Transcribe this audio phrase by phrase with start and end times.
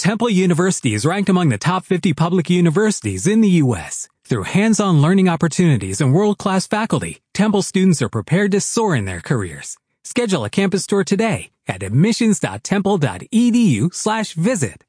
[0.00, 4.08] Temple University is ranked among the top 50 public universities in the U.S.
[4.24, 9.20] Through hands-on learning opportunities and world-class faculty, Temple students are prepared to soar in their
[9.20, 9.76] careers.
[10.02, 14.86] Schedule a campus tour today at admissions.temple.edu slash visit.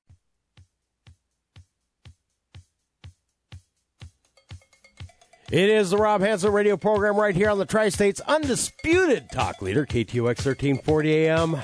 [5.52, 9.62] It is the Rob Hanson radio program right here on the Tri States Undisputed Talk
[9.62, 11.62] Leader, KTOX 1340 AM.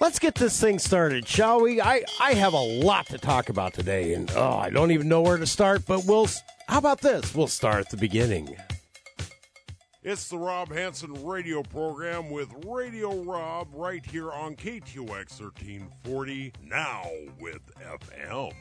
[0.00, 1.80] Let's get this thing started, shall we?
[1.80, 5.22] I, I have a lot to talk about today, and oh, I don't even know
[5.22, 6.28] where to start, but we'll.
[6.68, 7.34] How about this?
[7.34, 8.56] We'll start at the beginning.
[10.02, 17.04] It's the Rob Hanson radio program with Radio Rob right here on KTOX 1340, now
[17.38, 18.52] with FM.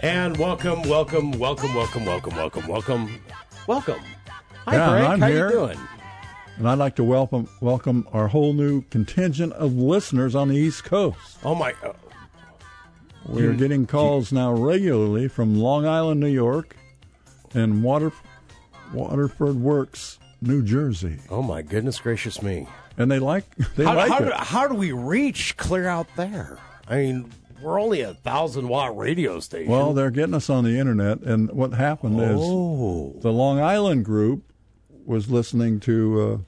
[0.00, 3.20] And welcome, welcome, welcome, welcome, welcome, welcome, welcome,
[3.66, 4.00] welcome.
[4.66, 5.08] Hi, Yeah, Frank.
[5.10, 5.46] I'm How here.
[5.48, 5.78] you doing?
[6.56, 10.84] And I'd like to welcome welcome our whole new contingent of listeners on the East
[10.84, 11.38] Coast.
[11.44, 11.74] Oh my!
[11.82, 11.92] Uh,
[13.28, 16.76] We are getting calls now regularly from Long Island, New York,
[17.54, 18.12] and Water
[18.92, 22.66] Waterford Works, New Jersey, oh my goodness gracious me!
[22.98, 23.44] and they like
[23.76, 24.24] they How, like how, it.
[24.26, 26.58] do, how do we reach clear out there?
[26.88, 27.30] I mean,
[27.62, 29.70] we're only a thousand watt radio station.
[29.70, 34.04] well, they're getting us on the internet, and what happened oh, is the Long Island
[34.04, 34.42] group
[35.04, 36.38] was listening to uh,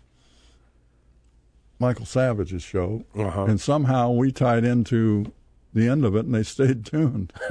[1.79, 3.45] Michael Savage's show, Uh-huh.
[3.45, 5.33] and somehow we tied into
[5.75, 7.33] the end of it, and they stayed tuned.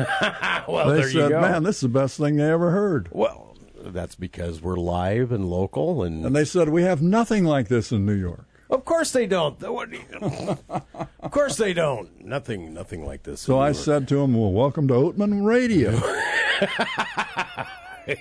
[0.67, 1.41] well, they there you said, go.
[1.41, 3.47] "Man, this is the best thing they ever heard." well,
[3.83, 7.91] that's because we're live and local, and, And they said, "We have nothing like this
[7.91, 9.61] in New York." Of course they don't.
[9.61, 10.57] What do you-
[11.19, 12.23] of course they don't.
[12.25, 13.41] Nothing, nothing like this.
[13.41, 15.91] So in I New said to him, "Well, welcome to Oatman Radio."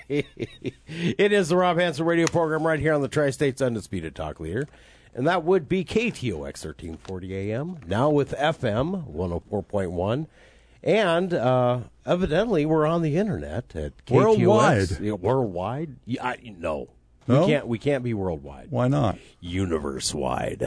[0.08, 4.40] it is the Rob Hanson radio program right here on the Tri States Undisputed Talk
[4.40, 4.68] Leader.
[5.14, 10.26] And that would be KTOX 1340 AM, now with FM 104.1.
[10.82, 14.12] And uh, evidently, we're on the internet at KTOX.
[14.14, 15.00] Worldwide.
[15.00, 15.96] Yeah, worldwide?
[16.06, 16.88] Yeah, I, no.
[17.30, 17.46] No?
[17.46, 17.66] We can't.
[17.66, 18.66] We can't be worldwide.
[18.70, 19.18] Why not?
[19.40, 20.62] Universe wide.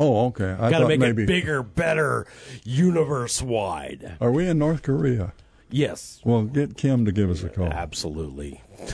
[0.00, 0.56] Oh, okay.
[0.58, 1.24] I Got to make maybe.
[1.24, 2.26] it bigger, better,
[2.64, 4.16] universe wide.
[4.20, 5.32] Are we in North Korea?
[5.70, 7.66] Yes, Well, get Kim to give us a call.
[7.66, 8.62] Absolutely.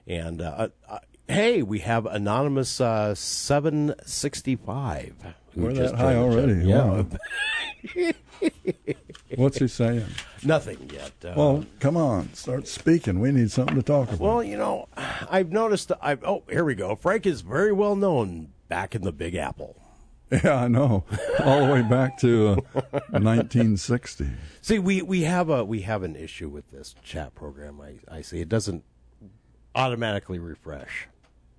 [0.08, 5.34] And uh, uh, hey, we have anonymous uh, 765.
[5.56, 6.66] We're that high already.
[6.66, 7.06] chat.
[7.96, 8.12] Yeah,
[9.36, 10.06] What's he saying?
[10.44, 11.12] nothing yet.
[11.24, 13.20] Uh, Well, come on, start speaking.
[13.20, 14.20] We need something to talk about.
[14.20, 14.88] Well, you know,
[15.30, 15.92] I've noticed.
[16.02, 16.96] I've, oh, here we go.
[16.96, 19.76] Frank is very well known back in the Big Apple.
[20.32, 21.04] yeah, I know.
[21.44, 24.28] All the way back to uh, 1960.
[24.62, 27.80] See, we, we have a we have an issue with this chat program.
[27.82, 28.84] I, I see it doesn't
[29.76, 31.08] automatically refresh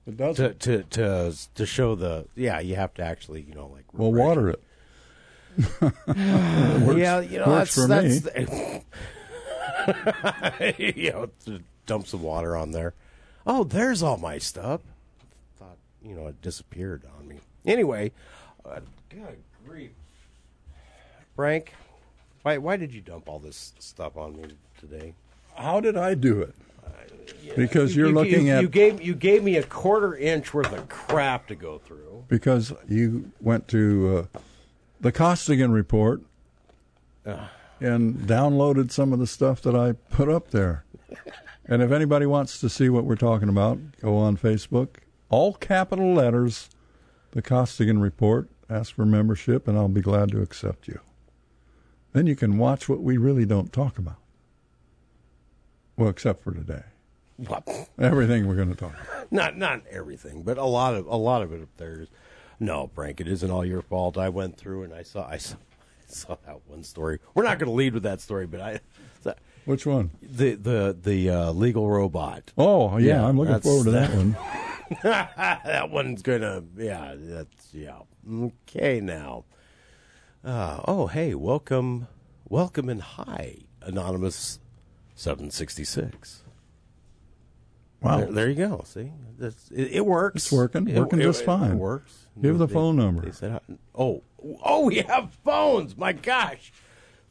[0.06, 0.36] It does.
[0.36, 2.60] to to to to show the yeah.
[2.60, 4.62] You have to actually you know like Well, water it.
[5.58, 5.94] it.
[6.96, 8.82] yeah, you know works that's that's the,
[10.94, 12.94] you know to dump some water on there.
[13.46, 14.80] Oh, there's all my stuff.
[15.58, 17.38] Thought you know it disappeared on me.
[17.64, 18.12] Anyway,
[18.64, 19.90] uh, good grief,
[21.34, 21.72] Frank.
[22.42, 24.44] Why why did you dump all this stuff on me
[24.78, 25.14] today?
[25.56, 26.54] How did I do it?
[27.56, 30.72] Because you're You- looking you, at you gave you gave me a quarter inch worth
[30.72, 32.24] of crap to go through.
[32.28, 34.38] because you went to uh,
[35.00, 36.22] the Costigan report
[37.80, 40.84] and downloaded some of the stuff that I put up there.
[41.66, 44.96] and if anybody wants to see what we're talking about, go on Facebook.
[45.28, 46.68] All capital letters,
[47.32, 48.48] the Costigan report.
[48.68, 51.00] Ask for membership, and I'll be glad to accept you.
[52.12, 54.16] Then you can watch what we really don't talk about.
[55.96, 56.82] Well, except for today.
[57.98, 59.30] Everything we're going to talk about.
[59.32, 62.08] Not not everything, but a lot of a lot of it up there is.
[62.58, 64.16] No, Frank, it isn't all your fault.
[64.16, 67.18] I went through and I saw I saw, I saw that one story.
[67.34, 68.80] We're not going to lead with that story, but I
[69.66, 70.10] Which one?
[70.22, 72.52] the the the uh, legal robot.
[72.56, 74.36] Oh, yeah, Yeah, I'm looking forward to that one.
[75.02, 77.98] that one's gonna yeah that's yeah
[78.30, 79.44] okay now
[80.44, 82.06] uh, oh hey welcome
[82.48, 84.60] welcome and hi anonymous
[85.16, 86.44] 766
[88.06, 88.18] Wow.
[88.18, 90.88] there, there you go see That's, it, it works It's working.
[90.88, 91.78] It- Working it- just it fine.
[91.78, 93.22] works Give the They- phone number.
[93.22, 93.60] they said,
[93.94, 94.22] oh
[94.62, 96.72] oh we have phones my gosh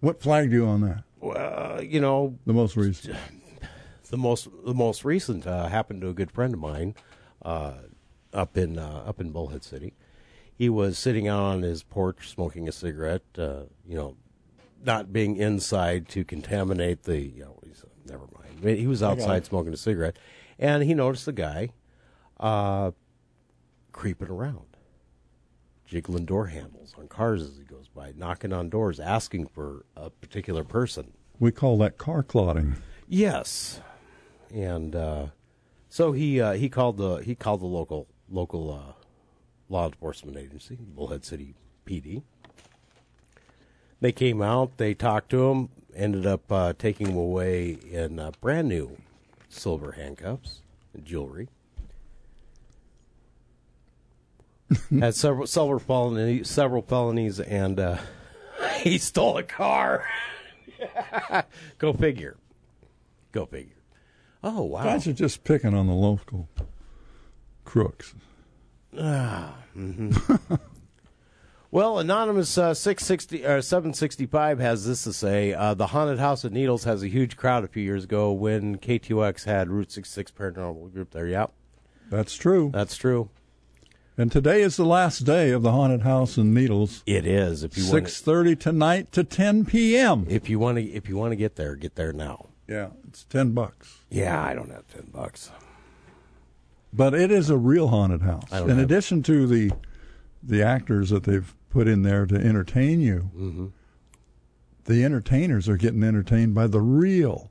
[0.00, 1.04] what flagged you on that?
[1.20, 3.16] Well, you know, The most recent.
[4.10, 6.94] the most the most recent uh, happened to a good friend of mine
[7.42, 7.74] uh,
[8.32, 9.94] up in uh, up in Bullhead City.
[10.54, 13.22] He was sitting out on his porch smoking a cigarette.
[13.36, 14.16] Uh, you know,
[14.84, 17.20] not being inside to contaminate the.
[17.20, 18.58] You know, he's, never mind.
[18.60, 20.16] I mean, He was outside smoking a cigarette,
[20.58, 21.70] and he noticed the guy
[22.42, 22.90] uh,
[23.92, 24.76] creeping around,
[25.86, 30.10] jiggling door handles on cars as he goes by, knocking on doors, asking for a
[30.10, 31.12] particular person.
[31.38, 32.76] We call that car clotting.
[33.08, 33.80] Yes,
[34.52, 35.26] and uh,
[35.88, 38.92] so he uh, he called the he called the local local uh,
[39.68, 41.54] law enforcement agency, Bullhead City
[41.86, 42.22] PD.
[44.00, 48.32] They came out, they talked to him, ended up uh, taking him away in uh,
[48.40, 48.96] brand new
[49.48, 50.62] silver handcuffs
[50.92, 51.48] and jewelry.
[55.00, 57.98] Had several several felonies, several felonies, and uh,
[58.80, 60.04] he stole a car.
[61.78, 62.36] Go figure.
[63.32, 63.76] Go figure.
[64.44, 64.82] Oh wow!
[64.84, 66.48] Guys are just picking on the local
[67.64, 68.14] crooks.
[68.98, 69.54] Ah.
[71.70, 75.86] Well, anonymous uh, six sixty or seven sixty five has this to say: uh, the
[75.86, 79.70] haunted house at Needles has a huge crowd a few years ago when KTOX had
[79.70, 81.26] Route six six paranormal group there.
[81.26, 81.50] Yep,
[82.10, 82.70] That's true.
[82.74, 83.30] that's true.
[84.18, 87.02] And today is the last day of the haunted house in Needles.
[87.06, 87.64] It is.
[87.64, 90.26] If you Six thirty tonight to ten p.m.
[90.28, 92.46] if you want to, if you want to get there, get there now.
[92.68, 93.98] Yeah, it's ten bucks.
[94.10, 95.50] Yeah, I don't have ten bucks.
[96.92, 98.52] But it is a real haunted house.
[98.52, 99.72] In addition to the
[100.42, 103.66] the actors that they've put in there to entertain you, Mm-hmm.
[104.84, 107.50] the entertainers are getting entertained by the real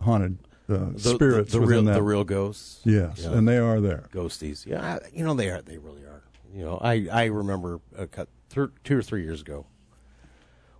[0.00, 0.38] haunted
[0.68, 1.94] uh, The, spirits the, the real, that.
[1.94, 2.80] the real ghosts.
[2.84, 4.04] yes, and they are there.
[4.12, 4.66] ghosties.
[4.66, 5.62] Yeah, you know they are.
[5.62, 6.22] They really are.
[6.54, 9.66] You know, I I remember a cut, th- two or three years ago.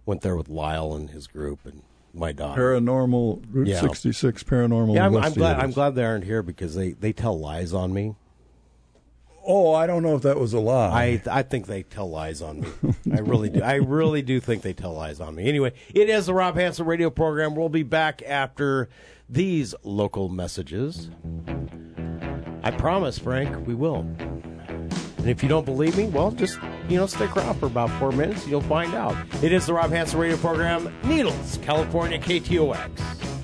[0.06, 1.82] Went there with Lyle and his group and
[2.14, 2.61] my daughter.
[2.61, 3.81] Paranormal Route Yeah.
[3.81, 5.58] 66 Paranormal yeah, I'm, I'm glad.
[5.61, 8.14] I'm glad they aren't here because they, they tell lies on me.
[9.46, 11.20] Oh, I don't know if that was a lie.
[11.26, 12.69] I I think they tell lies on me.
[13.12, 13.62] I really do.
[13.62, 15.49] I really do think they tell lies on me.
[15.49, 17.55] Anyway, it is the Rob Hanson radio program.
[17.55, 18.88] We'll be back after
[19.28, 21.10] these local messages.
[22.62, 24.00] I promise, Frank, we will.
[25.19, 26.58] And if you don't believe me, well, just
[26.88, 28.46] you know, stick around for about four minutes.
[28.46, 29.14] You'll find out.
[29.42, 30.94] It is the Rob Hanson radio program.
[31.04, 33.38] Needles, California, KTOX.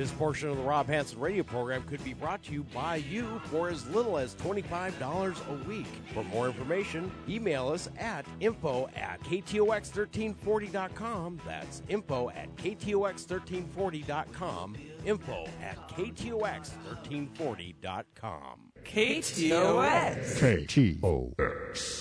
[0.00, 3.38] This portion of the Rob Hanson radio program could be brought to you by you
[3.50, 5.84] for as little as $25 a week.
[6.14, 11.38] For more information, email us at info at ktox1340.com.
[11.46, 14.76] That's info at ktox1340.com.
[15.04, 18.60] Info at ktox1340.com.
[18.82, 20.40] KTOX.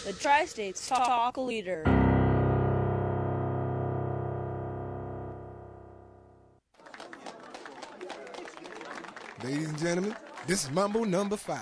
[0.06, 2.09] The Tri States Talk Leader.
[9.42, 10.16] Ladies and gentlemen,
[10.48, 11.62] this is Mambo number five.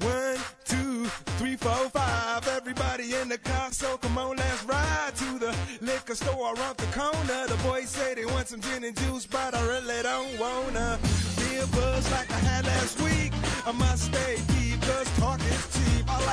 [0.00, 1.06] One, two,
[1.38, 2.46] three, four, five.
[2.46, 6.86] Everybody in the car, so come on, let's ride to the liquor store around the
[6.96, 7.46] corner.
[7.48, 10.98] The boys say they want some gin and juice, but I really don't wanna.
[11.38, 13.32] Feel buzz like I had last week.
[13.66, 14.57] I must stay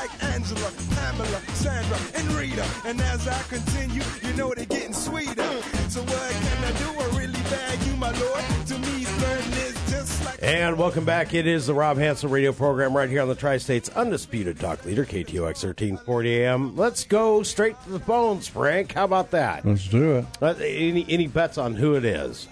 [0.06, 2.66] like Angela, Pamela, Sandra, and Rita.
[2.86, 5.62] And as I continue, you know they're getting sweeter.
[5.90, 7.00] So what can I do?
[7.00, 8.44] I really bag you, my lord.
[8.68, 10.44] To me, flirting is just like.
[10.44, 11.34] And welcome back.
[11.34, 14.86] It is the Rob Hanson radio program right here on the Tri State's Undisputed Talk
[14.86, 16.76] Leader, KTOX 1340 AM.
[16.76, 18.94] Let's go straight to the phones, Frank.
[18.94, 19.66] How about that?
[19.66, 20.26] Let's do it.
[20.42, 22.48] Uh, any, any bets on who it is?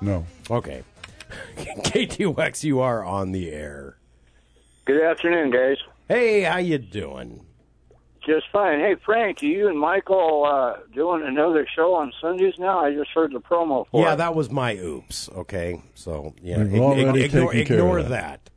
[0.00, 0.26] No.
[0.48, 0.84] Okay.
[1.56, 3.96] KTOX, you are on the air.
[4.84, 5.76] Good afternoon, guys.
[6.08, 7.44] Hey, how you doing?
[8.26, 8.80] Just fine.
[8.80, 12.80] Hey, Frank, are you and Michael uh, doing another show on Sundays now?
[12.80, 14.16] I just heard the promo for Yeah, it.
[14.16, 15.28] that was my oops.
[15.34, 18.40] Okay, so yeah, We've already ignore, taken care ignore that.
[18.44, 18.50] that.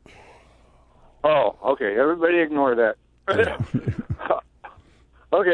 [1.24, 1.96] Oh, okay.
[1.98, 2.96] Everybody ignore that.
[3.28, 3.46] okay,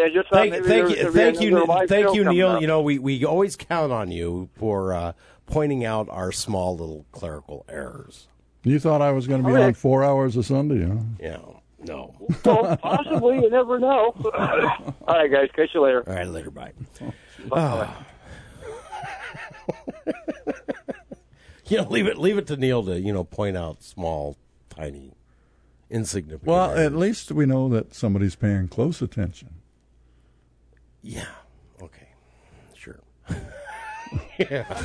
[0.03, 2.15] I just thought Thank, maybe thank there you, gonna thank you, another live thank show
[2.15, 2.49] you, Neil.
[2.49, 2.61] up.
[2.63, 5.13] You know, we, we always count on you for uh,
[5.47, 8.27] pointing out our small little clerical errors.
[8.65, 9.63] You thought I was going to be Okay.
[9.65, 10.95] on four hours of Sunday, huh?
[11.21, 11.39] Yeah,
[11.85, 12.15] no.
[12.45, 13.37] well, possibly.
[13.37, 14.15] You never know.
[14.25, 15.49] All right, guys.
[15.55, 16.03] Catch you later.
[16.07, 16.73] All right, later, bye.
[17.53, 18.05] Ah.
[21.69, 24.37] you know, leave it leave it to Neil to you know point out small,
[24.71, 25.13] tiny,
[25.89, 26.49] insignificant.
[26.49, 26.87] Well, errors.
[26.87, 29.51] at least we know that somebody's paying close attention.
[31.01, 31.27] yeah.
[31.81, 32.09] Okay,
[32.75, 32.99] sure.
[34.39, 34.81] yeah.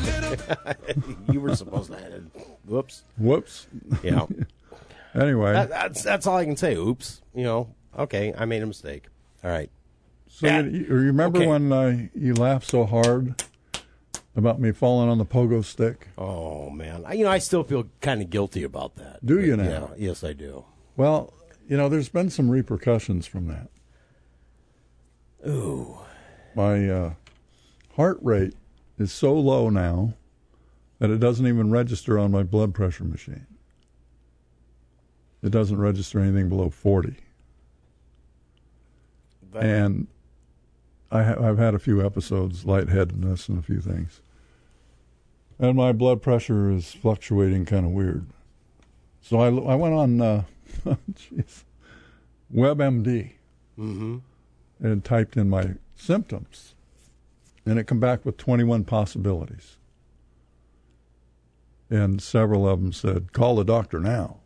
[1.31, 1.97] you were supposed to.
[1.97, 2.29] Add,
[2.65, 3.03] whoops.
[3.17, 3.65] Whoops.
[4.03, 4.27] Yeah.
[5.15, 6.75] Anyway, That, that's that's all I can say.
[6.75, 7.21] Oops.
[7.35, 7.75] You know.
[7.97, 9.05] Okay, I made a mistake.
[9.43, 9.69] All right.
[10.27, 10.61] so yeah.
[10.61, 11.47] you, you remember Okay.
[11.47, 13.43] when uh, you laughed so hard
[14.35, 16.07] about me falling on the pogo stick?
[16.17, 19.23] Oh man, I, you know I still feel kind of guilty about that.
[19.25, 19.91] Do you But, now?
[19.95, 20.65] Yeah, yes, I do.
[20.97, 21.33] Well,
[21.67, 23.69] you know, there's been some repercussions from that.
[25.47, 25.97] Ooh.
[26.55, 27.13] My uh,
[27.95, 28.53] heart rate
[28.97, 30.13] is so low now
[30.99, 33.45] that it doesn't even register on my blood pressure machine.
[35.43, 37.17] It doesn't register anything below 40.
[39.51, 40.07] That- and
[41.11, 44.21] I ha- I've had a few episodes, lightheadedness and a few things.
[45.59, 48.25] And my blood pressure is fluctuating kind of weird.
[49.21, 50.43] So I, I went on, uh,
[52.53, 53.31] WebMD
[53.77, 54.17] Mm-hmm.
[54.85, 56.75] and typed in my symptoms,
[57.65, 59.77] and it come back with 21 possibilities.
[61.89, 64.37] And several of them said, "Call the doctor now."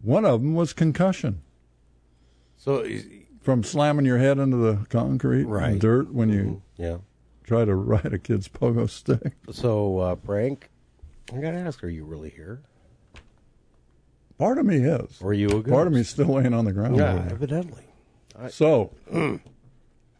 [0.00, 1.42] One of them was concussion
[2.56, 2.86] So
[3.42, 5.78] from slamming your head into the concrete and Right.
[5.78, 6.98] dirt when you yeah.
[7.44, 9.32] try to ride a kid's pogo stick.
[9.50, 10.70] So uh, Frank,
[11.34, 12.62] I gotta ask: Are you really here?
[14.38, 15.18] Part of me is.
[15.20, 15.68] Or are you a ghost?
[15.68, 16.96] Part of me's still laying on the ground.
[16.96, 17.82] Yeah, evidently.
[18.50, 18.92] So,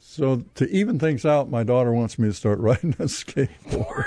[0.01, 4.07] so to even things out, my daughter wants me to start riding a skateboard.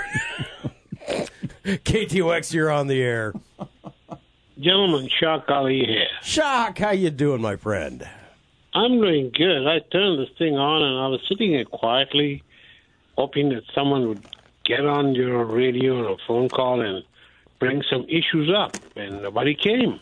[1.64, 3.32] KTOX, you're on the air.
[4.62, 6.06] Gentlemen, Shock Ali here.
[6.22, 8.08] Shock, how you doing, my friend?
[8.74, 9.66] I'm doing good.
[9.66, 12.44] I turned this thing on and I was sitting here quietly,
[13.18, 14.22] hoping that someone would
[14.64, 17.02] get on your radio or a phone call and
[17.58, 19.98] bring some issues up, and nobody came.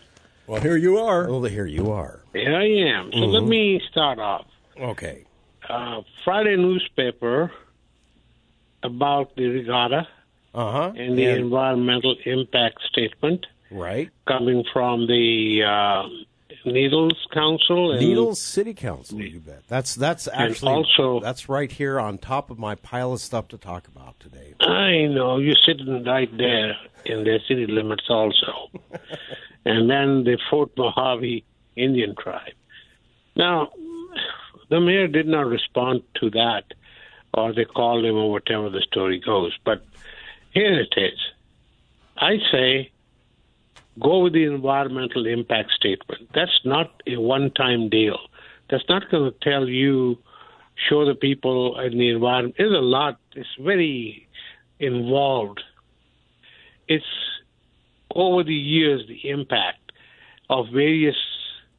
[0.47, 1.27] well, here you are.
[1.31, 2.21] Well, here you are.
[2.35, 3.13] Here I am.
[3.13, 4.47] So let me start off.
[4.79, 5.25] Okay.
[5.69, 7.51] Uh, Friday newspaper
[8.83, 10.07] about the regatta
[10.55, 10.93] Uh huh.
[10.97, 14.11] and the environmental impact statement right.
[14.27, 16.09] coming from the uh,
[16.65, 17.93] Needles Council.
[17.93, 19.21] And Needles City Council.
[19.21, 19.63] You bet.
[19.69, 23.59] That's that's actually also- that's right here on top of my pile of stuff to
[23.59, 24.55] talk about today.
[24.61, 28.71] I know you're sitting right there in the city limits also,
[29.65, 31.45] and then the Fort Mojave
[31.77, 32.53] Indian tribe.
[33.37, 33.71] Now,
[34.69, 36.65] the mayor did not respond to that,
[37.33, 39.57] or they called him, or whatever the story goes.
[39.65, 39.85] But
[40.53, 41.19] here it is.
[42.17, 42.91] I say,
[44.01, 46.29] go with the environmental impact statement.
[46.35, 48.19] That's not a one-time deal.
[48.71, 50.19] That's not going to tell you
[50.89, 52.57] show the people in the environment.
[52.59, 53.19] It's a lot.
[53.35, 54.27] It's very
[54.79, 55.61] involved.
[56.89, 57.05] It's
[58.15, 59.93] over the years the impact
[60.49, 61.17] of various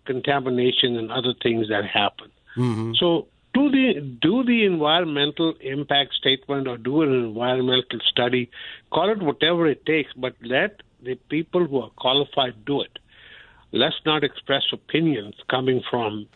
[0.05, 2.31] contamination and other things that happen.
[2.55, 2.93] Mm-hmm.
[2.99, 8.49] So do the do the environmental impact statement or do an environmental study,
[8.91, 12.99] call it whatever it takes, but let the people who are qualified do it.
[13.71, 16.27] Let's not express opinions coming from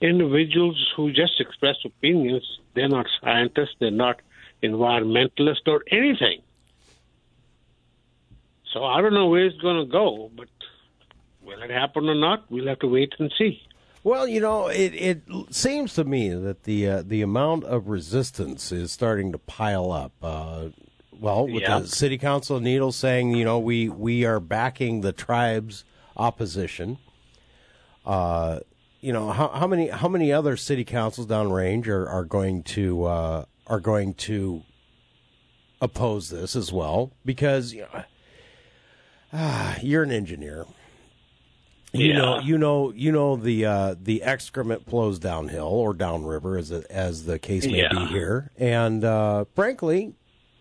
[0.00, 2.44] individuals who just express opinions.
[2.74, 4.20] They're not scientists, they're not
[4.62, 6.42] environmentalists or anything.
[8.72, 10.48] So I don't know where it's going to go, but
[11.42, 12.50] will it happen or not?
[12.50, 13.62] We'll have to wait and see.
[14.02, 18.72] Well, you know, it, it seems to me that the uh, the amount of resistance
[18.72, 20.12] is starting to pile up.
[20.22, 20.68] Uh,
[21.20, 21.80] well, with Yeah.
[21.80, 25.84] the city council of Needles saying, you know, we we are backing the tribe's
[26.16, 26.98] opposition.
[28.04, 28.60] Uh,
[29.00, 33.04] you know, how, how many how many other city councils downrange are are going to
[33.04, 34.62] uh, are going to
[35.80, 37.12] oppose this as well?
[37.24, 38.04] Because you know,
[39.32, 40.64] ah, you're an engineer.
[41.92, 42.18] You Yeah.
[42.18, 46.84] know, you know, you know the uh, the excrement flows downhill or downriver, as the,
[46.90, 48.50] as the case may be here.
[48.56, 50.14] And uh, frankly,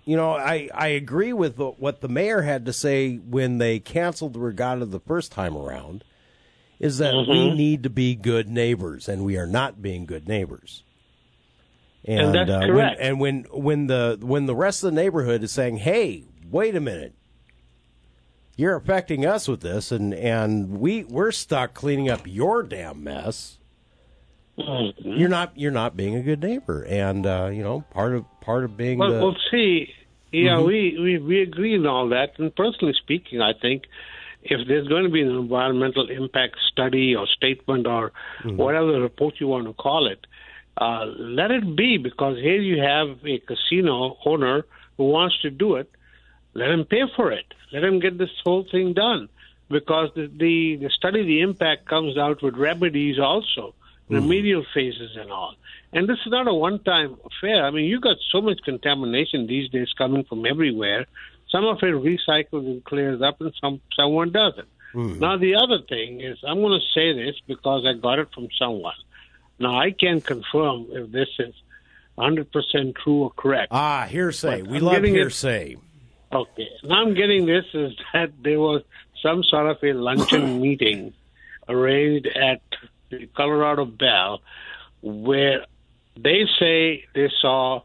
[0.10, 3.80] you know, I I agree with the, what the mayor had to say when they
[3.80, 6.04] canceled the regatta the first time around.
[6.80, 7.56] Is that we Mhm.
[7.58, 10.82] need to be good neighbors, and we are not being good neighbors.
[12.06, 13.00] And that's uh, correct.
[13.00, 16.76] When, and when when the when the rest of the neighborhood is saying, "Hey, wait
[16.76, 17.14] a minute,
[18.56, 23.60] you're affecting us with this, and and we we're stuck cleaning up your damn mess."
[24.58, 25.12] Mm-hmm.
[25.20, 28.64] You're not you're not being a good neighbor, and uh, you know part of part
[28.64, 29.90] of being Well, the well, see,
[30.32, 30.66] yeah, Mhm.
[30.66, 32.38] we, we we agree on all that.
[32.40, 33.84] And personally speaking, I think
[34.44, 38.12] if there's going to be an environmental impact study or statement or
[38.44, 38.58] Mm-hmm.
[38.58, 40.26] whatever report you want to call it,
[40.78, 44.66] uh, let it be because here you have a casino owner
[44.98, 45.90] who wants to do it.
[46.54, 47.54] Let him pay for it.
[47.74, 49.30] Let him get this whole thing done
[49.70, 53.76] because the the, the study, the impact comes out with remedies also,
[54.10, 55.56] remedial phases and all.
[55.92, 57.66] And this is not a one-time affair.
[57.66, 61.06] I mean, you got so much contamination these days coming from everywhere.
[61.50, 64.68] Some of it recycles and clears up, and some someone doesn't.
[64.94, 68.48] Now, the other thing is, I'm going to say this because I got it from
[68.58, 68.96] someone.
[69.60, 71.54] Now, I can't confirm if this is
[72.18, 73.70] 100% true or correct.
[73.72, 74.62] ah hearsay.
[74.62, 75.76] But We I'm love getting it- hearsay.
[76.32, 76.68] Okay.
[76.84, 78.84] Now I'm getting this is that there was
[79.24, 81.14] some sort of a luncheon meeting
[81.68, 82.62] arranged at
[83.10, 84.40] the Colorado Belle
[85.02, 85.66] where
[86.24, 87.82] they say they saw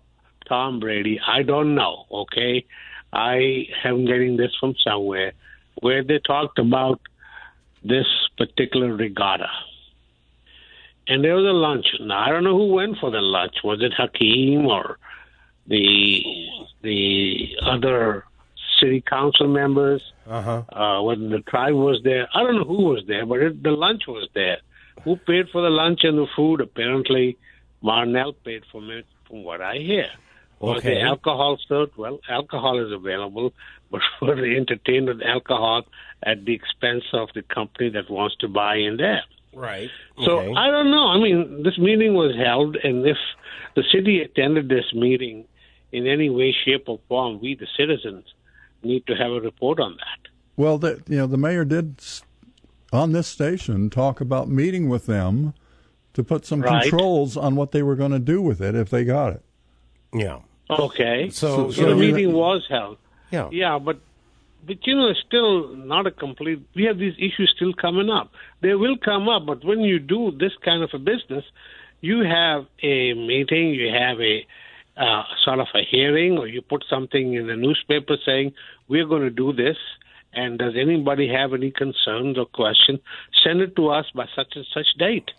[0.49, 1.21] Tom Brady.
[1.27, 2.65] I don't know, okay?
[3.13, 5.33] I am getting this from somewhere
[5.81, 7.01] where they talked about
[7.83, 9.51] this particular regatta.
[11.07, 12.09] And there was a luncheon.
[12.09, 13.57] Now I don't know who went for the lunch.
[13.63, 14.99] Was it Hakeem or
[15.67, 16.23] the
[16.83, 18.25] the other
[18.81, 20.03] city council members?
[20.27, 20.63] Uh-huh.
[20.73, 23.71] Uh, whether the tribe was there, I don't know who was there, but it, the
[23.71, 24.59] lunch was there.
[25.05, 26.63] Who paid for the lunch and the food?
[26.63, 27.37] Apparently,
[27.85, 30.09] Marnell paid for it, from what I hear.
[30.61, 30.95] Was Okay.
[30.95, 31.93] the alcohol served?
[31.97, 33.53] Well, alcohol is available,
[33.91, 35.83] but for the entertainment with alcohol
[36.23, 39.23] at the expense of the company that wants to buy in there?
[39.53, 39.91] Right.
[40.25, 40.55] So Okay.
[40.57, 41.07] I don't know.
[41.09, 43.19] I mean, this meeting was held, and if
[43.77, 45.45] the city attended this meeting
[45.93, 48.25] in any way, shape, or form, we, the citizens,
[48.83, 50.21] need to have a report on that.
[50.57, 52.03] Well, the, you know, the mayor did
[52.93, 55.55] on this station talk about meeting with them
[56.15, 56.83] to put some Right.
[56.83, 59.43] controls on what they were going to do with it if they got it.
[60.15, 60.39] yeah.
[60.71, 61.29] Okay.
[61.31, 62.97] So- So, so the you- meeting was held.
[63.31, 63.49] Yeah.
[63.53, 63.99] Yeah, but
[64.67, 66.61] but you know, it's still not a complete.
[66.75, 68.33] We have these issues still coming up.
[68.63, 71.45] They will come up, but when you do this kind of a business,
[72.01, 74.47] you have a meeting, you have a
[74.97, 78.55] uh, sort of a hearing, or you put something in the newspaper saying
[78.89, 79.77] we're going to do this.
[80.33, 83.01] And does anybody have any concerns or questions?
[83.43, 85.31] Send it to us by such and such date.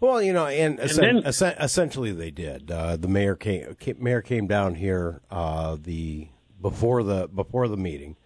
[0.00, 2.70] Well, you know, and, essen- then- essen- essentially they did.
[2.70, 6.28] Uh, the mayor came, came mayor came down here uh, the
[6.62, 8.16] before the before the meeting.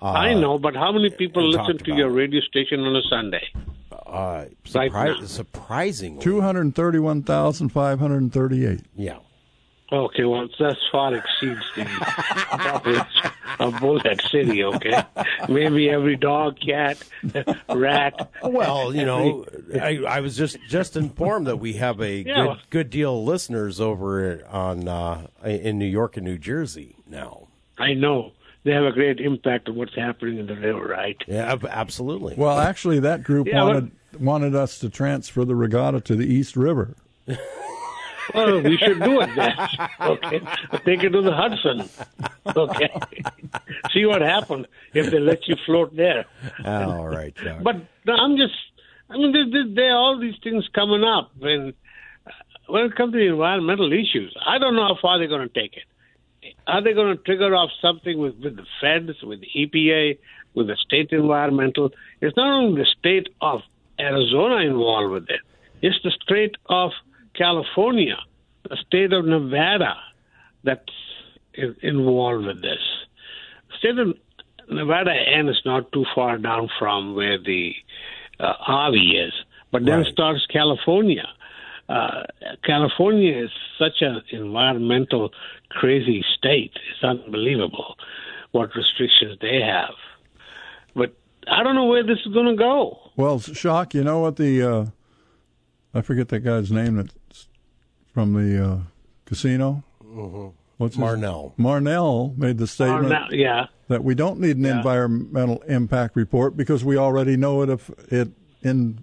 [0.00, 2.12] Uh, I know, but how many people listen to your it.
[2.12, 3.42] radio station on a Sunday?
[3.92, 5.26] Uh, surpri- now.
[5.26, 8.80] surprisingly, 231,538.
[8.94, 9.18] yeah.
[9.92, 11.86] Okay, well, that far exceeds the
[12.50, 15.04] population of Bullhead City, okay?
[15.48, 17.04] Maybe every dog, cat,
[17.68, 18.30] rat.
[18.42, 19.46] Well, you know,
[19.80, 22.34] I, I was just just informed that we have a Yeah.
[22.46, 27.46] good good deal of listeners over on uh, in New York and New Jersey now.
[27.78, 28.32] I know.
[28.64, 31.16] They have a great impact on what's happening in the river, right?
[31.28, 32.34] Yeah, absolutely.
[32.36, 36.56] Well, actually, that group Yeah, wanted wanted us to transfer the regatta to the East
[36.56, 36.96] River.
[38.34, 39.54] Well, we should do it then.
[40.00, 40.40] Okay.
[40.84, 41.88] Take it to the Hudson.
[42.54, 42.90] Okay.
[43.92, 46.24] See what happens if they let you float there.
[46.64, 47.34] All right.
[47.62, 48.54] But I'm just,
[49.10, 51.32] I mean, there, there, there are all these things coming up.
[51.38, 51.74] When,
[52.66, 55.60] when it comes to the environmental issues, I don't know how far they're going to
[55.60, 56.54] take it.
[56.66, 60.18] Are they going to trigger off something with, with the feds, with the EPA,
[60.54, 61.90] with the state environmental?
[62.20, 63.62] It's not only the state of
[63.98, 65.40] Arizona involved with it,
[65.82, 66.92] it's the state of
[67.36, 68.16] California,
[68.68, 69.94] the state of Nevada
[70.64, 70.82] that's
[71.54, 72.80] in- involved with this.
[73.78, 74.14] State of
[74.68, 77.74] Nevada end is not too far down from where the
[78.40, 79.32] uh, RV is,
[79.70, 80.12] but then Right.
[80.12, 81.28] starts California.
[81.88, 82.24] Uh,
[82.64, 85.32] California is such an environmental
[85.70, 86.72] crazy state.
[86.90, 87.96] It's unbelievable
[88.50, 89.94] what restrictions they have.
[90.96, 91.14] But
[91.46, 92.98] I don't know where this is going to go.
[93.16, 94.86] Well, Shock, you know what the uh,
[95.94, 97.14] I forget that guy's name that's
[98.16, 98.78] from the uh,
[99.26, 99.84] casino.
[100.02, 100.54] Mhm.
[100.78, 101.52] What's his- Marnell.
[101.58, 103.66] Marnell made the statement now- yeah.
[103.88, 104.78] that we don't need an Yeah.
[104.78, 108.30] environmental impact report because we already know it if it
[108.62, 109.00] in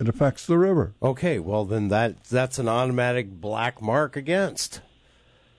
[0.00, 0.94] it affects the river.
[1.00, 4.80] Okay, well then that that's an automatic black mark against.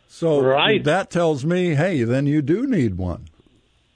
[0.09, 0.83] So Right.
[0.83, 3.29] that tells me, hey, then you do need one.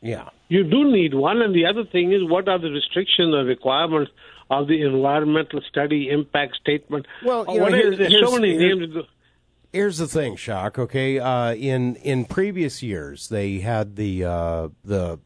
[0.02, 0.30] Yeah.
[0.47, 4.12] You do need one, and the other thing is what are the restrictions or requirements
[4.49, 7.05] of the environmental study impact statement?
[7.23, 8.95] Well, you know, what here- is- there's so many names.
[9.71, 10.79] Here's the thing, Shock.
[10.79, 15.19] Okay, uh, in in previous years, they had the uh, the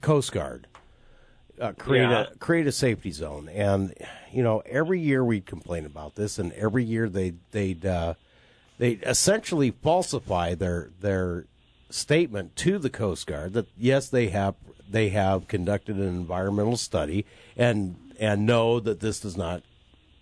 [0.00, 0.66] Coast Guard
[1.60, 2.22] uh, create Yeah.
[2.32, 3.92] a create a safety zone, and
[4.32, 8.14] you know every year we'd complain about this, and every year they they'd uh,
[8.78, 11.44] they essentially falsify their their
[11.90, 14.54] statement to the Coast Guard that yes they have
[14.88, 17.26] they have conducted an environmental study
[17.56, 19.62] and and know that this does not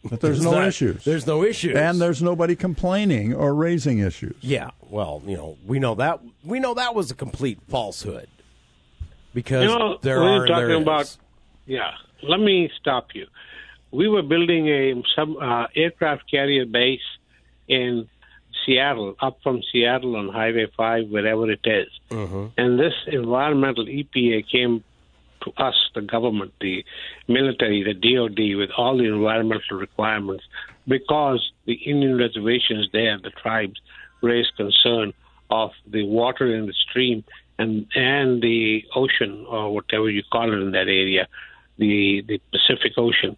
[0.09, 1.05] But there's no not- issues.
[1.05, 4.37] There's no issues, And there's nobody complaining or raising issues.
[4.41, 8.29] Yeah, well, you know, we know that we know that was a complete falsehood
[9.33, 11.17] because You know, there are you're talking there about,
[11.67, 11.93] yeah.
[12.23, 13.27] Let me stop you.
[13.91, 17.01] We were building a sub uh, aircraft carrier base
[17.69, 18.09] in
[18.65, 21.89] Seattle, up from Seattle on Highway Five, wherever it is.
[22.11, 24.83] And this environmental EPA came
[25.45, 26.85] to us, the government, the
[27.29, 30.45] military, the DoD, with all the environmental requirements,
[30.87, 33.81] because the Indian reservations there, the tribes,
[34.23, 35.13] raise concern
[35.51, 37.23] of the water in the stream
[37.59, 41.29] and and the ocean or whatever you call it in that area,
[41.79, 43.37] the the Pacific Ocean,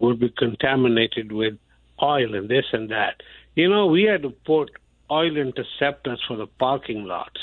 [0.00, 1.54] would be contaminated with
[2.02, 3.22] oil and this and that.
[3.54, 4.70] You know, we had to put
[5.10, 7.40] oil interceptors for the parking lots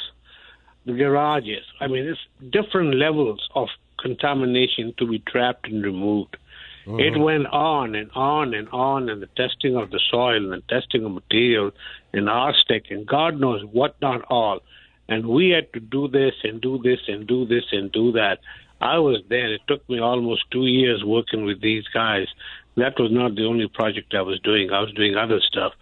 [0.85, 1.63] the garages.
[1.79, 2.19] I mean, it's
[2.51, 3.69] different levels of
[4.03, 6.37] contamination to be trapped and removed.
[6.85, 10.67] It went on and on and on, and the testing of the soil and the
[10.67, 11.71] testing of material
[12.11, 14.59] and arsenic and God knows what not all.
[15.07, 18.39] And we had to do this and do this and do this and do that.
[18.81, 19.53] I was there.
[19.53, 22.27] It took me almost two years working with these guys.
[22.75, 24.71] That was not the only project I was doing.
[24.71, 25.73] I was doing other stuff.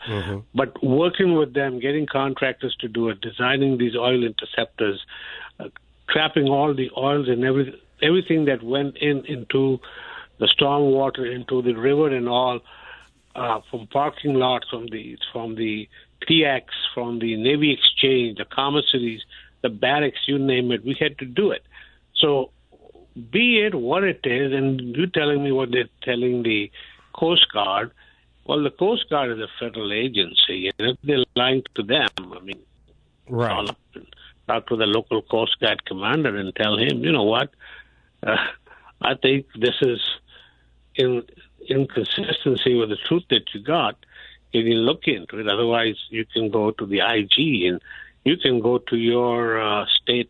[0.54, 5.00] But working with them, getting contractors to do it, designing these oil interceptors,
[5.60, 5.70] uh,
[6.10, 9.80] trapping all the oils and every, everything that went in into
[10.40, 12.60] the storm water, into the river and all,
[13.36, 15.88] uh, from parking lots, from the from the
[16.28, 19.22] PX, from the Navy Exchange, the commissaries,
[19.62, 20.84] the barracks, you name it.
[20.84, 21.64] We had to do it.
[22.16, 22.52] So,
[23.32, 26.72] be it what it is, and you telling me what they're telling the
[27.14, 27.92] Coast Guard.
[28.46, 32.40] Well, the Coast Guard is a federal agency, and if they're lying to them, I
[32.40, 32.60] mean,
[33.30, 33.50] Right.
[33.50, 34.08] call up and
[34.48, 37.52] talk to the local Coast Guard commander and tell him, you know what,
[38.26, 38.36] uh,
[39.02, 40.00] I think this is
[40.96, 41.24] in
[41.68, 43.96] inconsistency with the truth that you got.
[44.54, 45.48] if you look into it?
[45.48, 47.82] Otherwise, you can go to the IG and
[48.24, 50.30] you can go to your uh, state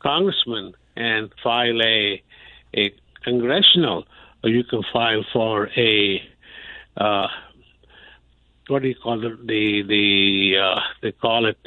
[0.00, 2.22] congressman and file a
[2.76, 4.04] a congressional,
[4.42, 6.22] or you can file for a
[6.96, 7.28] uh,
[8.68, 9.46] what do you call it?
[9.46, 11.58] The the uh, they call it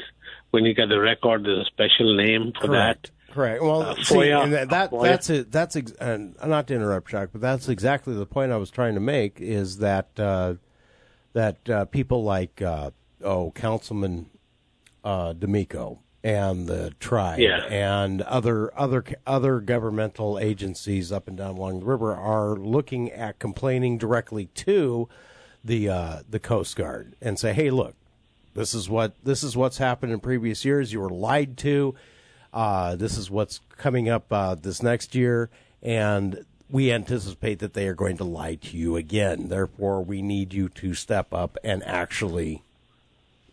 [0.52, 1.46] when you get the record.
[1.46, 3.04] There's a special name for Correct.
[3.04, 3.13] that.
[3.34, 3.64] Correct.
[3.64, 5.52] Well, Uh, see, and that, that that's it.
[5.52, 8.94] That's ex- and not to interrupt, Chuck, but that's exactly the point I was trying
[8.94, 9.42] to make.
[9.42, 10.56] Is that uh,
[11.34, 12.92] that uh, people like uh,
[13.24, 14.30] oh, Councilman
[15.04, 17.66] uh, D'Amico and the tribe Yeah.
[17.66, 23.40] and other other other governmental agencies up and down along the river are looking at
[23.40, 25.10] complaining directly to
[25.64, 27.96] the uh, the Coast Guard and say, hey, look,
[28.54, 30.94] this is what this is what's happened in previous years.
[30.94, 31.96] You were lied to.
[32.54, 35.50] Uh, this is what's coming up uh, this next year,
[35.82, 39.48] and we anticipate that they are going to lie to you again.
[39.50, 42.62] Therefore, we need you to step up and actually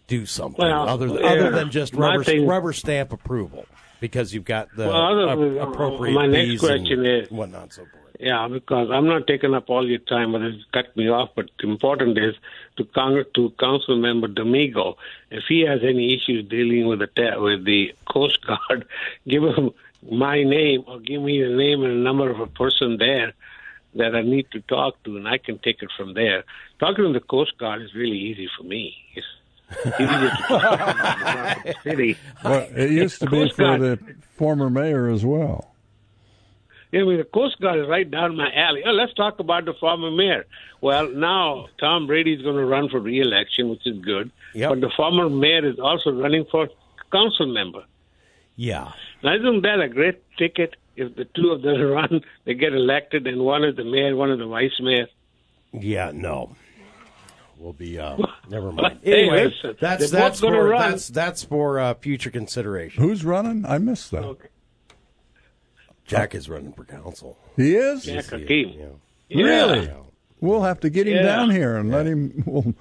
[0.07, 1.27] do something Well, other than, yeah.
[1.31, 3.65] other than just rubber thing- rubber stamp approval
[4.01, 7.73] because you've got the Well, other than- appropriate my next fees question and is- whatnot
[7.73, 8.10] so forth.
[8.21, 11.31] Yeah, because I'm not taking up all your time, but it's cut me off.
[11.35, 12.35] But the important is
[12.77, 14.99] to Congress, to Council Member Domingo,
[15.31, 18.87] if he has any issues dealing with the with the Coast Guard,
[19.27, 19.71] give him
[20.11, 23.33] my name or give me the name and number of a person there
[23.95, 26.45] that I need to talk to, and I can take it from there.
[26.79, 28.97] Talking to the Coast Guard is really easy for me.
[29.15, 29.27] It's
[29.99, 32.17] easier to talk to them in the city.
[32.45, 33.99] Well, it used to be for the
[34.37, 35.70] former mayor as well.
[36.93, 38.83] I mean, the Coast Guard is right down my alley.
[38.85, 40.45] Oh, let's talk about the former mayor.
[40.81, 44.31] Well, now Tom Brady is going to run for re-election, which is good.
[44.55, 44.71] Yep.
[44.71, 46.69] But the former mayor is also running for
[47.13, 47.85] council member.
[48.57, 48.93] Yeah.
[49.23, 50.75] Now, isn't that a great ticket?
[50.97, 54.31] If the two of them run, they get elected, and one is the mayor, one
[54.33, 55.07] is the vice mayor.
[55.73, 56.57] Yeah, no.
[57.59, 58.17] We'll be uh
[58.49, 59.01] never mind.
[59.03, 60.91] Hey, Anyway, listen, that's that's for run.
[60.93, 63.03] that's that's for uh, future consideration.
[63.05, 63.67] Who's running?
[63.67, 64.25] I missed that.
[64.25, 64.49] Okay.
[66.11, 67.37] Jack is running for council.
[67.57, 68.05] He is?
[68.05, 68.75] Jack Yes, Hakeem.
[68.79, 68.87] yeah.
[69.29, 69.45] Yeah.
[69.45, 69.91] Really?
[70.41, 71.23] We'll have to get him Yeah.
[71.23, 72.75] down here and let him we'll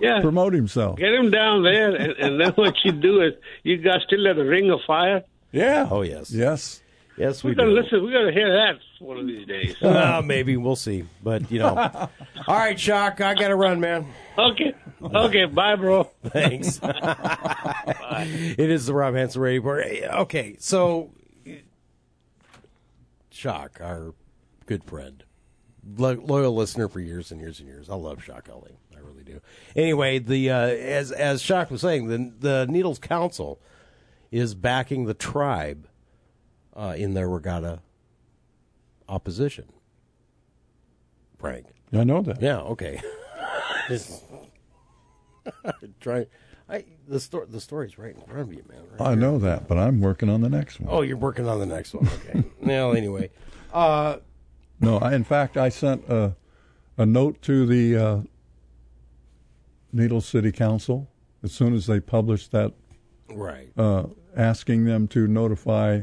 [0.00, 0.20] Yeah.
[0.20, 0.98] promote himself.
[0.98, 4.38] Get him down there, and, and then what you do is you guys still have
[4.38, 5.22] a ring of fire.
[5.52, 5.88] Yeah.
[5.90, 6.30] Oh yes.
[6.30, 6.82] Yes.
[7.18, 7.80] Yes, we We're gonna do.
[7.80, 8.02] listen.
[8.04, 9.74] We're gonna hear that one of these days.
[9.80, 11.68] Well, maybe we'll see, but you know.
[12.46, 14.06] All right, Shock, I got to run, man.
[14.36, 14.74] okay.
[15.02, 15.46] Okay.
[15.46, 16.10] Bye, bro.
[16.26, 16.78] Thanks.
[16.84, 19.86] it is the Rob Hanson Radio Report.
[20.22, 21.10] Okay, so
[23.36, 24.14] Shock, our
[24.66, 25.22] good friend,
[25.96, 27.88] lo- loyal listener for years and years and years.
[27.88, 28.78] I love Shock Ali.
[28.96, 29.40] I really do.
[29.74, 33.60] Anyway, the uh, as as Shock was saying, the the Needles Council
[34.30, 35.86] is backing the tribe
[36.74, 37.80] uh, in their regatta
[39.08, 39.66] opposition.
[41.38, 41.66] Frank.
[41.92, 42.42] I know that.
[42.42, 42.58] Yeah.
[42.60, 43.00] Okay.
[46.00, 46.26] Try.
[46.68, 47.46] I the story.
[47.48, 48.80] The story's right in front of you, man.
[48.92, 49.16] right I here.
[49.20, 50.88] know that, but I'm working on the next one.
[50.92, 52.08] Oh, you're working on the next one.
[52.08, 52.42] Okay.
[52.60, 53.30] well, anyway,
[53.72, 54.16] uh,
[54.80, 56.34] No, I, in fact, I sent a,
[56.98, 58.20] a note to the uh,
[59.92, 61.08] Needles City Council
[61.42, 62.72] as soon as they published that,
[63.30, 63.68] right.
[63.76, 64.04] uh,
[64.36, 66.02] asking them to notify,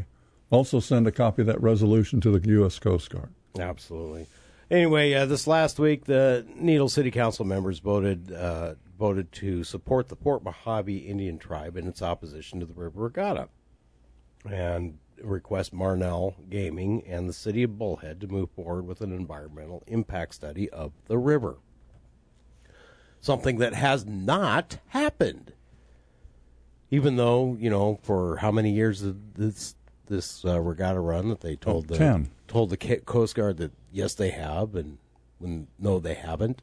[0.50, 2.80] also send a copy of that resolution to the U.S.
[2.80, 3.30] Coast Guard.
[3.60, 4.28] Absolutely.
[4.72, 10.08] Anyway, uh, this last week, the Needle City Council members voted uh, voted to support
[10.08, 13.50] the Fort Mojave Indian Tribe in its opposition to the River Regatta,
[14.50, 19.84] and request Marnell Gaming and the City of Bullhead to move forward with an environmental
[19.88, 21.58] impact study of the river.
[23.20, 25.52] Something that has not happened.
[26.90, 31.42] Even though you know, for how many years did this this uh, regatta run that
[31.42, 32.30] they told the Ten.
[32.48, 34.98] told the Coast Guard that yes they have and
[35.40, 36.62] when no they haven't.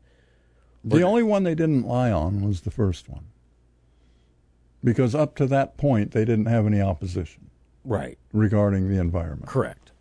[0.83, 3.25] The only one they didn't lie on was the first one.
[4.83, 7.51] Because up to that point, they didn't have any opposition
[7.85, 8.19] Right.
[8.33, 9.47] regarding the environment.
[9.47, 9.93] Correct.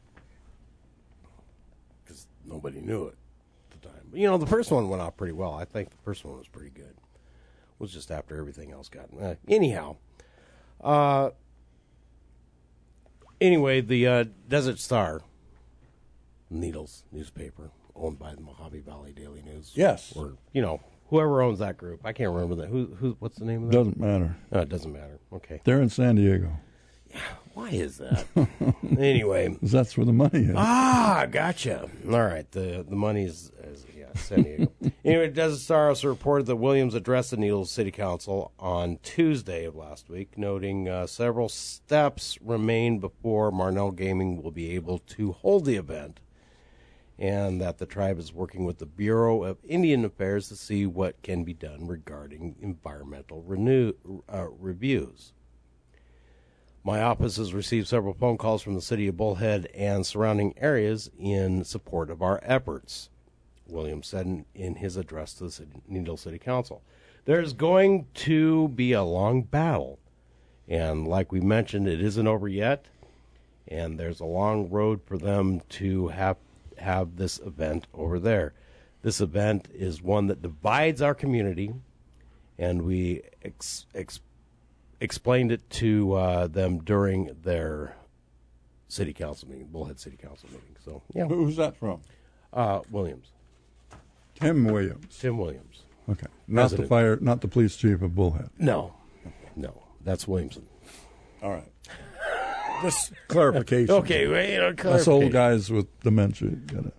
[2.05, 3.17] Because nobody knew it
[3.73, 4.07] at the time.
[4.09, 5.53] But, you know, the first one went off pretty well.
[5.53, 6.85] I think the first one was pretty good.
[6.95, 9.07] It was just after everything else got.
[9.19, 9.97] Uh, anyhow,
[10.81, 11.31] uh,
[13.41, 15.21] anyway, the uh, Desert Star
[16.49, 19.71] Needles newspaper, owned by the Mohave Valley Daily News.
[19.75, 20.13] Yes.
[20.15, 22.01] Or you know, whoever owns that group.
[22.05, 22.67] I can't remember that.
[22.67, 22.85] Who?
[22.99, 23.15] Who?
[23.19, 23.77] What's the name of that?
[23.77, 24.35] Doesn't matter.
[24.51, 25.19] No, it doesn't matter.
[25.33, 25.61] Okay.
[25.63, 26.51] They're in San Diego.
[27.09, 27.21] Yeah.
[27.53, 28.25] Why is that?
[28.97, 29.57] anyway.
[29.61, 30.55] that's where the money is.
[30.55, 31.89] Ah, gotcha.
[32.09, 34.71] All right, the the money's is, yeah, San Diego.
[35.03, 39.75] anyway, Desert Star also reported that Williams addressed the Needles City Council on Tuesday of
[39.75, 45.65] last week, noting uh, several steps remain before Marnell Gaming will be able to hold
[45.65, 46.19] the event,
[47.19, 51.21] and that the tribe is working with the Bureau of Indian Affairs to see what
[51.21, 53.91] can be done regarding environmental renew,
[54.33, 55.33] uh, reviews.
[56.81, 61.11] My office has received several phone calls from the city of Bullhead and surrounding areas
[61.19, 63.09] in support of our efforts,
[63.67, 66.81] Williams said in, in his address to the city, Needle City Council.
[67.25, 69.99] There's going to be a long battle,
[70.69, 72.85] and like we mentioned, it isn't over yet,
[73.67, 76.37] and there's a long road for them to have
[76.79, 78.53] have this event over there.
[79.01, 81.73] This event is one that divides our community,
[82.57, 84.19] and we ex, ex,
[84.99, 87.95] explained it to uh, them during their
[88.89, 90.75] city council meeting, Bullhead City Council meeting.
[90.83, 92.01] So yeah, Who's that from?
[92.51, 93.31] uh, Williams,
[94.35, 95.17] Tim Williams.
[95.17, 95.83] Tim Williams.
[96.09, 96.27] Okay.
[96.47, 98.49] Not the fire, not the police chief of Bullhead.
[98.57, 98.95] No,
[99.55, 100.65] no, that's Williamson.
[101.41, 101.71] All right.
[102.81, 103.93] Just clarification.
[103.95, 105.13] Okay, well, you know, Us clarification.
[105.13, 106.93] old guys with dementia get it.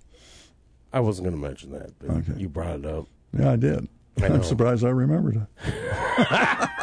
[0.93, 2.33] I wasn't going to mention that, but Okay.
[2.41, 3.07] you brought it up.
[3.39, 3.89] Yeah, I did.
[4.21, 4.35] I know.
[4.37, 6.81] I'm surprised I remembered it.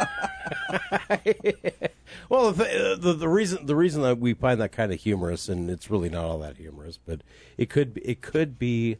[2.30, 5.48] Well, the, th- the the reason the reason that we find that kind of humorous,
[5.48, 7.22] and it's really not all that humorous, but
[7.56, 8.98] it could be, it could be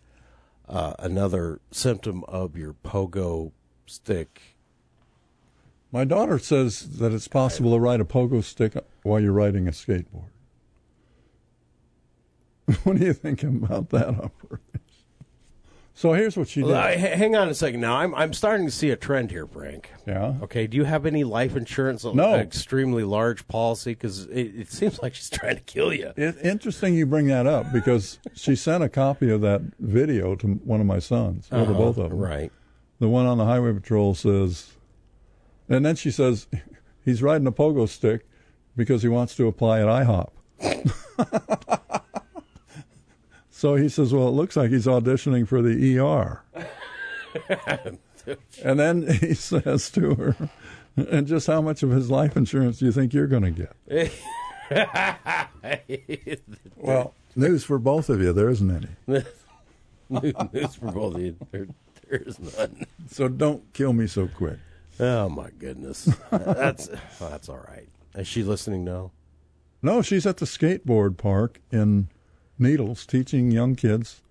[0.66, 3.52] uh, another symptom of your pogo
[3.86, 4.56] stick.
[5.90, 9.70] My daughter says that it's possible to ride a pogo stick while you're riding a
[9.70, 10.28] skateboard.
[12.84, 14.64] what do you think about that operation?
[15.94, 16.68] So here's what she did.
[16.70, 17.80] Well, h- hang on a second.
[17.80, 19.90] Now I'm I'm starting to see a trend here, Frank.
[20.06, 20.34] Yeah.
[20.42, 20.68] Okay.
[20.68, 22.04] Do you have any life insurance?
[22.04, 22.34] No.
[22.34, 26.12] An extremely large policy because it, it seems like she's trying to kill you.
[26.16, 30.46] It, interesting you bring that up because she sent a copy of that video to
[30.46, 32.18] one of my sons, to Uh-huh, both of them.
[32.18, 32.52] Right.
[33.00, 34.74] The one on the highway patrol says,
[35.68, 36.46] and then she says
[37.04, 38.26] he's riding a pogo stick
[38.76, 40.30] because he wants to apply at IHOP.
[43.50, 46.42] so he says, well, it looks like he's auditioning for the ER.
[48.64, 50.36] and then he says to her,
[50.96, 54.12] and just how much of his life insurance do you think you're going to get?
[56.76, 58.32] Well, news for both of you.
[58.32, 59.24] There isn't any.
[60.08, 61.36] News for both of you.
[61.50, 61.66] There,
[62.08, 62.86] there's none.
[63.10, 64.58] So don't kill me so quick.
[65.00, 66.04] Oh my goodness.
[66.30, 66.88] That's
[67.20, 67.88] well, that's all right.
[68.14, 69.12] Is she listening now?
[69.80, 72.08] No, she's at the skateboard park in
[72.58, 74.22] Needles teaching young kids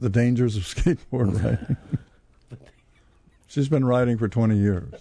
[0.00, 1.76] the dangers of skateboard riding.
[3.46, 4.92] she's been riding for 20 years.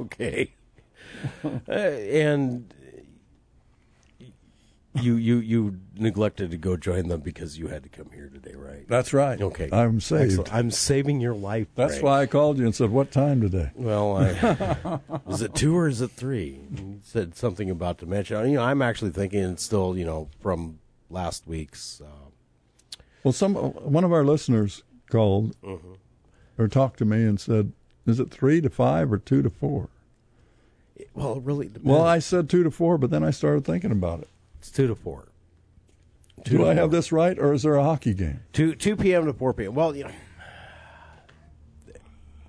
[0.00, 0.52] okay.
[1.44, 2.72] Uh, and
[5.02, 8.54] you you you neglected to go join them because you had to come here today,
[8.54, 8.86] right?
[8.88, 9.40] That's right.
[9.40, 9.68] Okay.
[9.72, 10.24] I'm saved.
[10.32, 10.54] Excellent.
[10.54, 11.68] I'm saving your life.
[11.74, 12.04] That's Frank.
[12.04, 13.70] why I called you and said, What time today?
[13.74, 16.60] Well, I, is it two or is it three?
[16.74, 18.44] You said something about dementia.
[18.46, 20.78] You know, I'm actually thinking it's still, you know, from
[21.10, 22.00] last week's.
[22.00, 25.56] Uh, Well, some one of our listeners called
[26.58, 27.72] or talked to me and said,
[28.06, 29.88] Is it three to five or two to four?
[31.14, 31.86] well, it really depends.
[31.86, 34.28] Well, I said two to four, but then I started thinking about it.
[34.58, 35.28] It's two to four.
[36.44, 38.40] Two Do I have this right, or is there a hockey game?
[38.52, 39.26] Two two p.m.
[39.26, 39.74] to four p.m.
[39.74, 40.10] Well, you know,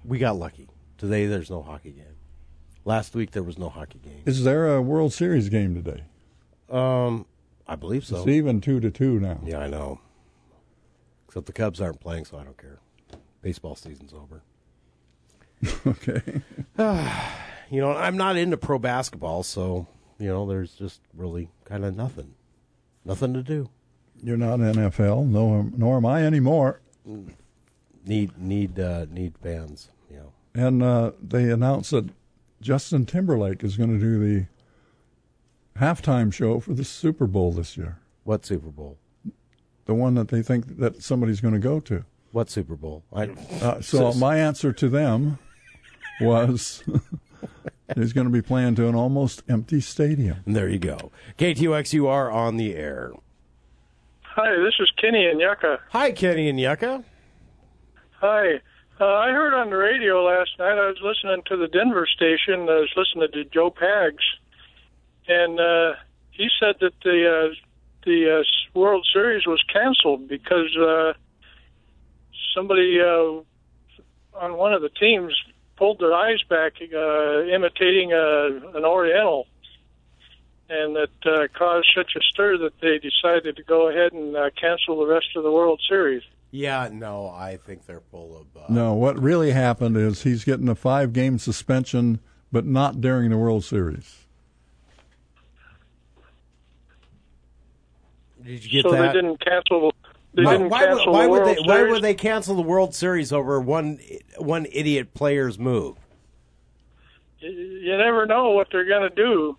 [0.06, 0.68] we got lucky.
[0.98, 2.06] Today there's no hockey game.
[2.86, 4.24] Last week there was no hockey game.
[4.26, 6.04] Is there a World Series game today?
[6.70, 7.26] Um,
[7.68, 8.18] I believe so.
[8.18, 9.40] It's even two to two now.
[9.44, 10.00] Yeah, I know.
[11.28, 12.80] Except the Cubs aren't playing, so I don't care.
[13.42, 14.44] Baseball season's over.
[15.88, 16.42] okay.
[17.72, 19.86] You know, I'm not into pro basketball, so
[20.20, 22.34] you know, there's just really kind of nothing,
[23.06, 23.70] nothing to do.
[24.22, 26.82] You're not NFL, no, nor am I anymore.
[28.06, 29.90] Need need uh, need fans.
[30.12, 32.10] You know, And uh, they announced that
[32.62, 34.48] Justin Timberlake is going to do the
[35.80, 38.00] halftime show for the Super Bowl this year.
[38.24, 38.98] what Super Bowl?
[39.86, 42.04] The one that they think that somebody's going to go to.
[42.32, 43.04] What Super Bowl?
[43.14, 43.30] I,
[43.62, 45.40] Uh, so my answer to them
[46.22, 46.84] was
[47.96, 50.38] he's going to be playing to an almost empty stadium.
[50.46, 51.12] and there you go.
[51.38, 53.12] KTOX, you are on the air.
[54.24, 55.80] Hi, this is Kenny and Yucca.
[55.90, 57.04] Hi, Kenny and Yucca.
[58.22, 58.62] Hi.
[59.02, 62.62] Uh, I heard on the radio last night, I was listening to the Denver station,
[62.70, 64.24] I was listening to Joe Pags,
[65.28, 65.94] and uh,
[66.32, 67.56] he said that the uh,
[68.06, 71.14] the uh, World Series was canceled because uh,
[72.54, 73.42] somebody uh,
[74.38, 75.34] on one of the teams
[75.80, 79.48] pulled their eyes back, uh, imitating uh, an Oriental,
[80.70, 84.50] and that uh, caused such a stir that they decided to go ahead and uh,
[84.60, 86.22] cancel the rest of the World Series.
[86.52, 88.62] Yeah, no, I think they're full of.
[88.62, 92.20] Uh, No, what really happened is he's getting a five game suspension,
[92.52, 94.26] but not during the World Series.
[98.44, 99.14] Did you get so that?
[99.14, 99.94] they didn't cancel.
[100.40, 101.62] They why, didn't why would, cancel why the would World they?
[101.68, 104.00] Why would they cancel the World Series over one
[104.38, 105.98] one idiot player's move?
[107.40, 109.58] You- You never know what they're going to do.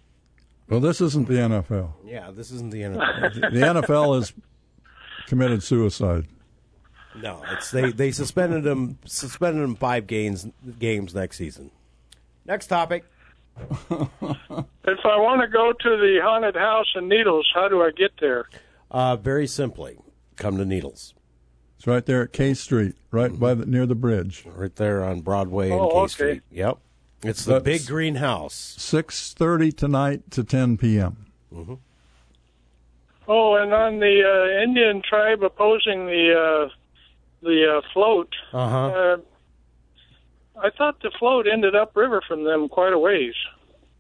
[0.69, 1.93] Well, this isn't the NFL.
[2.05, 3.53] Yeah, this isn't the NFL.
[3.53, 4.33] The NFL has
[5.27, 6.27] committed suicide.
[7.17, 10.47] no, it's they they suspended him suspended him five games
[10.79, 11.71] games next season.
[12.47, 13.05] Next topic.
[14.83, 18.11] If I want to go to the haunted house in Needles, how do I get
[18.21, 18.49] there?
[18.91, 19.99] Uh, very simply,
[20.41, 21.15] come to Needles,
[21.79, 24.45] It's right there at K Street, right by the, near the bridge.
[24.47, 26.09] right there on Broadway and Oh, K okay.
[26.09, 26.43] Street.
[26.51, 26.79] Yep,
[27.23, 28.55] it's the That's- big greenhouse.
[28.79, 31.27] Six thirty tonight to ten p.m.
[33.29, 36.69] Oh, and on the uh, Indian tribe opposing the uh,
[37.43, 38.87] the uh, float, Uh-huh.
[38.89, 39.17] uh,
[40.63, 43.35] I thought the float ended upriver from them quite a ways.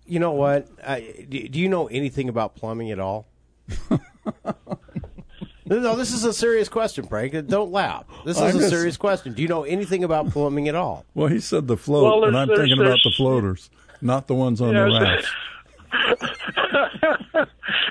[0.04, 0.66] You know what?
[0.84, 3.26] I, do, do you know anything about plumbing at all?
[5.78, 7.34] no, this is a serious question, Frank.
[7.46, 8.04] Don't laugh.
[8.24, 9.32] This is I a miss- serious question.
[9.34, 11.04] Do you know anything about plumbing at all?
[11.14, 14.34] Well, he said the float, Well, and I'm there's- thinking about the floaters, not the
[14.34, 15.02] ones on the Yes.
[15.02, 15.28] rafts.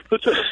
[0.10, 0.44] But the-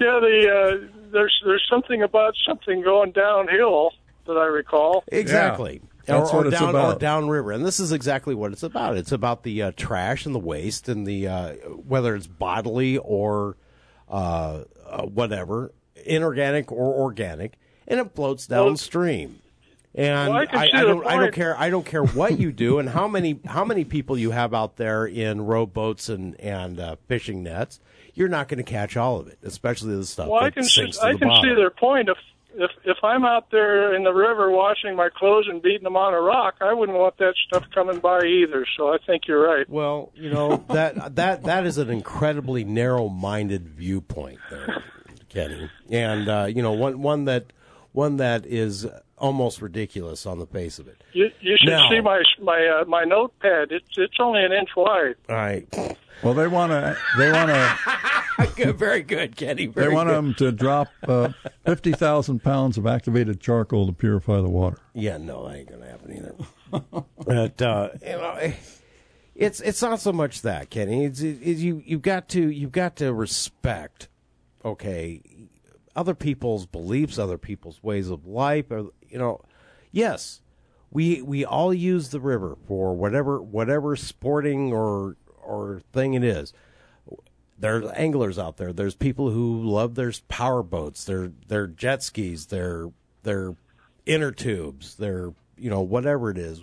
[0.00, 3.90] yeah, the uh, there's there's something about something going downhill
[4.26, 5.04] that I recall.
[5.08, 5.82] Exactly.
[6.06, 6.96] That's or, what or it's down, about.
[6.96, 8.96] Or downriver, and this is exactly what it's about.
[8.96, 11.52] It's about the uh, trash and the waste, and the uh,
[11.86, 13.56] whether it's bodily or
[14.08, 15.72] uh, uh, whatever,
[16.04, 19.40] inorganic or organic, and it floats downstream.
[19.94, 21.56] And Well, I I, I don't, I don't care.
[21.56, 24.76] I don't care what you do and how many how many people you have out
[24.76, 27.78] there in rowboats and and uh, fishing nets.
[28.14, 30.92] You're not going to catch all of it, especially the stuff Well, I can see,
[31.02, 31.42] I can bottom.
[31.50, 32.08] see their point.
[32.08, 32.16] If
[32.56, 36.14] if if I'm out there in the river washing my clothes and beating them on
[36.14, 38.66] a rock, I wouldn't want that stuff coming by either.
[38.76, 39.68] So I think you're right.
[39.68, 44.82] Well, you know that that that is an incredibly narrow-minded viewpoint, there,
[45.34, 47.52] Kenny, and uh, you know one one that
[47.92, 48.86] one that is
[49.18, 51.02] almost ridiculous on the face of it.
[51.12, 53.72] You you should Now- see my my uh, my notepad.
[53.72, 55.16] It's it's only an inch wide.
[55.28, 55.66] All right,
[56.22, 56.96] Well, they want to.
[57.18, 57.78] They want to.
[58.72, 59.66] very good, Kenny.
[59.66, 60.14] They want good.
[60.14, 61.30] them to drop uh,
[61.64, 64.78] fifty thousand pounds of activated charcoal to purify the water.
[64.94, 67.04] Yeah, no, that ain't gonna happen either.
[67.26, 68.52] but uh, you know,
[69.34, 71.04] it's it's not so much that, Kenny.
[71.04, 74.08] It's, it's you you've got to you've got to respect,
[74.64, 75.20] okay,
[75.94, 78.70] other people's beliefs, other people's ways of life.
[78.70, 79.40] Or, you know,
[79.92, 80.40] yes,
[80.90, 86.52] we we all use the river for whatever whatever sporting or or thing it is.
[87.58, 88.72] There's anglers out there.
[88.72, 92.90] There's people who love their power boats, their their jet skis, their
[93.22, 93.54] their
[94.06, 96.62] inner tubes, their you know whatever it is.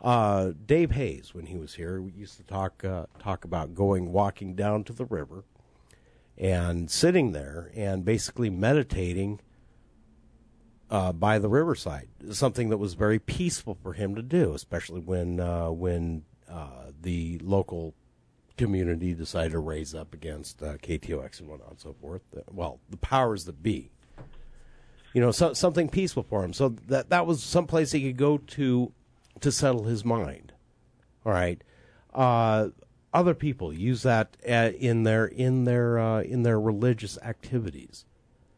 [0.00, 4.12] Uh, Dave Hayes, when he was here, we used to talk uh, talk about going
[4.12, 5.44] walking down to the river
[6.42, 9.40] and sitting there and basically meditating
[10.90, 12.08] uh, by the riverside.
[12.32, 17.38] Something that was very peaceful for him to do, especially when uh, when uh, the
[17.44, 17.94] local
[18.58, 22.22] community decided to raise up against uh, KTOX and whatnot and so forth.
[22.36, 23.92] Uh, well, the powers that be.
[25.14, 26.52] You know, so, something peaceful for him.
[26.52, 28.92] So that that was someplace he could go to
[29.40, 30.52] to settle his mind.
[31.24, 31.62] All right.
[33.14, 38.04] Other people use that uh, in their in their uh, in their religious activities.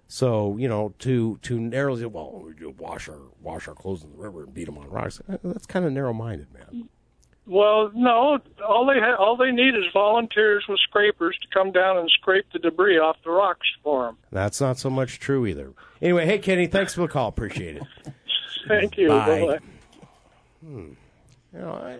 [0.07, 4.17] So you know, to to narrowly well, we wash our wash our clothes in the
[4.17, 5.21] river and beat them on rocks.
[5.29, 6.89] Uh, That's kind of narrow-minded, man.
[7.47, 11.99] Well, no, all they ha- all they need is volunteers with scrapers to come down
[11.99, 14.19] and scrape the debris off the rocks for them.
[14.31, 15.73] That's not so much true either.
[16.01, 17.29] Anyway, hey Kenny, thanks for the call.
[17.29, 17.83] Appreciate it.
[18.69, 19.09] Thank you.
[19.09, 19.41] Bye.
[19.41, 19.59] Bye-bye.
[20.65, 20.93] Hmm.
[21.55, 21.99] You know, I,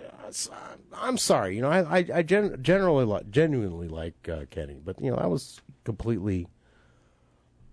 [1.01, 1.55] I, am sorry.
[1.55, 5.15] You know, I, I, I gen, generally, li- genuinely like uh, Kenny, but you know,
[5.15, 6.47] that was completely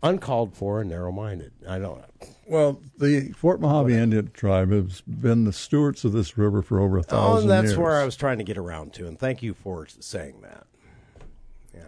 [0.00, 1.52] uncalled for and narrow-minded.
[1.68, 2.04] I don't.
[2.46, 6.98] Well, the Fort Mojave Indian tribe has been the stewards of this river for over
[6.98, 7.78] a Oh, thousand and that's years.
[7.78, 10.66] where I was trying to get around to, and thank you for saying that.
[11.74, 11.80] Yeah.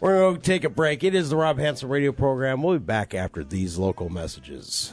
[0.00, 1.04] We're going to take a break.
[1.04, 2.62] It is the Rob Hanson radio program.
[2.62, 4.92] We'll be back after these local messages.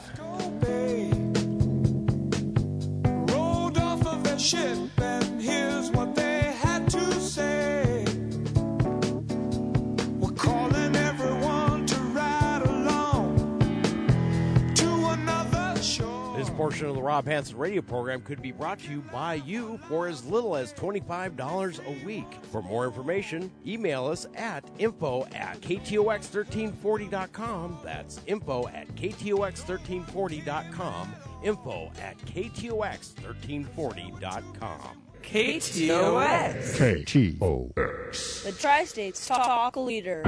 [16.69, 20.07] Portion of the Rob Hanson radio program could be brought to you by you for
[20.07, 22.27] as little as $25 a week.
[22.51, 27.79] For more information, email us at info at ktox1340.com.
[27.83, 31.15] That's info at ktox1340.com.
[31.41, 35.01] Info at ktox1340.com.
[35.23, 36.77] KTOX.
[36.77, 38.43] KTOX.
[38.43, 40.21] The Tri States Talk Leader.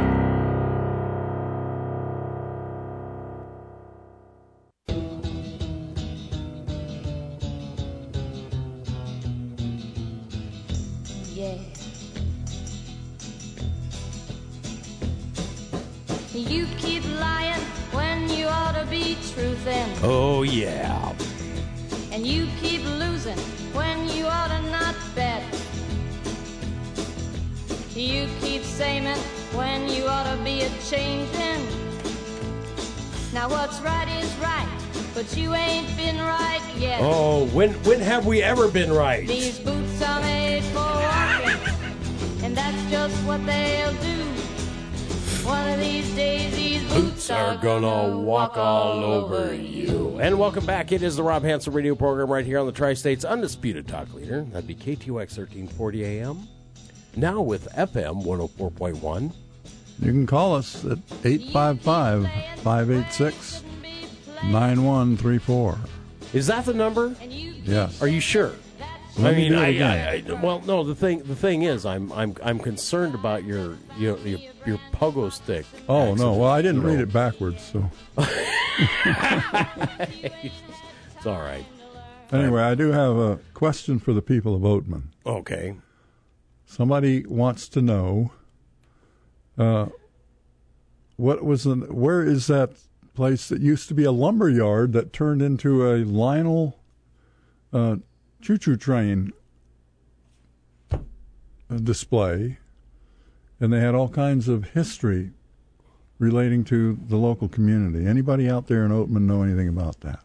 [18.84, 19.18] To be.
[20.04, 21.14] Oh, yeah.
[22.12, 23.38] And you keep losing
[23.74, 25.44] when you ought to not bet.
[27.96, 29.06] You keep saying
[29.54, 31.68] when you ought to be a changing.
[33.34, 34.68] Now what's right is right,
[35.14, 37.00] but you ain't been right yet.
[37.02, 39.28] Oh, when when have we ever been right?
[39.28, 44.41] These boots are made for walking, and that's just what they'll do.
[45.44, 50.20] One of these days, these boots are gonna walk all over you.
[50.22, 50.92] And welcome back.
[50.92, 54.14] It is the Rob Hanson radio program right here on the Tri States Undisputed Talk
[54.14, 54.46] Leader.
[54.52, 56.48] That'd be KTOX 1340 AM.
[57.16, 59.34] Now with FM 104.1.
[60.00, 62.24] You can call us at 855
[62.64, 63.64] 586
[64.44, 65.78] 9134.
[66.34, 67.16] Is that the number?
[67.20, 68.02] Yes.
[68.02, 68.54] Are you sure?
[69.20, 69.78] I mean, I.
[69.80, 70.84] I, I, well, no.
[70.84, 75.32] The thing, the thing is, I'm, I'm, I'm concerned about your, your, your, your pogo
[75.32, 75.66] stick.
[75.90, 76.34] Oh, no.
[76.34, 77.90] Well, I didn't read it backwards, so.
[81.22, 81.66] It's all right.
[82.32, 85.04] Anyway, I do have a question for the people of Oatman.
[85.24, 85.76] Okay.
[86.66, 88.32] Somebody wants to know
[89.56, 89.88] uh,
[91.18, 92.72] what was the, where is that
[93.14, 96.80] place that used to be a lumber yard that turned into a Lionel
[97.72, 97.98] uh,
[98.42, 99.32] choo-choo train
[100.92, 100.98] uh,
[101.84, 102.58] display,
[103.60, 105.32] and they had all kinds of history
[106.20, 108.06] relating to the local community.
[108.06, 110.20] Anybody out there in Oatman know anything about that?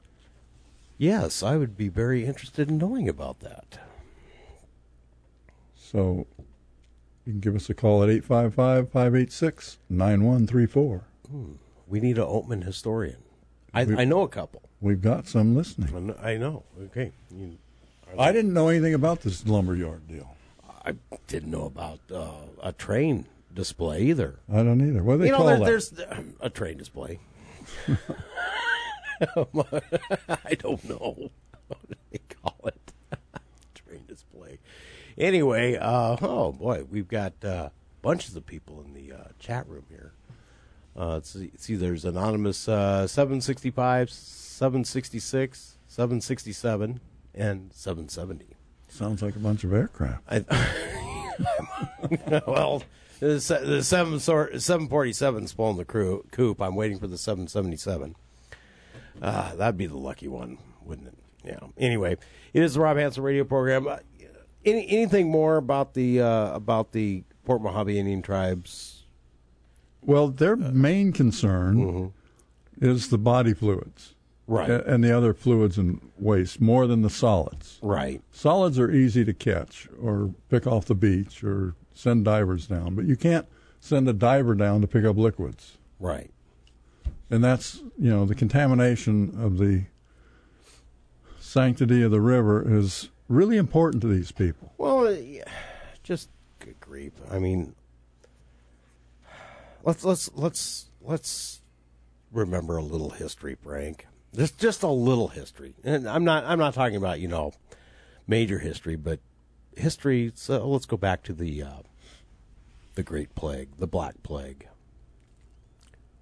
[0.99, 3.79] Yes, I would be very interested in knowing about that.
[5.77, 6.27] So
[7.25, 11.05] you can give us a call at 855 586 9134.
[11.87, 13.19] We need an Oatman historian.
[13.75, 14.63] I, I know a couple.
[14.81, 15.95] We've got some listening.
[15.95, 16.65] I know- I know.
[16.85, 17.13] Okay.
[17.35, 17.59] You,
[18.19, 20.37] I didn't know anything about this lumberyard deal.
[20.85, 20.95] I
[21.27, 22.31] didn't know about uh,
[22.63, 24.39] a train display either.
[24.53, 25.03] I don't either.
[25.03, 25.65] What do they you know, call there, that?
[25.65, 25.93] there's
[26.41, 27.19] a train display.
[27.89, 27.97] I
[30.59, 31.31] don't know
[31.69, 32.93] what do they call it.
[33.75, 34.59] train display.
[35.19, 37.71] Anyway, uh, oh boy, we've got uh,
[38.03, 40.13] bunches of people in the uh, chat room here.
[40.95, 47.01] Uh, see, see, there's anonymous uh, 765, 766, 767,
[47.37, 48.47] and 770.
[48.89, 50.23] Sounds like a bunch of aircraft.
[50.29, 50.45] I,
[52.47, 52.83] well,
[53.21, 56.61] the, se- seven sort seven forty seven pulling the crew coop.
[56.63, 58.15] I'm waiting for the seven seventy seven.
[59.21, 61.15] Uh, that'd be the lucky one, wouldn't it?
[61.45, 61.59] Yeah.
[61.77, 62.17] Anyway,
[62.53, 63.87] it is the Rob Hanson radio program.
[63.89, 63.99] Uh,
[64.65, 69.05] any anything more about the uh, about the Fort Mojave Indian tribes?
[70.01, 72.13] Well, their main concern
[72.81, 74.15] is the body fluids.
[74.47, 74.71] Right.
[74.71, 77.79] a- And the other fluids and waste more than the solids.
[77.83, 78.23] Right.
[78.31, 83.07] Solids are easy to catch or pick off the beach or send divers down, but
[83.07, 83.47] you can't
[83.81, 85.79] send a diver down to pick up liquids.
[85.99, 86.31] Right.
[87.31, 89.85] And that's, you know, the contamination of the
[91.41, 94.73] sanctity of the river is really important to these people.
[94.79, 95.17] Well, uh,
[96.05, 96.29] just
[96.61, 97.13] good grief.
[97.31, 97.75] I mean,
[99.83, 101.61] let's let's let's let's
[102.33, 104.07] remember a little history, Frank.
[104.37, 107.53] Just just a little history, and I'm not I'm not talking about you know
[108.27, 109.21] major history, but
[109.77, 110.31] history.
[110.35, 111.83] So let's go back to the uh,
[112.95, 114.69] the Great Plague, the Black Plague.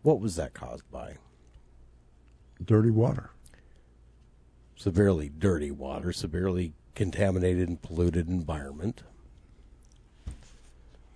[0.02, 1.14] What was that caused by?
[2.64, 3.30] Dirty water.
[4.76, 9.02] Severely dirty water, severely contaminated and polluted environment.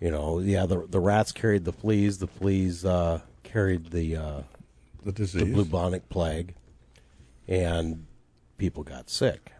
[0.01, 4.43] You know, yeah, the the rats carried the fleas, the fleas uh, carried the uh,
[5.05, 6.55] the disease, the bubonic plague,
[7.49, 8.07] and
[8.59, 9.53] people got sick.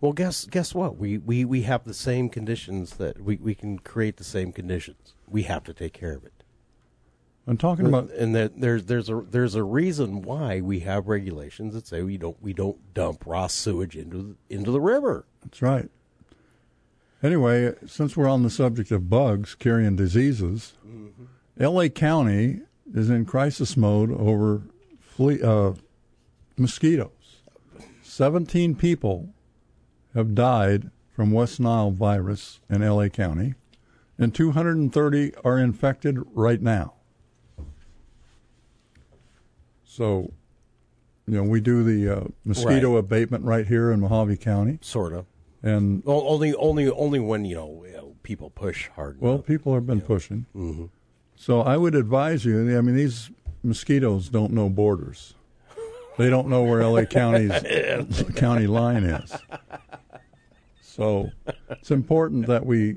[0.00, 0.96] Well, guess guess what?
[0.96, 5.14] We we, we have the same conditions that we, we can create the same conditions.
[5.28, 6.32] We have to take care of it.
[7.48, 11.74] I'm talking about and there, there's there's a there's a reason why we have regulations
[11.74, 14.16] that say we don't we don't dump raw sewage into
[14.48, 15.26] the, into the river.
[15.42, 15.88] That's right.
[17.22, 20.74] Anyway, since we're on the subject of bugs carrying diseases,
[21.58, 21.88] L.A.
[21.88, 22.60] County
[22.94, 24.62] is in crisis mode over
[25.00, 25.72] flea, uh,
[26.56, 27.10] mosquitoes.
[28.02, 29.30] 17 people
[30.14, 33.08] have died from West Nile virus in L.A.
[33.10, 33.54] County,
[34.18, 36.94] and 230 are infected right now.
[39.84, 40.32] So,
[41.26, 44.78] you know, we do the uh, mosquito abatement right here in Mohave County.
[44.82, 45.26] Sort of.
[45.62, 49.20] And O- only only only when you know, you know, people push hard.
[49.20, 50.46] Well, people have been pushing.
[50.54, 50.90] Mhm.
[51.34, 52.76] So I would advise you.
[52.76, 53.30] I mean, these
[53.62, 55.34] mosquitoes don't know borders.
[56.18, 57.52] They don't know where LA County's
[58.36, 59.32] county line is.
[60.80, 61.30] So
[61.70, 62.96] it's important that we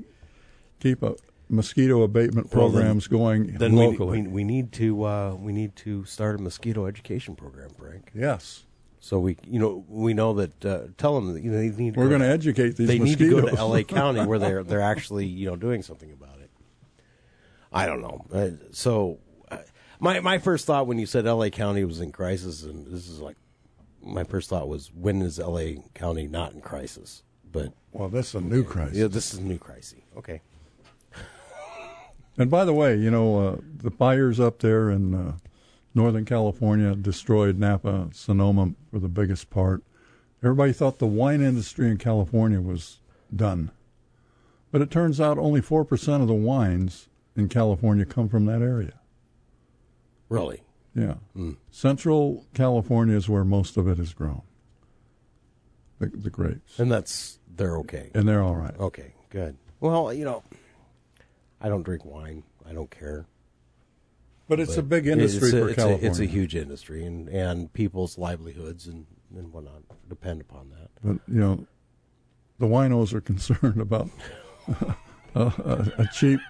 [0.80, 1.14] keep a
[1.48, 4.22] mosquito abatement Well, then- programs going then we- locally.
[4.22, 8.10] We, we need to uh, we need to start a mosquito education program, Frank.
[8.14, 8.64] Yes.
[9.00, 11.94] So we you know we know that uh, tell them that you know they need.
[11.94, 12.98] To We're gonna educate these mosquitoes.
[13.18, 13.56] They need to go to.
[13.58, 13.82] L.A.
[13.84, 16.50] County where they're they're actually you know doing something about it.
[17.72, 18.24] I don't know.
[18.32, 19.18] Uh, so
[20.00, 21.50] my my first thought when you said L.A.
[21.50, 23.36] County was in crisis, and this is like
[24.02, 25.82] my first thought was when is L.A.
[25.94, 27.22] County not in crisis?
[27.52, 28.96] But well, this is a new crisis.
[28.96, 30.00] Yeah, this is a new crisis.
[30.16, 30.40] Okay.
[32.38, 35.32] And by the way, you know, uh, the fires up there in uh,
[35.94, 39.82] Northern California destroyed Napa, Sonoma for the biggest part.
[40.42, 43.00] Everybody thought the wine industry in California was
[43.34, 43.70] done.
[44.72, 48.99] But it turns out only 4% of the wines in California come from that area.
[50.30, 50.62] Really?
[50.94, 51.14] Yeah.
[51.34, 51.52] Hmm.
[51.70, 54.42] Central California is where most of it is grown.
[55.98, 56.78] The, the grapes.
[56.78, 58.10] And that's they're okay.
[58.14, 58.74] And they're all right.
[58.78, 59.58] Okay, good.
[59.80, 60.42] Well, you know,
[61.60, 62.44] I don't drink wine.
[62.66, 63.26] I don't care.
[64.48, 67.28] But it's a big industry it's a, for it's A, it's a huge industry, and
[67.28, 69.06] and people's livelihoods and
[69.36, 70.90] and whatnot depend upon that.
[71.04, 71.66] But you know,
[72.58, 74.08] the winos are concerned about
[75.34, 76.40] a, a, a cheap,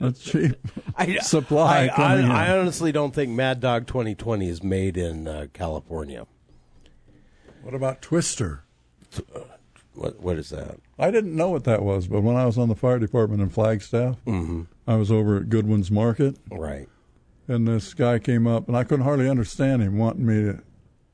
[0.00, 0.56] a cheap
[1.22, 2.30] supply I, coming I, in.
[2.30, 6.26] I honestly don't think Mad Dog 2020 is made in uh, California.
[7.62, 8.64] what about Twister?
[9.94, 10.78] What what is that?
[10.98, 13.48] I didn't know what that was, but when I was on the fire department in
[13.48, 16.88] Flagstaff, I was over at Goodwin's Market, Right.
[17.48, 20.62] and this guy came up, and I couldn't hardly understand him wanting me to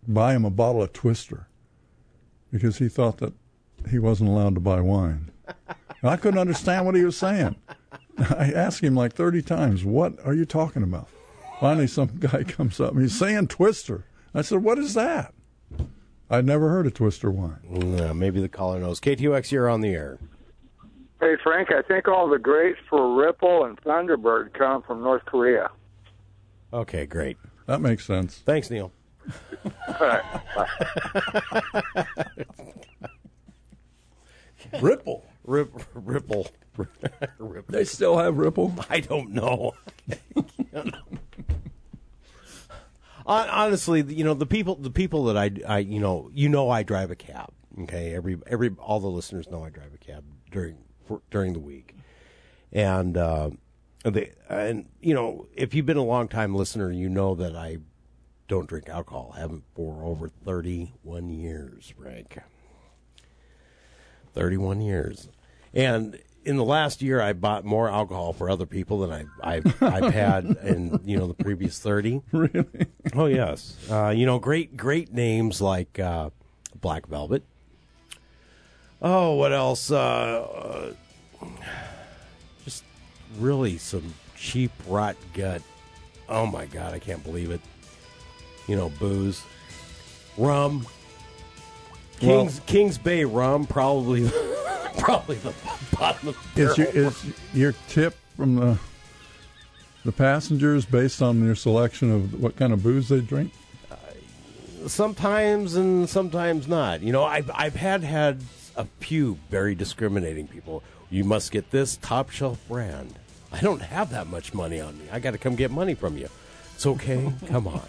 [0.08, 1.46] buy him a bottle of Twister
[2.50, 3.34] because he thought that
[3.90, 5.30] he wasn't allowed to buy wine.
[6.02, 7.56] And I couldn't understand what he was saying.
[8.18, 11.08] I asked him like 30 times, What are you talking about?
[11.60, 14.04] Finally, some guy comes up and he's saying Twister.
[14.34, 15.34] I said, What is that?
[16.30, 17.58] I'd never heard of Twister wine.
[17.98, 19.00] Yeah, maybe the caller knows.
[19.00, 20.18] KTOX, you're on the air.
[21.20, 25.70] Hey, Frank, I think all the greats for Ripple and Thunderbird come from North Korea.
[26.72, 27.36] Okay, great.
[27.66, 28.38] That makes sense.
[28.38, 28.92] Thanks, Neil.
[29.88, 30.22] All right.
[34.80, 35.26] Ripple.
[35.50, 36.46] Rip, ripple.
[36.76, 37.64] ripple.
[37.68, 38.72] They still have Ripple?
[38.88, 39.74] I don't know.
[43.26, 46.70] Hon- Honestly, you know the people, the people that I, I, you know, you know,
[46.70, 47.50] I drive a cab.
[47.82, 51.58] Okay, every, every, all the listeners know I drive a cab during for, during the
[51.58, 51.96] week,
[52.72, 53.50] and uh,
[54.04, 57.78] they, and you know, if you've been a long time listener, you know that I
[58.48, 59.32] don't drink alcohol.
[59.36, 62.38] I haven't for over thirty one years, Frank.
[64.32, 65.28] 31 years.
[65.74, 69.12] And in the last year, I bought more alcohol for other people than
[69.42, 72.22] I, I've, I've had in, you know, the previous 30.
[72.32, 72.86] Really?
[73.14, 73.76] Oh, yes.
[73.90, 76.30] Uh, you know, great, great names like uh,
[76.80, 77.44] Black Velvet.
[79.02, 79.90] Oh, what else?
[79.90, 80.92] Uh,
[81.42, 81.46] uh,
[82.64, 82.84] just
[83.38, 85.62] really some cheap rot gut.
[86.28, 87.60] Oh, my God, I can't believe it.
[88.66, 89.42] You know, booze.
[90.36, 90.86] Rum.
[92.22, 94.30] Well- Kings Kings Bay rum, probably
[94.98, 95.52] probably the
[95.96, 97.08] bottom of the Is your, barrel.
[97.08, 97.24] is
[97.54, 98.78] your tip from the
[100.04, 103.52] the passengers based on your selection of what kind of booze they drink?
[104.86, 107.02] sometimes and sometimes not.
[107.02, 108.40] You know, I've I've had had
[108.76, 110.82] a few very discriminating people.
[111.10, 113.14] You must get this top shelf brand.
[113.52, 115.04] I don't have that much money on me.
[115.10, 116.28] I got to come get money from you.
[116.76, 117.30] It's okay.
[117.48, 117.82] Come on.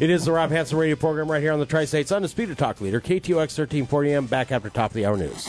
[0.00, 2.80] It is the Rob Hanson radio program right here on the Tri States Undisputed Talk
[2.80, 5.46] Leader, KTOX 1340 M, back after top of the hour news.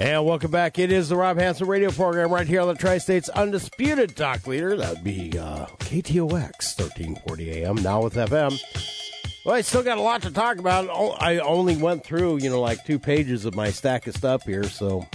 [0.00, 0.78] And welcome back.
[0.80, 4.46] It is the Rob Hanson radio program right here on the Tri States Undisputed Talk
[4.46, 4.76] Leader.
[4.76, 8.60] That would be uh, KTOX 1340 AM, now with FM.
[9.46, 10.88] Well, I still got a lot to talk about.
[10.90, 14.42] Oh, I only went through, you know, like two pages of my stack of stuff
[14.42, 15.06] here, so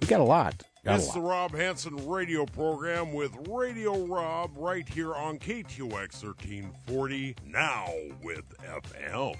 [0.00, 0.64] we got a lot.
[0.84, 1.20] Got a It's the.
[1.20, 7.88] Rob Hanson radio program with Radio Rob right here on KTOX 1340, now
[8.22, 9.36] with FM.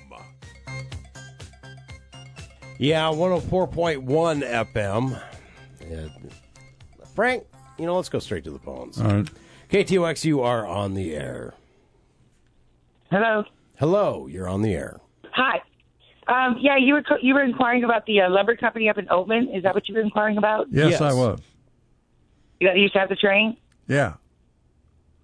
[2.78, 4.04] Yeah, 104.1
[4.74, 5.22] FM.
[5.88, 6.08] Yeah.
[7.14, 7.44] Frank,
[7.78, 9.00] you know, let's go straight to the phones.
[9.00, 9.30] All right.
[9.70, 11.54] KTOX, you are on the air.
[13.10, 13.44] Hello.
[13.76, 15.00] Hello, you're on the air.
[15.32, 15.60] Hi.
[16.26, 19.06] Um, yeah, you were co- you were inquiring about the uh, lumber company up in
[19.06, 19.54] Oatman.
[19.56, 20.66] Is that what you were inquiring about?
[20.70, 21.40] Yes, I was.
[22.60, 23.56] You used to have the train.
[23.88, 24.14] Yeah.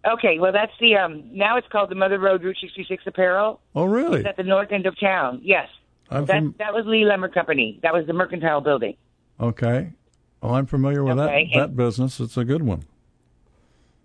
[0.07, 3.61] Okay, well that's the um now it's called the Mother Road Route 66 Apparel.
[3.75, 4.21] Oh, really?
[4.21, 5.41] It's at the north end of town.
[5.43, 5.69] Yes.
[6.11, 7.79] I'm that from- that was Lee Lumber Company.
[7.83, 8.97] That was the Mercantile Building.
[9.41, 9.91] Okay.
[10.43, 12.19] Well, I'm familiar with Okay, that and- that business.
[12.21, 12.85] It's a good one.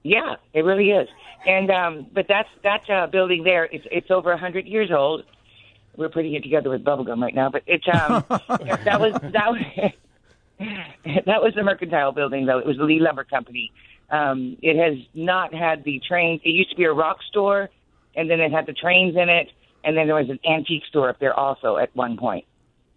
[0.03, 1.07] Yeah, it really is.
[1.47, 3.65] And um but that's that uh, building there.
[3.65, 5.23] It's it's over a hundred years old.
[5.97, 9.91] We're putting it together with bubblegum right now, but it's um that was that was
[11.25, 12.59] that was the Mercantile Building though.
[12.59, 13.71] It was the Lee Lumber Company.
[14.09, 16.41] Um, it has not had the trains.
[16.43, 17.69] It used to be a rock store,
[18.15, 19.51] and then it had the trains in it,
[19.85, 22.45] and then there was an antique store up there also at one point.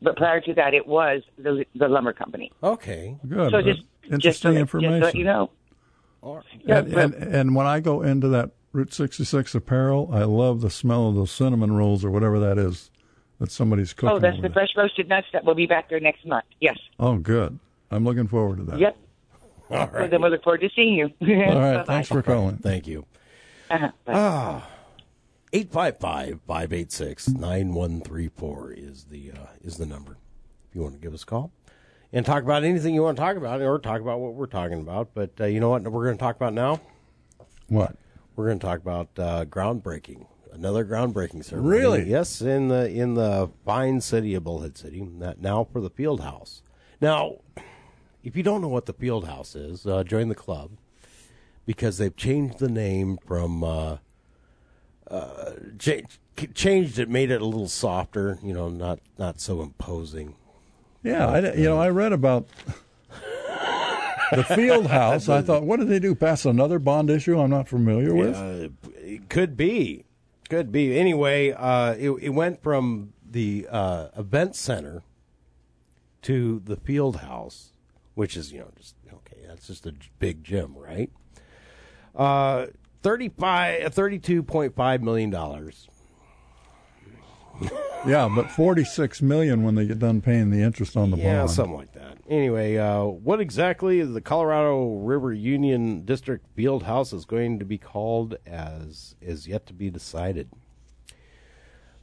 [0.00, 2.52] But prior to that, it was the the lumber company.
[2.62, 3.16] Okay.
[3.28, 3.50] Good.
[3.50, 5.00] So just Interesting just to, information.
[5.00, 5.50] Just to let you know.
[6.64, 10.70] Yeah, and, and and when I go into that Route 66 apparel, I love the
[10.70, 12.90] smell of those cinnamon rolls or whatever that is
[13.38, 14.16] that somebody's cooking.
[14.16, 14.50] Oh, that's the there.
[14.50, 16.44] fresh roasted nuts that will be back there next month.
[16.60, 16.76] Yes.
[16.98, 17.58] Oh, good.
[17.90, 18.78] I'm looking forward to that.
[18.78, 18.96] Yep.
[19.70, 19.92] All right.
[19.92, 21.04] So then we look forward to seeing you.
[21.04, 21.74] All right.
[21.76, 21.84] Bye-bye.
[21.86, 22.56] Thanks for calling.
[22.56, 23.04] Thank you.
[23.70, 23.90] Uh-huh.
[24.04, 24.12] Bye.
[24.14, 24.68] Ah.
[25.52, 30.18] 855 586 9134 is the uh, is the number.
[30.68, 31.52] If you want to give us a call
[32.12, 34.80] and talk about anything you want to talk about or talk about what we're talking
[34.80, 35.10] about.
[35.14, 36.80] But uh, you know what we're going to talk about now?
[37.68, 37.96] What?
[38.36, 40.26] We're going to talk about uh, groundbreaking.
[40.52, 41.78] Another groundbreaking ceremony.
[41.78, 42.10] Really?
[42.10, 45.06] Yes, in the in the fine city of Bullhead City.
[45.18, 46.62] That now for the field house.
[47.00, 47.36] Now,
[48.24, 50.72] if you don't know what the Field House is, uh, join the club
[51.64, 53.62] because they've changed the name from
[55.10, 56.02] uh, uh, cha-
[56.54, 58.38] changed it, made it a little softer.
[58.42, 60.34] You know, not not so imposing.
[61.02, 62.48] Yeah, I, you know, I read about
[64.32, 65.28] the field house.
[65.28, 66.14] I thought, what did they do?
[66.14, 68.34] Pass another bond issue I'm not familiar with?
[68.34, 70.04] Uh, it could be,
[70.50, 70.98] could be.
[70.98, 75.02] Anyway, uh, it, it went from the uh, event center
[76.22, 77.70] to the field house,
[78.14, 79.46] which is you know just okay.
[79.46, 81.10] That's just a big gym, right?
[82.98, 85.32] Uh, 35 $32.5 million.
[88.06, 91.50] yeah, but 46 million when they get done paying the interest on the Yeah, bond.
[91.50, 92.18] something like that.
[92.28, 97.78] Anyway, uh, what exactly the Colorado River Union District Field House is going to be
[97.78, 100.50] called as is yet to be decided.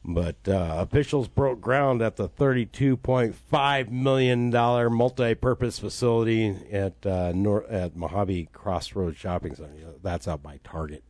[0.08, 7.96] But uh, officials broke ground at the $32.5 million multi-purpose facility at uh, Nor- at
[7.96, 9.72] Mohave Crossroads Shopping Center.
[10.04, 11.02] That's out by Target.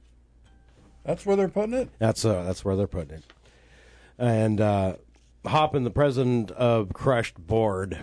[1.05, 1.91] That's where they're putting it?
[1.99, 3.25] That's uh, that's where they're putting it.
[4.19, 4.97] And uh,
[5.45, 7.99] Hoppin, the president of Crushed Board,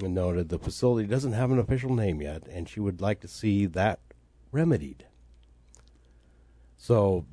[0.00, 3.66] noted the facility doesn't have an official name yet, and she would like to see
[3.66, 4.00] that
[4.52, 5.04] remedied.
[6.78, 7.26] So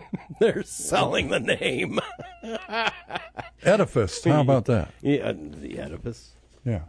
[0.40, 1.98] they're selling the name.
[3.62, 4.22] Edifice.
[4.24, 4.90] How about that?
[5.02, 6.30] Yeah, the edifice.
[6.64, 6.82] Yeah.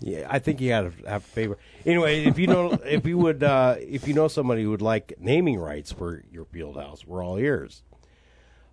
[0.00, 1.58] Yeah, I think you got to have favor.
[1.84, 5.12] Anyway, if you know, if you would, uh, if you know somebody who would like
[5.18, 7.82] naming rights for your field house, we're all ears.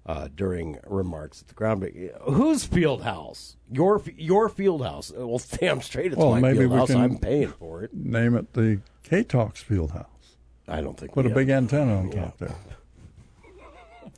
[0.06, 1.86] Uh, during remarks at the ground,
[2.22, 3.58] whose field house?
[3.70, 5.12] Your your field house?
[5.14, 6.88] Well, damn straight, it's well, my maybe field we house.
[6.88, 7.94] can I'm paying for it.
[7.94, 10.38] Name it the KTOX Field House.
[10.66, 12.24] I don't think Put a big antenna on Yeah.
[12.24, 12.56] top there.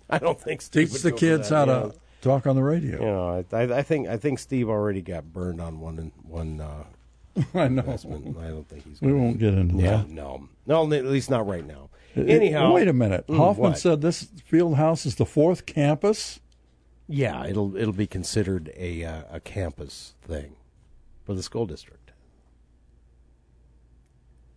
[0.13, 2.99] I don't think Steve Teach the kids how to talk on the radio.
[2.99, 6.61] You know, I, I, I think I think Steve already got burned on one one.
[6.61, 6.83] Uh,
[7.53, 7.81] I know.
[7.81, 8.37] investment.
[8.37, 9.01] I don't think he's.
[9.01, 10.09] We won't get into yeah, that.
[10.09, 11.89] No, no, at least not right now.
[12.15, 13.27] It- Anyhow, wait a minute.
[13.27, 13.79] Mm, Hoffman what?
[13.79, 16.39] said this field house is the fourth campus.
[17.07, 20.55] Yeah, it'll it'll be considered a uh, a campus thing
[21.23, 21.99] for the school district.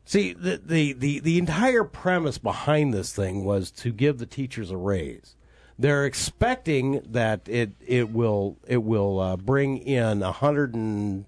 [0.05, 4.71] See, the, the, the, the entire premise behind this thing was to give the teachers
[4.71, 5.37] a raise.
[5.79, 11.25] They're expecting that it it will it will uh, bring in a hundred and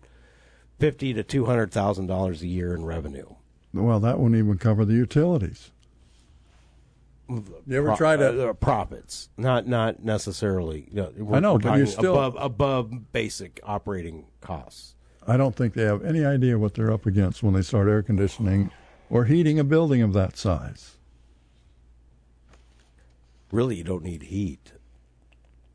[0.78, 3.34] fifty to two hundred thousand dollars a year in revenue.
[3.72, 5.70] Well, that wouldn't even cover the utilities.
[7.28, 7.42] You
[7.72, 8.50] ever Pro- try to?
[8.50, 9.30] uh, profits?
[9.36, 10.86] Not not necessarily.
[10.90, 14.94] You know, we're, I know, we're but you're still- above above basic operating costs.
[15.26, 18.02] I don't think they have any idea what they're up against when they start air
[18.02, 18.70] conditioning
[19.08, 20.93] or heating a building of that size.
[23.54, 24.72] Really, you don't need heat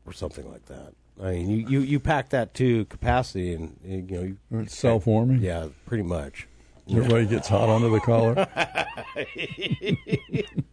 [0.06, 0.92] or something like that.
[1.22, 5.40] I mean, you, you, you pack that to capacity, and you know you, It's self-warming.
[5.40, 6.46] Yeah, pretty much.
[6.90, 8.46] Everybody gets hot under the collar.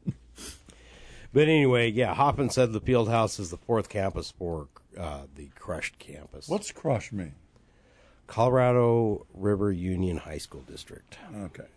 [1.34, 5.50] But anyway, yeah, Hoffman said the field house is the fourth campus for uh, the
[5.60, 6.48] crushed campus.
[6.48, 7.36] What's crushed mean?
[8.26, 11.16] Colorado River Union High School District.
[11.36, 11.68] Okay.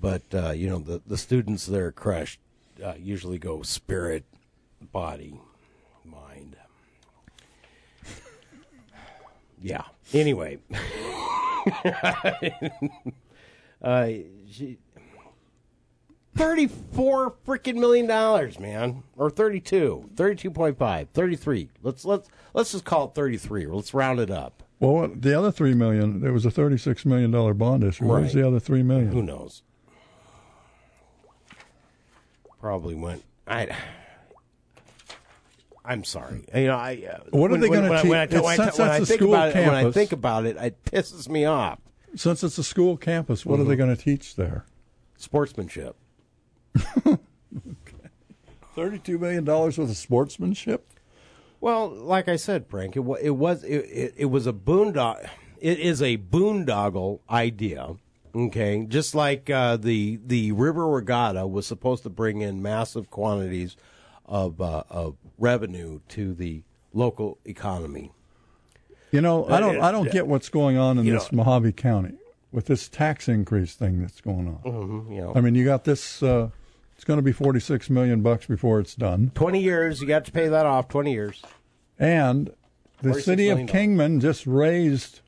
[0.00, 2.40] But uh, you know the the students there are crushed
[2.82, 4.24] uh, usually go spirit,
[4.92, 5.38] body,
[6.04, 6.56] mind.
[9.62, 9.82] Yeah.
[10.14, 10.58] Anyway,
[13.82, 14.06] uh,
[14.50, 14.78] she,
[16.36, 21.68] thirty-four freaking million dollars, man, or 32, 32.5, 33.
[21.82, 23.66] Let's let's let's just call it thirty-three.
[23.66, 24.62] Let's round it up.
[24.78, 26.20] Well, the other three million.
[26.20, 28.06] There was a thirty-six million dollar bond issue.
[28.06, 28.40] Where's Right.
[28.42, 29.12] the other three million?
[29.12, 29.62] Who knows?
[32.60, 33.22] Probably went.
[33.46, 33.68] I.
[35.84, 36.44] I'm sorry.
[36.54, 37.02] You know, I.
[37.10, 38.10] Uh, What are when- they gonna I- teach?
[38.10, 39.90] When I, when I, It's- when I that's a think school about it, when I
[39.90, 41.78] think about it, it pisses me off.
[42.16, 43.78] Since it's a school campus, what are they Mhm.
[43.78, 44.64] going to teach there?
[45.16, 45.96] Sportsmanship.
[48.74, 50.86] Thirty-two million dollars worth of sportsmanship.
[51.60, 55.28] Well, like I said, Frank, it, it was it, it, it was a boondog.
[55.60, 57.96] It is a boondoggle idea.
[58.34, 63.76] Okay, just like uh, the the river regatta was supposed to bring in massive quantities
[64.26, 66.62] of uh, of revenue to the
[66.92, 68.12] local economy.
[69.10, 69.80] You know, I don't.
[69.80, 72.14] I don't get what's going on in you this know- Mohave County
[72.52, 74.58] with this tax increase thing that's going on.
[74.64, 75.32] Mhm, you know.
[75.34, 76.22] I mean, you got this.
[76.22, 76.50] Uh,
[76.94, 80.32] it's going to be forty-six million bucks before it's done, Twenty years, you got to
[80.32, 80.86] pay that off.
[80.88, 81.42] Twenty years.
[81.98, 82.50] and
[83.02, 83.66] the city of million.
[83.66, 85.20] Kingman just raised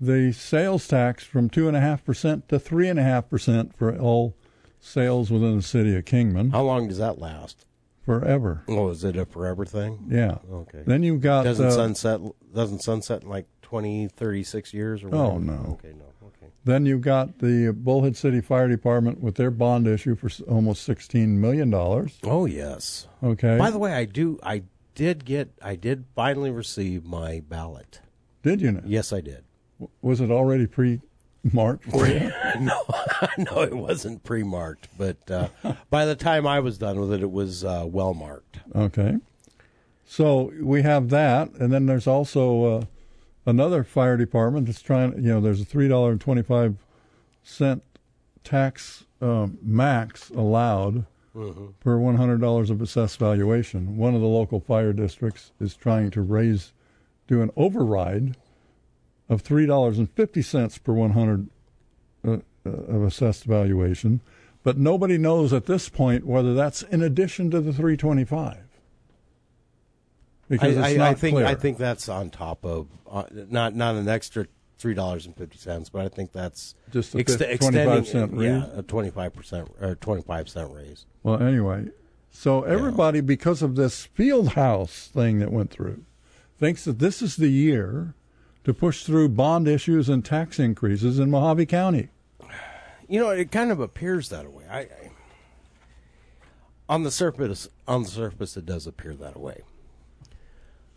[0.00, 3.76] the sales tax from two and a half percent to three and a half percent
[3.76, 4.34] for all
[4.80, 7.64] sales within the city of Kingman How long does that last?
[8.04, 8.62] forever.
[8.68, 10.06] Oh, is it a forever thing?
[10.08, 10.38] Yeah.
[10.50, 10.82] Okay.
[10.86, 12.20] Then you've got doesn't uh, sunset
[12.54, 15.24] doesn't sunset in like 20, 36 years or whatever.
[15.32, 15.78] Oh, no.
[15.78, 16.06] Okay, no.
[16.28, 16.50] Okay.
[16.64, 21.38] Then you've got the Bullhead City Fire Department with their bond issue for almost sixteen
[21.40, 22.18] million dollars.
[22.24, 23.06] Oh, yes.
[23.22, 23.58] Okay.
[23.58, 24.38] By the way, I do.
[24.42, 24.62] I
[24.94, 25.50] did get.
[25.60, 28.00] I did finally receive my ballot.
[28.42, 28.82] did you know?
[28.86, 29.44] Yes, I did.
[30.02, 32.32] Was it already pre-marked for you?
[32.60, 32.82] no,
[33.38, 35.48] no, it wasn't pre-marked, but uh,
[35.90, 38.58] by the time I was done with it, it was uh, well marked.
[38.74, 39.16] Okay.
[40.04, 42.84] So we have that, and then there's also uh,
[43.46, 45.12] another fire department that's trying.
[45.16, 46.76] You know, there's a three dollar and twenty five
[47.42, 47.82] cent
[48.44, 51.04] tax um, max allowed
[51.36, 51.74] Mhm.
[51.80, 53.96] per one hundred dollars of assessed valuation.
[53.98, 56.72] One of the local fire districts is trying to raise,
[57.28, 58.34] do an override
[59.28, 61.48] of three dollars and fifty cents per one hundred
[62.26, 64.20] uh, uh, of assessed valuation,
[64.62, 68.64] but nobody knows at this point whether that's in addition to the three twenty five.
[70.48, 71.46] Because I, it's I, I think clear.
[71.46, 74.46] I think that's on top of uh, not not an extra
[74.78, 78.32] three dollars and fifty cents, but I think that's Just a ex- extending 25 cent
[78.32, 78.48] raise?
[78.48, 81.04] Yeah, a twenty five percent or twenty five cent raise.
[81.22, 81.88] Well, anyway,
[82.30, 86.04] so everybody, because of this field house thing that went through,
[86.58, 88.14] thinks that this is the year
[88.68, 92.10] to push through bond issues and tax increases in Mohave County.
[93.08, 94.64] You know, it kind of appears that way.
[94.70, 95.10] I, I
[96.86, 99.62] on the surface, on the surface, it does appear that way.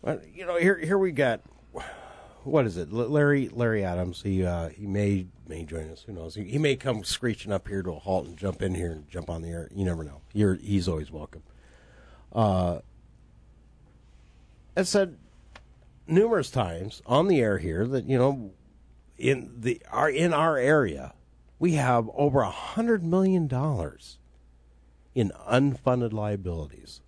[0.04, 1.40] But you know, here here we got
[2.44, 2.92] what is it?
[2.92, 4.20] Larry Larry Adams.
[4.20, 6.02] He uh, he may may join us.
[6.02, 6.34] Who knows?
[6.34, 9.08] He, he may come screeching up here to a halt and jump in here and
[9.08, 9.70] jump on the air.
[9.74, 10.20] You never know.
[10.34, 11.42] You're he's always welcome.
[12.34, 12.80] Uh,
[14.76, 15.16] I said
[16.12, 18.52] numerous times on the air here that you know
[19.18, 21.14] in the our in our area
[21.58, 24.18] we have over a hundred million dollars
[25.14, 27.00] in unfunded liabilities.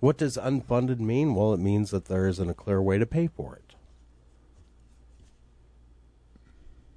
[0.00, 1.34] What does unfunded mean?
[1.34, 3.74] Well, it means that there isn't a clear way to pay for it.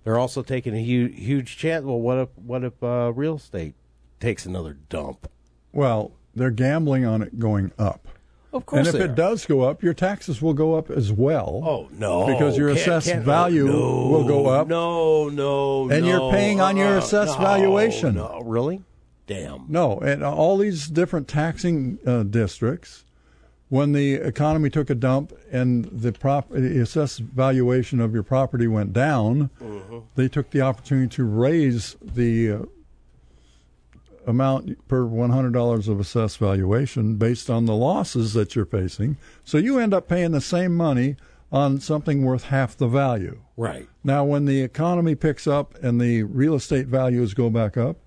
[0.03, 1.85] They're also taking a huge, huge chance.
[1.85, 3.75] Well, what if what if uh, real estate
[4.19, 5.29] takes another dump?
[5.71, 8.07] Well, they're gambling on it going up.
[8.53, 9.15] Of course And if they it are.
[9.15, 11.61] does go up, your taxes will go up as well.
[11.65, 12.27] Oh no!
[12.27, 14.67] Because your Can't- assessed can't- value no, will go up.
[14.67, 18.15] No, no, And you're paying on your uh-uh, assessed no, valuation.
[18.15, 18.83] No, really?
[19.25, 19.65] Damn.
[19.69, 23.05] No, and all these different taxing uh, districts,
[23.69, 28.67] when the economy took a dump and the prop the assessed valuation of your property
[28.67, 29.49] went down,
[30.15, 32.59] they took the opportunity to raise the uh,
[34.25, 39.17] amount per one hundred dollars of assessed valuation based on the losses that you're facing.
[39.43, 41.15] So you end up paying the same money
[41.51, 43.39] on something worth half the value.
[43.55, 43.87] Right.
[44.03, 47.97] Now, when the economy picks up and the real estate values go back up,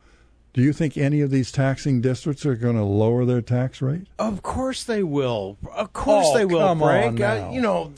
[0.52, 4.06] do you think any of these taxing districts are going to lower their tax rate?
[4.18, 5.58] Of course they will.
[5.70, 7.20] Of course Oh, they will, come Frank.
[7.20, 7.92] Uh, you know,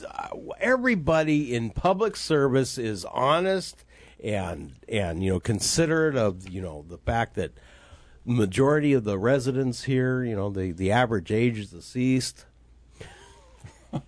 [0.60, 3.84] everybody in public service is honest
[4.22, 7.52] and and you know considerate of you know the fact that
[8.24, 12.44] majority of the residents here, you know, the the average age is deceased.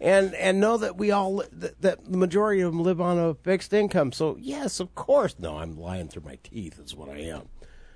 [0.00, 3.34] and and know that we all that, that the majority of them live on a
[3.34, 4.12] fixed income.
[4.12, 5.36] So yes, of course.
[5.38, 6.80] No, I'm lying through my teeth.
[6.82, 7.48] Is what I am.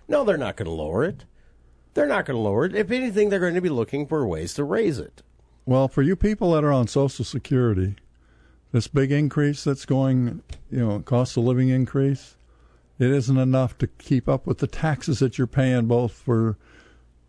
[0.08, 1.24] No, they're not going to lower it.
[1.94, 2.74] They're not going to lower it.
[2.74, 5.22] If anything, they're going to be looking for ways to raise it.
[5.64, 7.96] Well, for you people that are on Social Security,
[8.72, 12.36] this big increase that's going, you know, cost of living increase,
[12.98, 16.56] it isn't enough to keep up with the taxes that you're paying both for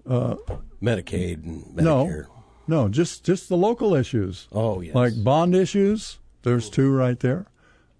[0.07, 0.35] uh,
[0.81, 2.25] Medicaid and Medicare.
[2.25, 2.27] No,
[2.67, 4.47] no, just just the local issues.
[4.51, 6.19] Oh yes, like bond issues.
[6.43, 7.45] There's two right there,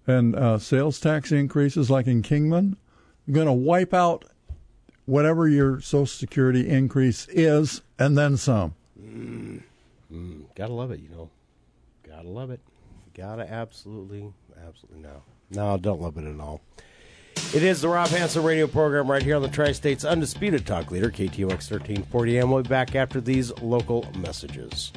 [0.06, 2.76] and uh, sales tax increases, like in Kingman,
[3.30, 4.26] going to wipe out
[5.06, 8.74] whatever your Social Security increase is, and then some.
[9.00, 9.62] Mm,
[10.12, 11.30] mm, gotta love it, you know.
[12.06, 12.60] Gotta love it.
[13.14, 14.32] Gotta absolutely,
[14.66, 15.22] absolutely no.
[15.50, 16.60] No, don't love it at all.
[17.54, 20.90] It is the Rob Hanson radio program right here on the Tri State's Undisputed Talk
[20.90, 22.50] Leader, KTOX 1340 AM.
[22.50, 24.92] We'll be back after these local messages.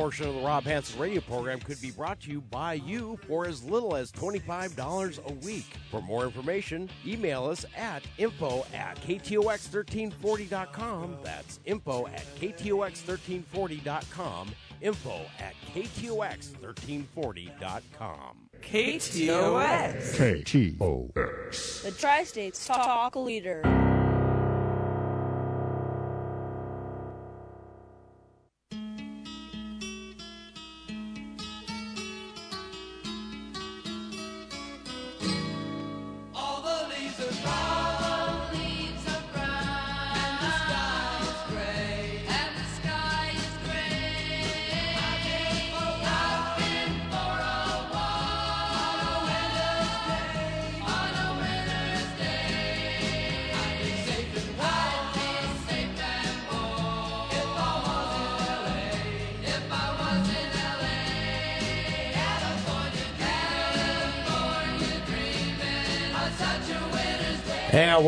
[0.00, 3.46] Portion of the Rob Hanson radio program could be brought to you by you for
[3.46, 5.66] as little as $25 a week.
[5.90, 11.18] For more information, email us at info at ktox1340.com.
[11.22, 14.48] That's info at ktox1340.com.
[14.80, 18.36] Info at ktox1340.com.
[18.62, 20.16] KTOX.
[20.16, 21.82] KTOX.
[21.82, 23.99] The Tri States Talk Leader.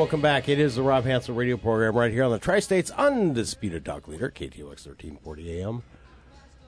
[0.02, 0.48] Welcome back.
[0.48, 4.08] It is the Rob Hanson radio program right here on the Tri States Undisputed Talk
[4.08, 5.82] Leader, KTOX 1340 AM.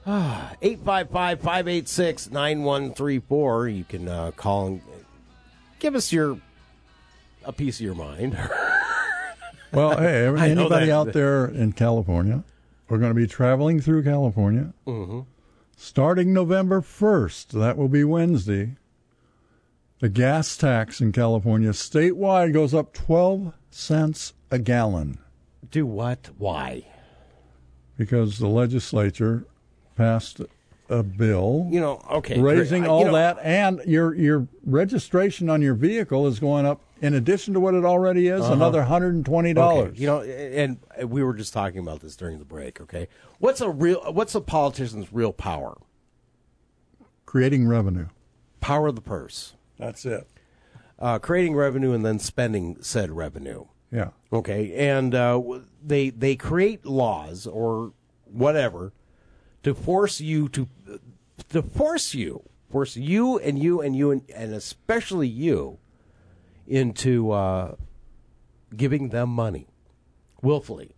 [0.07, 3.67] Ah, 855 586 9134.
[3.67, 4.81] You can uh, call and
[5.79, 6.39] give us your
[7.43, 8.37] a piece of your mind.
[9.73, 12.41] Well, hey, anybody out there in California,
[12.87, 15.25] we're going to be traveling through California Mhm.
[15.75, 17.49] starting November 1st.
[17.49, 18.77] That will be Wednesday.
[20.05, 25.17] The gas tax in California statewide goes up 12 cents a gallon
[25.71, 26.29] Do what?
[26.37, 26.85] Why?
[27.97, 29.47] because the legislature
[29.95, 30.41] passed
[30.89, 32.39] a bill You know, okay.
[32.39, 32.83] raising.
[32.83, 37.15] I- all know, that and your your registration on your vehicle is going up in
[37.15, 38.53] addition to what it already is Uh-huh.
[38.53, 39.57] another $120.
[39.57, 40.77] Okay, You know, and
[41.09, 42.79] we were just talking about this during the break.
[42.79, 43.07] Okay,
[43.39, 44.03] what's a real?
[44.13, 45.79] What's a politician's real power?
[47.25, 48.09] Creating revenue.
[48.61, 49.54] Power of the purse.
[49.77, 50.27] That's it.
[50.97, 53.65] Uh, creating revenue and then spending said revenue.
[53.91, 54.09] Yeah.
[54.31, 55.41] Okay, and uh,
[55.83, 57.93] they they create laws or
[58.25, 58.93] whatever
[59.63, 60.67] to force you to
[61.49, 65.77] to force you force you and you and you and, and especially you
[66.67, 67.75] into uh,
[68.75, 69.67] giving them money
[70.41, 70.95] willfully.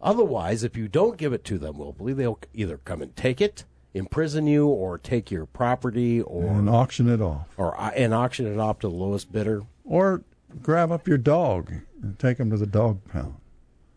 [0.00, 3.64] Otherwise, if you don't give it to them willfully, they'll either come and take it,
[3.94, 7.48] imprison you, or take your property, or and auction it off.
[7.56, 9.62] or uh, and auction it off to the lowest bidder.
[9.84, 10.22] Or
[10.62, 11.72] grab up your dog
[12.02, 13.34] and take him to the dog pound.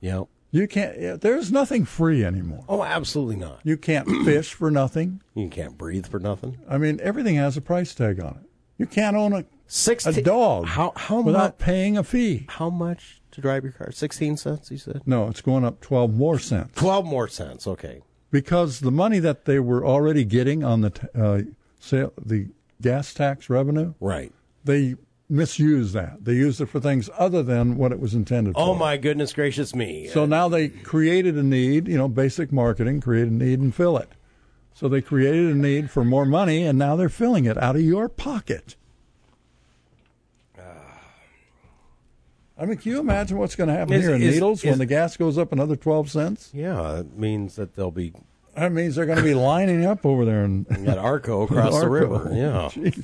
[0.02, 0.24] Yeah.
[0.52, 1.20] You can't.
[1.20, 2.64] There's nothing free anymore.
[2.70, 3.60] Oh, absolutely not.
[3.64, 5.22] You can't fish for nothing.
[5.34, 6.58] You can't breathe for nothing.
[6.70, 8.50] I mean, everything has a price tag on it.
[8.78, 11.58] You can't own a Six a dog How how without much?
[11.58, 12.46] paying a fee.
[12.50, 13.92] How much to drive your car?
[13.92, 14.70] Sixteen cents.
[14.70, 17.66] You said No, it's going up twelve more cents twelve more cents.
[17.66, 18.02] Okay.
[18.36, 21.42] Because the money that they were already getting on the uh,
[21.80, 22.50] sale, the
[22.82, 24.34] gas tax revenue, Right.
[24.66, 24.96] they
[25.30, 26.26] misused that.
[26.26, 28.60] They used it for things other than what it was intended for.
[28.60, 30.08] Oh my goodness gracious me!
[30.10, 33.96] So now they created a need, you know, basic marketing, create a need and fill
[33.98, 34.10] it.
[34.74, 37.82] So they created a need for more money, and now they're filling it out of
[37.84, 38.76] your pocket.
[42.58, 44.70] I mean, can you imagine what's going to happen Is- here in is- Needles is-
[44.70, 46.52] when the gas goes up another 12 cents?
[46.54, 48.14] yeah, it means that they'll be
[48.56, 51.90] That means they're going to be lining up over there and at Arco across the
[51.90, 52.30] river.
[52.34, 52.70] Yeah.
[52.74, 53.04] Jeez.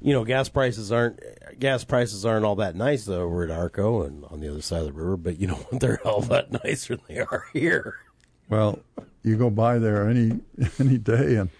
[0.00, 1.20] You know, gas prices aren't
[1.58, 4.80] gas prices aren't all that nice though over at Arco and on the other side
[4.80, 5.16] of the river.
[5.16, 5.80] But you know what?
[5.80, 7.96] They're a lot nicer than they are here.
[8.48, 8.78] Well,
[9.24, 10.38] you go by there any
[10.78, 11.50] any day and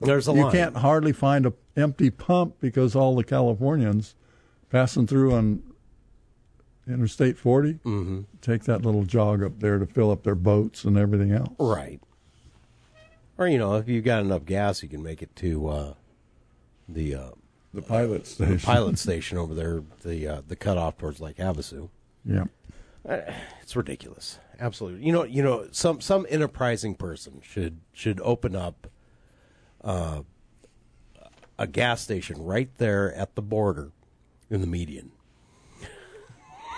[0.00, 0.52] There's a you line.
[0.52, 4.14] can't hardly find a empty pump because all the Californians
[4.70, 5.62] passing through on
[6.88, 8.26] Interstate 40 Mhm.
[8.40, 11.52] take that little jog up there to fill up their boats and everything else.
[11.58, 12.00] Right.
[13.38, 15.94] Or you know, if you've got enough gas, you can make it to uh,
[16.88, 17.30] the uh,
[17.74, 18.58] The pilot the station.
[18.60, 21.90] pilot station over there, the uh, the cutoff towards Lake Havasu.
[22.24, 22.44] Yeah.
[23.06, 23.20] Uh,
[23.62, 24.38] It's ridiculous.
[24.60, 25.04] Absolutely.
[25.04, 28.86] You know, you know, some some enterprising person should should open up
[29.82, 30.22] uh,
[31.58, 33.90] a gas station right there at the border
[34.50, 35.10] in the median.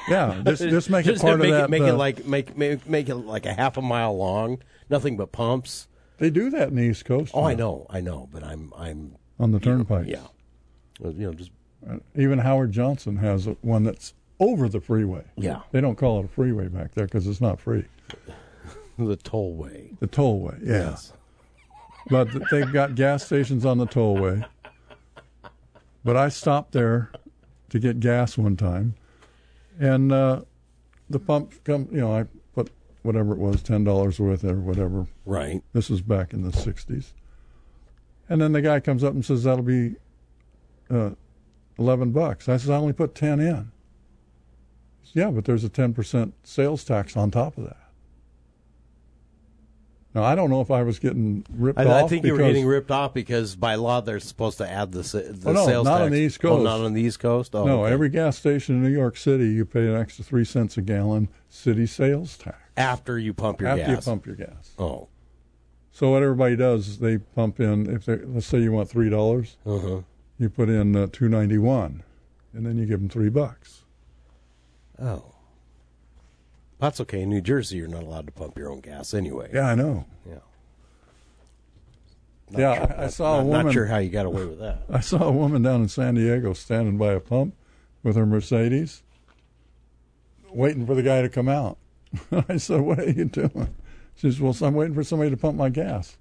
[0.08, 1.70] Yeah, just just make Just it part make of it, that.
[1.70, 4.58] make uh, it like make, make make it like a half a mile long,
[4.88, 5.86] nothing but pumps.
[6.16, 7.32] they do that in the East Coast.
[7.34, 10.08] Oh, I know, I know, but I'm I'm on the turnpikes.
[10.08, 10.26] yeah,
[11.00, 11.50] you know, just
[11.88, 15.24] Uh, Even Howard Johnson has a- one that's over the freeway.
[15.36, 15.60] Yeah.
[15.72, 17.84] They don't call it a freeway back there because it's not free.
[18.98, 19.98] the tollway.
[20.00, 20.90] The tollway, yeah.
[20.90, 21.12] Yes.
[22.08, 24.44] But they've got gas stations on the tollway.
[26.04, 27.10] But I stopped there
[27.70, 28.94] to get gas one time,
[29.78, 30.42] and uh,
[31.10, 31.88] the pump come.
[31.90, 32.70] You know, I put
[33.02, 35.06] whatever it was, ten dollars worth or whatever.
[35.24, 35.62] Right.
[35.72, 37.12] This was back in the '60s.
[38.28, 39.96] And then the guy comes up and says that'll be
[40.90, 41.10] uh,
[41.78, 42.48] eleven bucks.
[42.48, 43.72] I says I only put ten in.
[45.02, 47.87] Says, yeah, but there's a ten percent sales tax on top of that.
[50.14, 52.04] Now I don't know if I was getting ripped I, off.
[52.04, 55.02] I think you were getting ripped off because by law they're supposed to add the,
[55.02, 56.06] the Oh, no, sales not tax.
[56.06, 56.64] on the East Oh, Coast.
[56.64, 57.54] not on the East Coast.
[57.54, 57.92] Oh, no, okay.
[57.92, 61.28] every gas station in New York City, you pay an extra three cents a gallon
[61.48, 64.06] city sales tax after you pump your after gas.
[64.06, 64.70] you pump your gas.
[64.78, 65.08] Oh,
[65.92, 67.88] So what everybody does is they pump in.
[67.94, 70.00] If they let's say you want three dollars, uh-huh.
[70.38, 72.02] you put in uh, two ninety one,
[72.54, 73.82] and then you give them three bucks.
[75.00, 75.34] oh,
[76.78, 77.22] that's okay.
[77.22, 79.50] In New Jersey, you're not allowed to pump your own gas anyway.
[79.52, 80.06] Yeah, I know.
[80.28, 80.34] Yeah.
[82.50, 83.66] yeah, sure- I, I saw not, a woman.
[83.66, 84.82] Not sure how you got away with that.
[84.90, 87.54] I saw a woman down in San Diego standing by a pump
[88.02, 89.02] with her Mercedes,
[90.50, 91.78] waiting for the guy to come out.
[92.48, 93.74] I said, "What are you doing?"
[94.14, 96.16] She says, "Well, I'm waiting for somebody to pump my gas."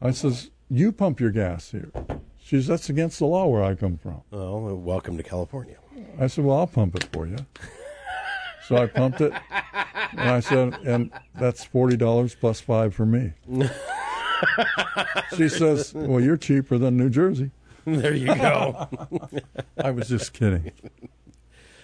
[0.00, 1.90] I says, "You pump your gas here."
[2.38, 5.76] She says, "That's against the law where I come from." Oh, well, welcome to California.
[6.18, 7.36] I said, "Well, I'll pump it for you."
[8.68, 9.32] So I pumped it,
[10.12, 13.32] and I said, "And that's forty dollars plus five for me."
[15.36, 17.50] she says, "Well, you're cheaper than New Jersey."
[17.84, 18.88] There you go.
[19.78, 20.72] I was just kidding.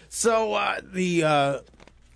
[0.09, 1.59] So uh, the uh,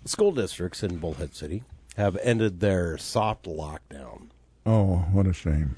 [0.05, 1.63] school districts in Bullhead City
[1.95, 4.27] have ended their soft lockdown.
[4.65, 5.77] Oh, what a shame!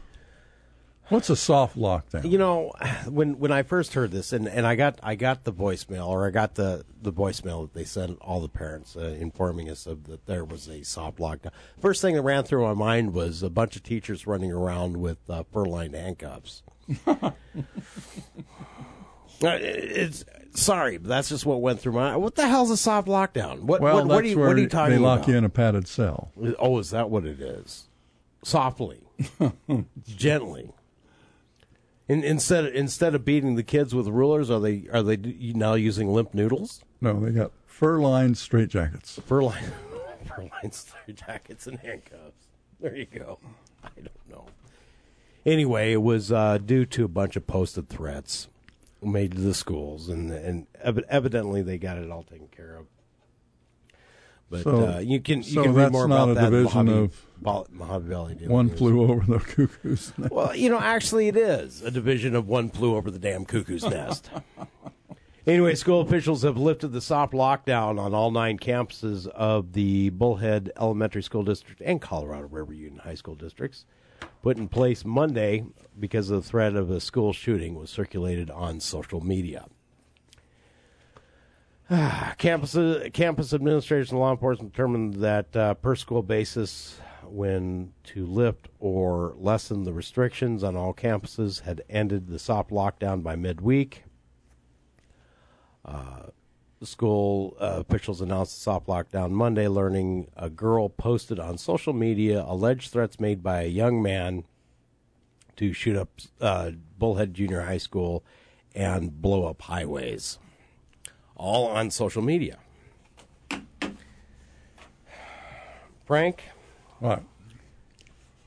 [1.09, 2.29] What's a soft lockdown?
[2.29, 2.71] You know,
[3.07, 6.27] when when I first heard this, and, and I got I got the voicemail, or
[6.27, 10.05] I got the, the voicemail that they sent all the parents uh, informing us of
[10.05, 11.51] that there was a soft lockdown.
[11.81, 15.17] First thing that ran through my mind was a bunch of teachers running around with
[15.29, 16.63] uh, fur-lined handcuffs.
[19.41, 22.17] Uh, it's sorry, but that's just what went through my.
[22.17, 23.61] What the hell's a soft lockdown?
[23.61, 25.29] What well, what, that's what, are you, what are you talking they lock about?
[25.29, 26.33] you in a padded cell.
[26.59, 27.87] Oh, is that what it is?
[28.43, 28.99] Softly,
[30.05, 30.73] gently.
[32.09, 36.11] In, instead instead of beating the kids with rulers, are they are they now using
[36.11, 36.81] limp noodles?
[36.99, 39.21] No, they got fur-lined straitjackets.
[39.21, 39.71] Fur lined
[40.27, 40.75] fur lined
[41.15, 42.47] jackets and handcuffs.
[42.79, 43.37] There you go.
[43.83, 44.45] I don't know.
[45.45, 48.47] Anyway, it was uh, due to a bunch of posted threats
[49.03, 52.87] made to the schools, and and evidently they got it all taken care of.
[54.49, 57.25] But So- uh, you can you so can read more about that division Mojave, of
[57.41, 58.77] Bo- Mohave Valley Daily One News.
[58.79, 60.31] flew over the cuckoo's nest.
[60.31, 63.83] Well, you know, actually, it is a division of one flew over the damn cuckoo's
[63.83, 64.29] nest.
[65.47, 70.71] anyway, school officials have lifted the soft lockdown on all nine campuses of the Bullhead
[70.79, 73.85] Elementary School District and Colorado River Union High School districts.
[74.41, 75.63] Put in place Monday
[75.99, 79.65] because of the threat of a school shooting was circulated on social media.
[82.37, 82.77] campus
[83.13, 89.33] campus administrators and law enforcement determined that uh, per school basis when to lift or
[89.37, 94.03] lessen the restrictions on all campuses had ended the soft lockdown by midweek.
[95.83, 96.27] Uh,
[96.83, 102.43] school uh, officials announced the soft lockdown Monday, learning a girl posted on social media
[102.47, 104.43] alleged threats made by a young man
[105.55, 106.09] to shoot up
[106.39, 108.23] uh, Bullhead Junior High School
[108.75, 110.37] and blow up highways
[111.39, 112.59] all on social media.
[116.05, 116.43] Frank,
[116.99, 117.23] What?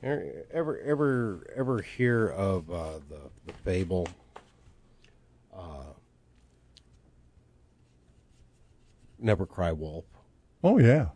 [0.03, 4.07] ever ever ever, ever hear of uh, the the fable?
[5.55, 5.93] Uh,
[9.17, 10.03] Never cry wolf.
[10.63, 11.07] Oh yeah.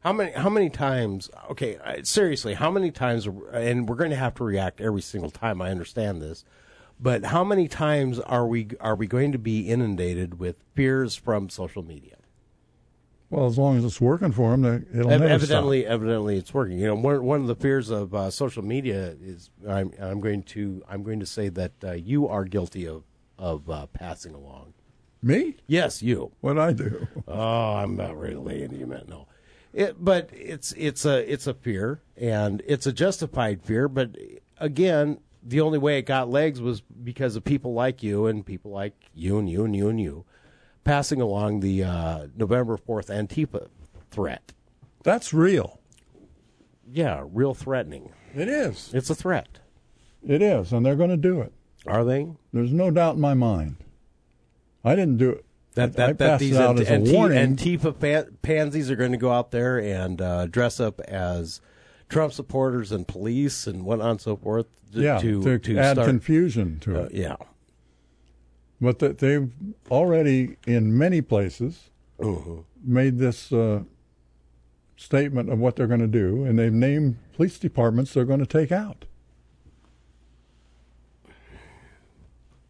[0.00, 0.30] How many?
[0.32, 1.28] How many times?
[1.50, 3.26] Okay, seriously, how many times?
[3.52, 5.60] And we're going to have to react every single time.
[5.60, 6.44] I understand this,
[7.02, 11.48] but how many times are we are we going to be inundated with fears from
[11.48, 12.16] social media?
[13.28, 16.78] Well, as long as it's working for them, it'll Ev- never evidently, evidently, it's working.
[16.78, 20.42] You know, one one of the fears of uh, social media is I'm I'm going
[20.44, 23.04] to I'm going to say that uh, you are guilty of
[23.38, 24.74] of uh, passing along.
[25.22, 25.56] Me?
[25.66, 26.32] Yes, you.
[26.40, 27.06] What I do?
[27.28, 29.04] Oh, I'm not lay into you, man.
[29.08, 29.28] No,
[29.72, 33.88] it, but it's it's a it's a fear, and it's a justified fear.
[33.88, 34.16] But
[34.58, 38.70] again, the only way it got legs was because of people like you and people
[38.70, 40.24] like you and you and you and you
[40.84, 43.68] passing along the uh, November fourth Antifa
[44.10, 44.52] threat.
[45.02, 45.80] That's real.
[46.90, 48.10] Yeah, real threatening.
[48.34, 48.90] It is.
[48.94, 49.58] It's a threat.
[50.26, 51.52] It is, and they're going to do it.
[51.86, 52.28] Are they?
[52.52, 53.76] There's no doubt in my mind.
[54.84, 55.44] I didn't do it.
[55.74, 57.56] That I that, that these Ant- as a Anti- warning.
[57.56, 61.60] Antifa pan- pansies are going to go out there and uh, dress up as
[62.12, 64.66] Trump supporters and police and whatnot and so forth.
[64.92, 67.12] To, yeah, to, to, to add start, confusion to uh, it.
[67.14, 67.36] yeah.
[68.80, 69.50] But that they've
[69.90, 71.88] already, in many places,
[72.20, 72.60] Mm-hmm.
[72.84, 73.82] made this uh,
[74.96, 78.46] statement of what they're going to do, and they've named police departments they're going to
[78.46, 79.06] take out.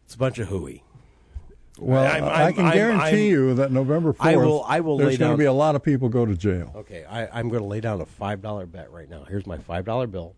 [0.05, 0.83] It's a bunch of hooey.
[1.83, 4.97] Well, I'm- I I'm- can I'm- guarantee you that November 4th, I will- I will
[4.97, 6.71] there's going to be a lot of people go to jail.
[6.75, 9.23] Okay, I, I'm going to lay down a five dollar bet right now.
[9.27, 10.35] Here's my five dollar bill,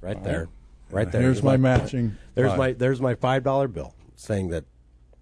[0.00, 0.48] right there,
[0.90, 1.22] right there.
[1.22, 2.58] Here's my matching There's five.
[2.58, 4.64] my there's my five dollar bill saying that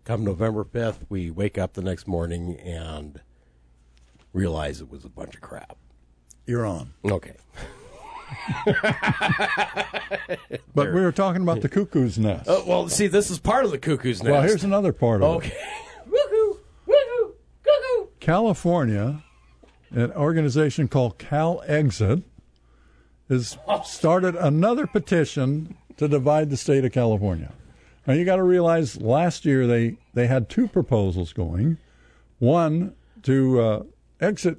[0.05, 3.21] come November fifth, we wake up the next morning and
[4.33, 5.77] realize it was a bunch of crap.
[6.47, 6.93] You're on.
[7.05, 7.35] Okay.
[10.75, 12.49] But we were talking about the cuckoo's nest.
[12.49, 14.31] Uh, well, see, this is part of the cuckoo's nest.
[14.31, 15.47] Well, here's another part of it.
[15.47, 15.49] Okay.
[15.49, 16.09] it.
[16.11, 16.59] Woohoo!
[16.87, 17.33] Woohoo!
[17.65, 18.11] Cuckoo!
[18.21, 19.23] California,
[19.91, 22.23] an organization called Cal Exit,
[23.31, 27.53] has started another petition to divide the state of California.
[28.07, 31.79] Now you got to realize last year they, they had two proposals going.
[32.39, 33.83] One to uh,
[34.21, 34.59] exit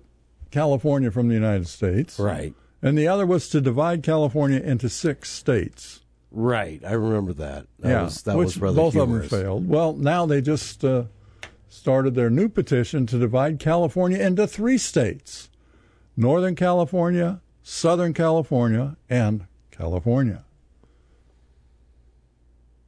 [0.51, 2.19] California from the United States.
[2.19, 2.53] Right.
[2.81, 6.01] And the other was to divide California into six states.
[6.31, 7.67] Right, I remember that.
[7.79, 9.25] That yeah, was that which was rather both humorous.
[9.25, 9.67] of them failed.
[9.67, 11.05] Well, now they just uh,
[11.69, 15.49] started their new petition to divide California into three states:
[16.15, 20.43] Northern California, Southern California, and California.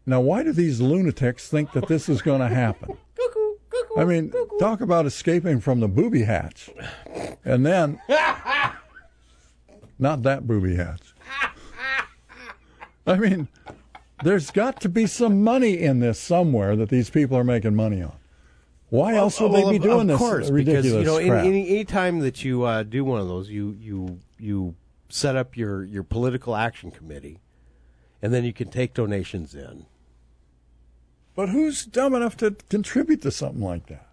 [0.06, 2.98] Now, why do these lunatics think that this is going to happen?
[3.98, 6.70] I mean, talk about escaping from the booby hatch,
[7.46, 8.02] and then
[10.00, 11.14] not that booby hatch.
[13.06, 13.48] I mean,
[14.24, 18.02] there's got to be some money in this somewhere that these people are making money
[18.02, 18.14] on.
[18.90, 21.30] Why else would Well, they be of- doing of this course, ridiculous because you know,
[21.30, 21.46] crap?
[21.46, 24.76] any, any time that you uh, do one of those, you you you
[25.10, 27.40] set up your your political action committee,
[28.22, 29.86] and then you can take donations in.
[31.36, 34.08] But who's dumb enough to contribute to something like that?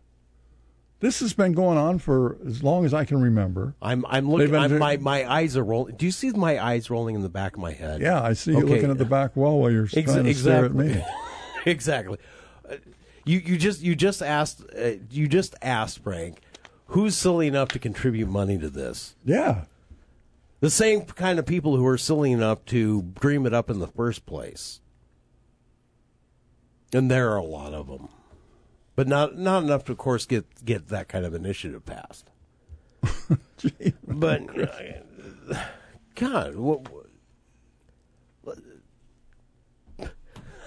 [1.01, 3.75] This has been going on for as long as I can remember.
[3.83, 4.55] I'm I'm looking.
[4.55, 5.97] I'm, my my eyes are rolling.
[5.97, 8.01] Do you see my eyes rolling in the back of my head?
[8.01, 8.67] Yeah, I see you Okay.
[8.67, 11.03] looking at the back wall while you're Ex- trying to stare at me.
[11.67, 12.19] exactly.
[12.69, 12.77] Uh,
[13.25, 16.41] you you just you just asked uh, you just asked Frank,
[16.87, 19.17] who's silly enough to contribute money to this?
[19.25, 19.65] Yeah.
[20.61, 23.87] The same kind of people who are silly enough to dream it up in the
[23.87, 24.81] first place.
[26.95, 28.09] And there are a lot of them.
[28.97, 32.31] But not not enough to of course get get that kind of initiative passed.
[34.09, 35.57] but uh,
[36.15, 36.81] God, what,
[38.43, 38.59] what,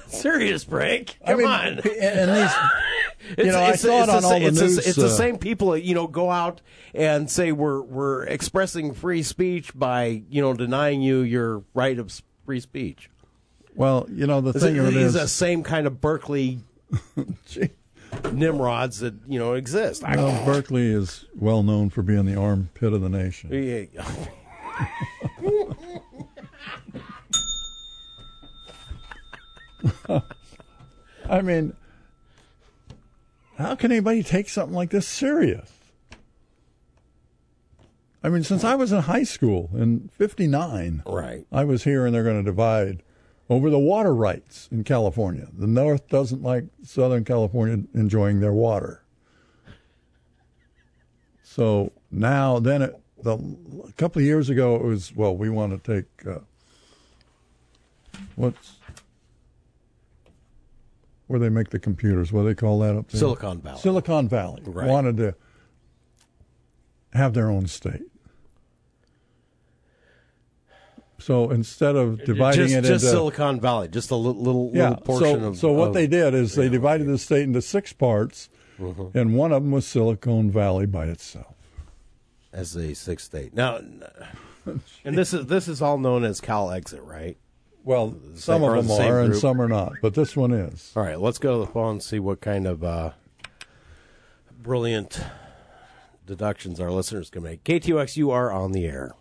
[0.08, 0.66] serious?
[0.72, 1.68] I Come mean, on.
[1.68, 4.62] and these, you It's- know, I it's- saw it's it on the all the it's
[4.62, 4.76] news.
[4.76, 6.62] The, it's the uh, same people that you know go out
[6.94, 12.22] and say we're we're expressing free speech by you know denying you your right of
[12.46, 13.10] free speech.
[13.76, 16.60] Well, you know the thing of it is, the same kind of Berkeley
[18.32, 20.04] nimrods that you know exist.
[20.04, 23.52] Well, Berkeley is well known for being the armpit of the nation.
[23.52, 24.06] Yeah.
[31.30, 31.74] I mean,
[33.58, 35.72] how can anybody take something like this serious?
[38.24, 41.46] I mean, since I was in high school in '59, right?
[41.52, 43.02] I was here, and they're going to divide
[43.50, 45.48] over the water rights in California.
[45.52, 49.04] The North doesn't like Southern California enjoying their water,
[51.44, 53.34] so now then it, the,
[53.88, 56.40] a couple of years ago it was well, we want to take uh,
[58.36, 58.76] what's
[61.28, 62.32] where they make the computers.
[62.32, 63.20] What do they call that up there?
[63.20, 63.80] Silicon Valley.
[63.80, 64.88] Silicon Valley Right.
[64.88, 65.36] wanted to
[67.14, 68.02] have their own state.
[71.20, 74.90] So instead of dividing just, it just into Silicon Valley, just a little little, yeah,
[74.90, 75.58] little portion so, of.
[75.58, 79.14] so what of- they did is they divided the state into six parts, Mhm.
[79.16, 81.56] and one of them was Silicon Valley by itself.
[82.52, 83.78] as a sixth state now,
[85.06, 87.38] and this is this is all known as Cal Exit, right?
[87.84, 90.92] Well, some of them are, and some are not, but this one is.
[90.96, 93.12] All right, let's go to the phone and see what kind of uh,
[94.62, 95.22] brilliant
[96.26, 97.64] deductions our listeners can make.
[97.64, 99.14] KTOX, you are on the air.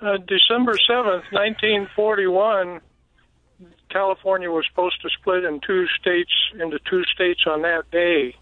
[0.00, 2.80] Uh, December 7th, 1941,
[3.88, 8.34] California was supposed to split in two states into two states on that day.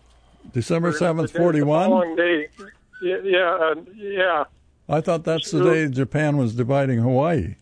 [0.53, 1.89] December seventh, day- forty The one.
[1.91, 2.49] following day.
[3.03, 4.45] Yeah, yeah, uh, yeah,
[4.89, 7.55] I thought that's the day Japan was dividing Hawaii.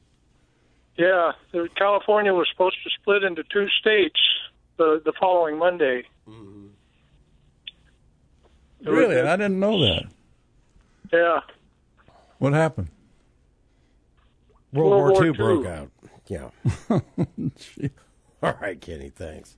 [0.97, 1.33] yeah.
[1.77, 4.19] California was supposed to split into two states
[4.79, 6.05] the the following Monday.
[6.27, 6.37] Was
[8.83, 10.05] Really, that- I didn't know that.
[11.13, 11.41] Yeah.
[12.39, 12.89] What happened?
[14.73, 15.37] World, World War War II II.
[15.37, 15.91] broke out.
[16.29, 16.51] Yeah.
[18.43, 19.11] All right, Kenny.
[19.11, 19.57] Thanks.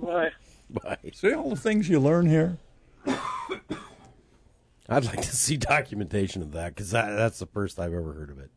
[0.00, 0.30] Bye.
[0.70, 0.98] Bye.
[1.12, 2.58] See all the things you learn here.
[4.88, 8.30] I'd like to see documentation of that because that, that's the first I've ever heard
[8.30, 8.50] of it.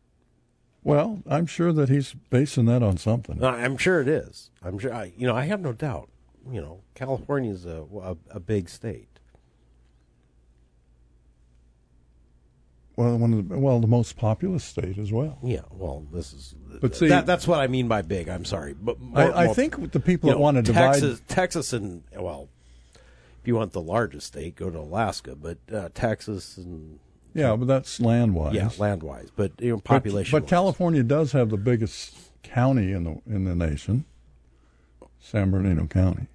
[0.83, 3.43] Well, I'm sure that he's basing that on something.
[3.43, 4.49] I'm sure it is.
[4.63, 4.93] I'm sure.
[4.93, 6.09] I, you know, I have no doubt.
[6.49, 9.18] You know, California is a, a a big state.
[12.99, 15.37] Well, one of the, well, the most populous state as well.
[15.41, 15.61] Yeah.
[15.71, 16.53] Well, this is.
[16.81, 18.27] But see- that, that's what I mean by big.
[18.27, 21.21] I'm sorry, but I- more- I more- think the people that know, wanna divide- Texas,
[21.29, 22.49] Texas, and well,
[23.41, 25.37] if you want the largest state, go to Alaska.
[25.37, 26.99] But uh, Texas and
[27.33, 28.53] Yeah, but that's land wise.
[28.53, 30.37] yeah, land wise, but you know, But- population.
[30.37, 34.03] But, California does have the biggest county in the in the nation,
[35.21, 36.27] San Bernardino County.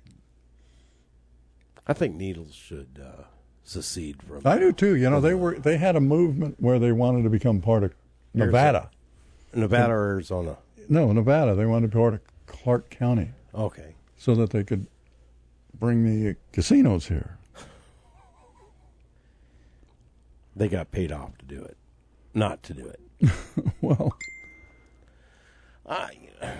[1.87, 3.25] I think Needles should uh,
[3.65, 4.43] secede from.
[4.47, 4.95] I do too.
[4.95, 7.93] You know, they were they had a movement where they wanted to become part of
[8.33, 8.91] Nevada.
[9.55, 10.59] Nevada or Arizona.
[10.89, 11.55] No, Nevada.
[11.55, 13.31] They wanted to be part of Clark County.
[13.55, 13.95] Okay.
[14.17, 14.87] So that they could
[15.79, 17.39] bring the casinos here.
[20.57, 21.77] They got paid off to do it,
[22.33, 23.01] not to do it.
[23.81, 24.17] well,
[25.85, 26.11] I,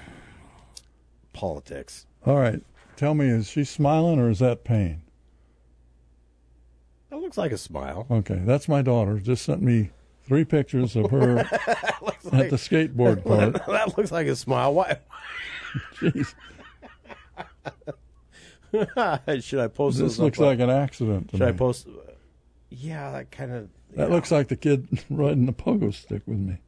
[1.33, 2.05] politics.
[2.27, 2.61] all right.
[2.97, 5.04] Tell me, is she smiling or is that pain?
[7.15, 8.07] That looks like a smile.
[8.11, 9.21] Okay, that's my daughter.
[9.21, 9.91] Just sent me
[10.27, 13.65] three pictures of her at like- the skateboard park.
[13.69, 14.75] that looks like a smile.
[14.75, 14.99] Why?
[16.01, 16.35] Jeez.
[19.45, 20.19] Should I post This this?
[20.19, 21.57] looks like an accident Should I me.
[21.57, 21.87] post?
[22.71, 23.69] Yeah, that kind of.
[23.95, 26.59] That looks like the kid riding the pogo stick with me.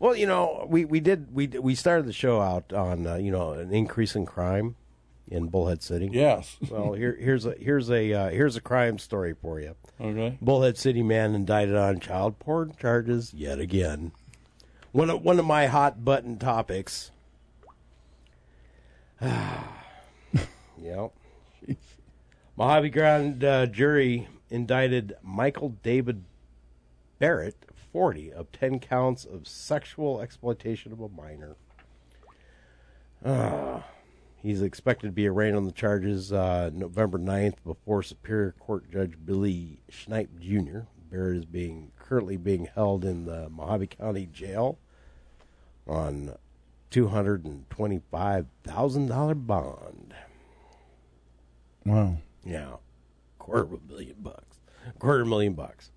[0.00, 3.30] Well, you know, we, we did we we started the show out on uh, you
[3.30, 4.74] know an increase in crime
[5.28, 6.08] in Bullhead City.
[6.12, 6.56] Yes.
[6.70, 9.74] Well, here here's a here's a uh, here's a crime story for you.
[10.00, 10.38] Okay.
[10.40, 14.12] Bullhead City man indicted on child porn charges yet again.
[14.92, 17.10] One of one of my hot button topics.
[19.20, 21.12] yep.
[22.58, 26.24] Mohave Grand uh, jury indicted Michael David
[27.18, 27.56] Barrett,
[27.92, 31.56] 40, of 10 counts of sexual exploitation of a minor.
[33.24, 33.84] Ah.
[34.46, 39.14] He's expected to be arraigned on the charges uh, November 9th before Superior Court Judge
[39.24, 40.82] Billy Schneip Jr.
[41.10, 44.78] Barrett is being currently being held in the Mohave County Jail
[45.88, 46.36] on
[46.92, 50.14] $225,000 bond.
[51.84, 52.18] Wow.
[52.44, 52.76] Yeah,
[53.40, 54.60] quarter of a million bucks.
[55.00, 55.90] Quarter of a million bucks.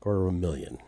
[0.00, 0.78] Quarter of a million.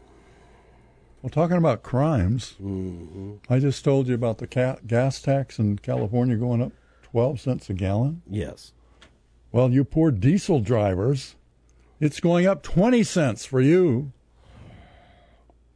[1.26, 3.52] Well, talking about crimes, Mm-hmm.
[3.52, 6.70] I just told you about the ca- gas tax in California going up
[7.02, 8.22] 12 cents a gallon.
[8.30, 8.72] Yes.
[9.50, 11.34] Well, you poor diesel drivers,
[11.98, 14.12] it's going up 20 cents for you.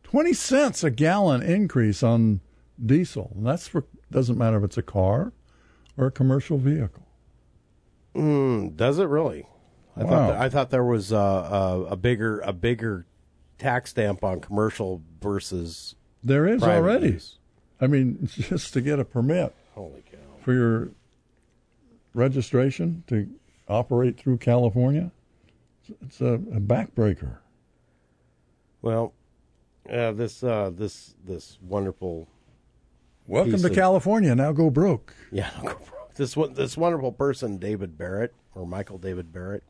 [0.05, 2.43] 20 cents a gallon increase on
[2.81, 3.33] diesel.
[3.35, 5.33] And that's for doesn't matter if it's a car
[5.97, 7.09] or a commercial vehicle.
[8.15, 9.49] Mm, does it really?
[9.97, 10.11] I Wow.
[10.11, 13.07] thought that, I thought there was a, a, a bigger a bigger
[13.61, 17.09] tax stamp on commercial versus There is private already.
[17.13, 17.39] use.
[17.81, 20.19] I mean, just to get a permit Holy cow!
[20.43, 20.89] for your
[22.15, 23.29] registration to
[23.69, 25.11] operate through California,
[26.03, 27.37] it's a, a backbreaker.
[28.83, 29.13] Well,
[29.91, 32.29] uh, this uh, this this wonderful
[33.27, 34.35] Welcome to of- California.
[34.35, 35.15] Now go broke.
[35.31, 36.15] Yeah, go broke.
[36.15, 39.63] this one this wonderful person, David Barrett or Michael David Barrett.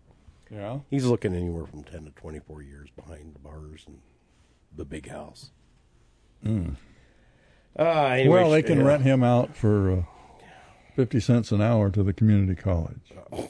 [0.50, 0.80] Yeah.
[0.90, 3.98] He's looking anywhere from ten to twenty four years behind the bars and
[4.76, 5.50] the big house.
[6.44, 6.76] Mm.
[7.78, 10.02] Uh, anyway, well, they can rent him out for uh,
[10.96, 13.12] 50 cents an hour to the community college.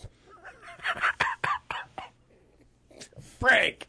[3.39, 3.87] Frank.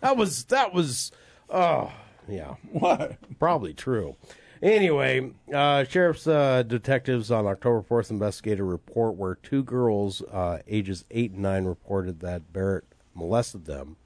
[0.00, 1.12] That was that was
[1.48, 1.92] oh
[2.28, 2.54] yeah.
[2.72, 3.16] What?
[3.38, 4.16] Probably true.
[4.62, 10.58] Anyway, uh, sheriff's uh, detectives on October fourth investigated a report where two girls, uh,
[10.66, 12.84] ages eight and nine, reported that Barrett
[13.14, 13.96] molested them,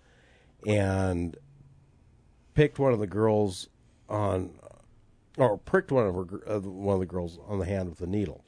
[0.64, 1.36] and
[2.54, 3.68] picked one of the girls
[4.08, 4.52] on,
[5.36, 8.06] or pricked one of her, uh, one of the girls on the hand with a
[8.06, 8.44] needle.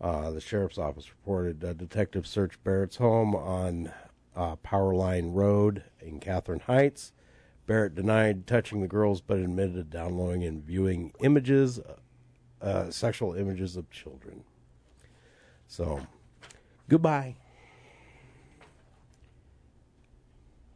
[0.00, 3.90] Uh, the sheriff's office reported uh, detectives searched Barrett's home on
[4.36, 7.12] uh, Powerline Road in Katherine Heights.
[7.68, 11.78] Barrett denied touching the girls, but admitted to downloading and viewing images,
[12.62, 14.42] uh, sexual images of children.
[15.66, 16.00] So,
[16.88, 17.36] goodbye.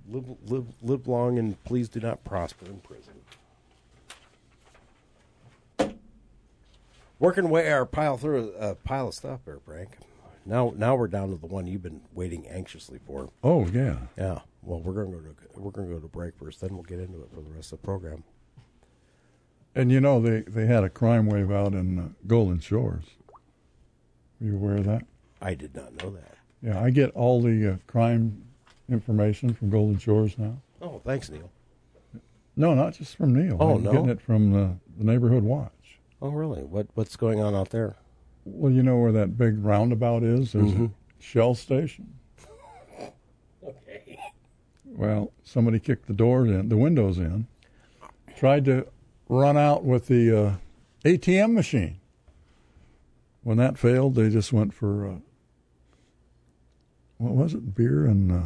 [0.06, 3.14] Live, live, live long, and please do not prosper in prison.
[7.18, 9.96] Working way our pile through a pile of stuff there, Frank.
[10.44, 13.30] Now, now we're down to the one you've been waiting anxiously for.
[13.44, 13.96] Oh, yeah.
[14.16, 14.40] Yeah.
[14.62, 16.60] Well, we're gonna go to we're gonna go to break first.
[16.60, 18.22] Then we'll get into it for the rest of the program.
[19.74, 23.04] And you know, they, they had a crime wave out in uh, Golden Shores.
[24.40, 25.04] Were you aware of that?
[25.40, 26.34] I did not know that.
[26.62, 28.44] Yeah, I get all the uh, crime
[28.88, 30.56] information from Golden Shores now.
[30.80, 31.50] Oh, thanks, Neil.
[32.56, 33.56] No, not just from Neil.
[33.58, 33.92] Oh, I'm no?
[33.92, 35.98] getting it from the, the neighborhood watch.
[36.20, 36.62] Oh, really?
[36.62, 37.96] What What's going on out there?
[38.44, 40.52] Well, you know where that big roundabout is?
[40.52, 40.90] There's Mhm.
[40.90, 42.14] a Shell station.
[43.64, 44.18] Okay.
[44.84, 47.46] Well, somebody kicked the doors in, the windows in,
[48.36, 48.86] tried to
[49.28, 50.54] run out with the uh,
[51.04, 51.98] ATM machine.
[53.44, 55.14] When that failed, they just went for uh,
[57.18, 57.74] what was it?
[57.74, 58.42] Beer and uh,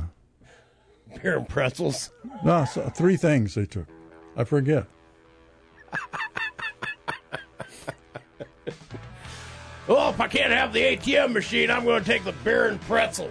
[1.23, 2.11] Beer and pretzels.
[2.45, 3.87] no, so three things they took.
[4.37, 4.87] I forget.
[9.89, 12.81] Oh, if I can't have the ATM machine, I'm going to take the beer and
[12.83, 13.31] pretzels.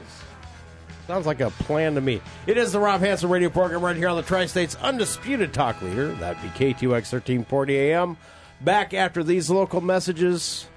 [1.08, 2.22] Sounds like a plan to me.
[2.48, 5.82] It is the Rob Hanson radio program right here on the Tri State's undisputed talk
[5.82, 6.14] leader.
[6.14, 8.18] That'd be KTOX 1340 AM.
[8.62, 10.68] Back after these local messages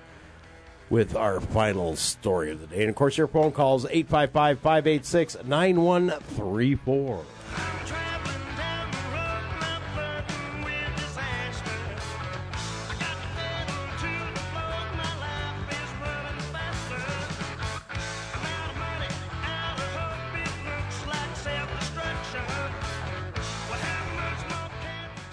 [0.90, 2.80] with our final story of the day.
[2.80, 7.24] And of course, your phone calls 855 586 9134.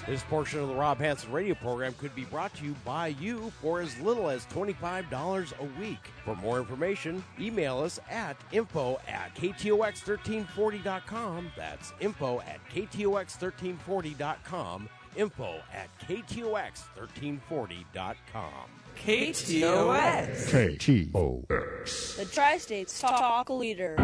[0.07, 3.51] This portion of the Rob Hanson radio program could be brought to you by you
[3.59, 5.97] for as little as $25 a week.
[6.23, 11.51] For more information, email us at info at KTOX1340.com.
[11.57, 14.89] That's info at KTOX1340.com.
[15.15, 18.61] Info at KTOX1340.com.
[18.95, 20.77] KTOX.
[20.77, 22.17] KTOX.
[22.17, 23.95] The Tri States Talk Leader.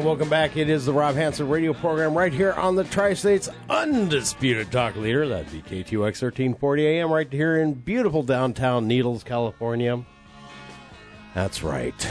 [0.00, 0.56] And welcome back.
[0.56, 4.96] It is the Rob Hanson radio program right here on the Tri States Undisputed Talk
[4.96, 5.28] Leader.
[5.28, 10.02] That'd be KTOX 1340 AM right here in beautiful downtown Needles, California.
[11.34, 12.08] That's right.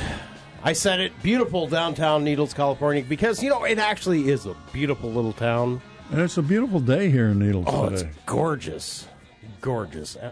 [0.61, 5.09] I said it, beautiful downtown Needles, California, because, you know, it actually is a beautiful
[5.11, 5.81] little town.
[6.11, 8.07] And it's a beautiful day here in Needles Oh, today.
[8.07, 9.07] it's gorgeous.
[9.61, 10.15] Gorgeous.
[10.15, 10.29] Uh,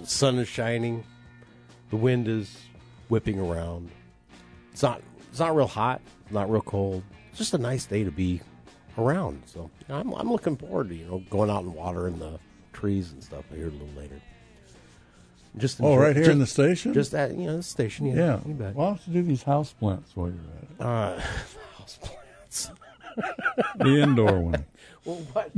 [0.00, 1.04] The sun is shining.
[1.90, 2.52] The wind is
[3.08, 3.90] whipping around.
[4.72, 6.00] It's not it's not real hot,
[6.30, 7.02] not real cold.
[7.30, 8.40] It's just a nice day to be
[8.98, 9.42] around.
[9.46, 12.38] So I'm I'm looking forward to, you know, going out and watering the
[12.72, 14.20] trees and stuff here a little later.
[15.56, 16.92] Just Oh, right here just- in the station?
[16.92, 18.14] Just at you know the station, yeah.
[18.14, 18.40] Yeah.
[18.46, 18.74] You bet.
[18.74, 20.80] We'll have to do these house plants while you're at it.
[20.80, 21.20] Uh,
[21.78, 22.70] house plants.
[23.78, 24.64] The indoor one.
[25.06, 25.50] Well, what?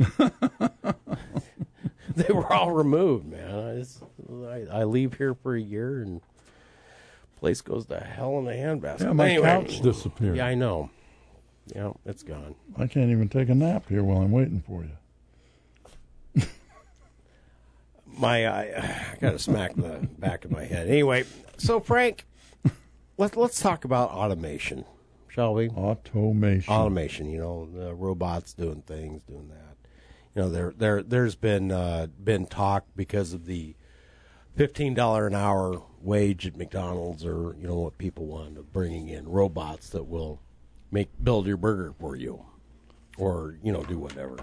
[2.16, 3.50] they were all removed, man.
[3.50, 4.02] I, just,
[4.46, 6.20] I, I leave here for a year and
[7.38, 9.00] place goes to hell in a handbasket.
[9.00, 10.36] Yeah, my Anyway, couch disappeared.
[10.36, 10.90] Yeah, I know.
[11.74, 12.54] Yeah, it's gone.
[12.76, 16.42] I can't even take a nap here while I'm waiting for you.
[18.16, 18.62] My I,
[19.12, 20.88] I got to smack the back of my head.
[20.88, 21.24] Anyway,
[21.56, 22.26] so Frank,
[23.16, 24.84] let's let's talk about automation,
[25.28, 25.68] shall we?
[25.68, 26.72] Automation.
[26.72, 27.30] Automation.
[27.30, 29.76] You know, the robots doing things, doing that.
[30.34, 33.74] You know, there there there's been uh, been talk because of the
[34.58, 39.08] fifteen dollar an hour wage at McDonald's, or you know what people want of bringing
[39.08, 40.40] in robots that will
[40.90, 42.44] make build your burger for you,
[43.16, 44.36] or you know do whatever.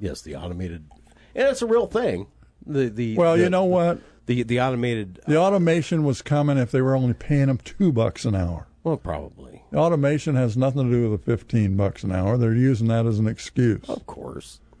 [0.00, 0.86] Yes, the automated,
[1.34, 2.26] and it's a real thing.
[2.66, 4.00] The the Well, the- you know what?
[4.26, 5.20] the the automated.
[5.26, 8.66] Uh, the automation was coming if they were only paying them two bucks an hour.
[8.82, 9.62] Well, probably.
[9.72, 12.36] The automation has nothing to do with the fifteen bucks an hour.
[12.38, 13.88] They're using that as an excuse.
[13.88, 14.60] Of course.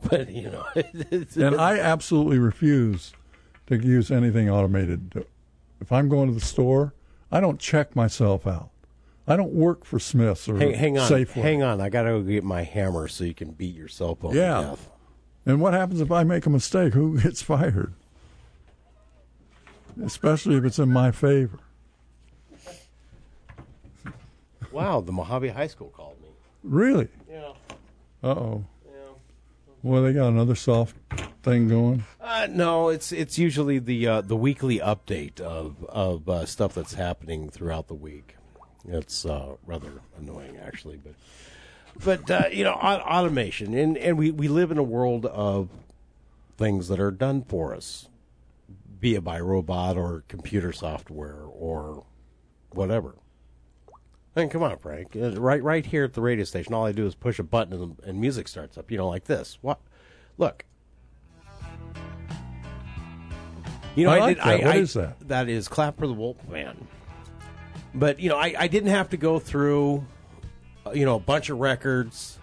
[0.08, 3.12] but you know, it's, And I absolutely refuse
[3.66, 5.24] to use anything automated.
[5.80, 6.94] If I'm going to the store,
[7.32, 8.70] I don't check myself out.
[9.26, 11.42] I don't work for Smith's or hang, hang on, Safeway.
[11.42, 11.80] hang on.
[11.80, 14.34] I got to go get my hammer so you can beat your cell phone.
[14.34, 14.60] Yeah.
[14.62, 14.90] death.
[15.46, 16.94] And what happens if I make a mistake?
[16.94, 17.94] Who gets fired?
[20.02, 21.58] Especially if it's in my favor.
[24.72, 26.28] Wow, the Mohave High School called me.
[26.62, 27.08] Really?
[27.28, 27.52] Yeah.
[28.22, 28.64] Uh oh.
[29.82, 30.94] Well, they got another soft
[31.42, 32.04] thing going.
[32.20, 36.94] Uh, no, it's it's usually the uh, the weekly update of of uh, stuff that's
[36.94, 38.36] happening throughout the week.
[38.86, 41.14] It's uh, rather annoying, actually, but
[42.04, 45.70] but uh, you know, au- automation, and and we we live in a world of
[46.56, 48.08] things that are done for us
[49.00, 52.04] be it by robot or computer software or
[52.70, 53.14] whatever.
[54.36, 55.16] I mean, come on, Frank.
[55.16, 57.72] Uh, Right, right here at the radio station, all I do is push a button
[57.74, 58.90] and, and music starts up.
[58.90, 59.58] You know, like this.
[59.60, 59.80] What?
[60.38, 60.64] Look.
[63.96, 64.44] You know, I I, like did.
[64.44, 64.46] that.
[64.46, 65.28] I, What I- is that?
[65.28, 66.86] That is clap for the wolf man.
[67.94, 70.06] But you know, I, I didn't have to go through,
[70.86, 72.38] uh, you know, a bunch of records,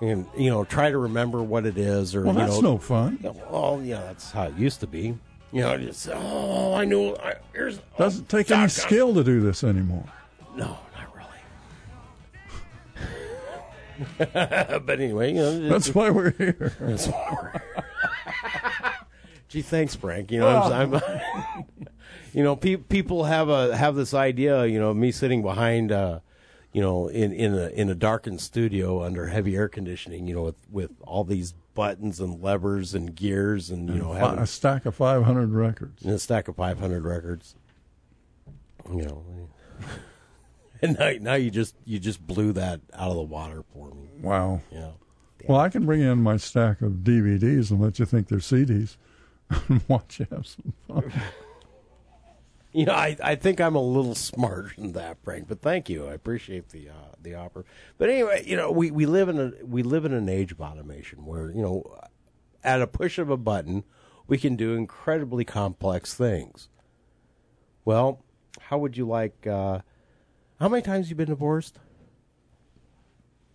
[0.00, 2.78] and you know, try to remember what it is, or Well, you that's know, no
[2.78, 3.20] fun.
[3.22, 5.16] yeah, well, yeah, that's how it used to be.
[5.52, 7.14] You know, just oh, I knew.
[7.14, 8.70] I, here's Doesn't take any Doc.
[8.70, 10.04] skill to do this anymore.
[10.56, 10.76] No,
[14.18, 16.72] but anyway, you know, That's why we're here.
[16.80, 17.82] That's why we're here.
[19.48, 20.30] Gee, thanks, Frank.
[20.30, 21.02] You know, I'm, I'm
[22.34, 24.66] you know, pe- people have a have this idea.
[24.66, 26.20] You know, me sitting behind, uh,
[26.72, 30.26] you know, in in a in a darkened studio under heavy air conditioning.
[30.26, 34.18] You know, with with all these buttons and levers and gears, and you know, Fi-
[34.18, 36.02] having a stack of 500 records.
[36.04, 37.54] and a stack of 500 records.
[38.90, 39.24] You know,
[40.82, 44.08] and now, now you just you just blew that out of the water for me.
[44.20, 44.60] Wow.
[44.70, 44.90] Yeah.
[45.46, 48.96] Well, I can bring in my stack of DVDs and let you think they're CDs
[49.68, 51.12] and watch you have some fun.
[52.70, 55.48] You know, I, I think I'm a little smarter than that, Frank.
[55.48, 56.06] But thank you.
[56.06, 57.64] I appreciate the uh, the offer.
[57.96, 60.60] But anyway, you know, we, we live in a we live in an age of
[60.60, 61.98] automation where you know,
[62.62, 63.84] at a push of a button,
[64.26, 66.68] we can do incredibly complex things.
[67.86, 68.22] Well,
[68.60, 69.46] how would you like?
[69.46, 69.80] Uh,
[70.60, 71.78] how many times you been divorced?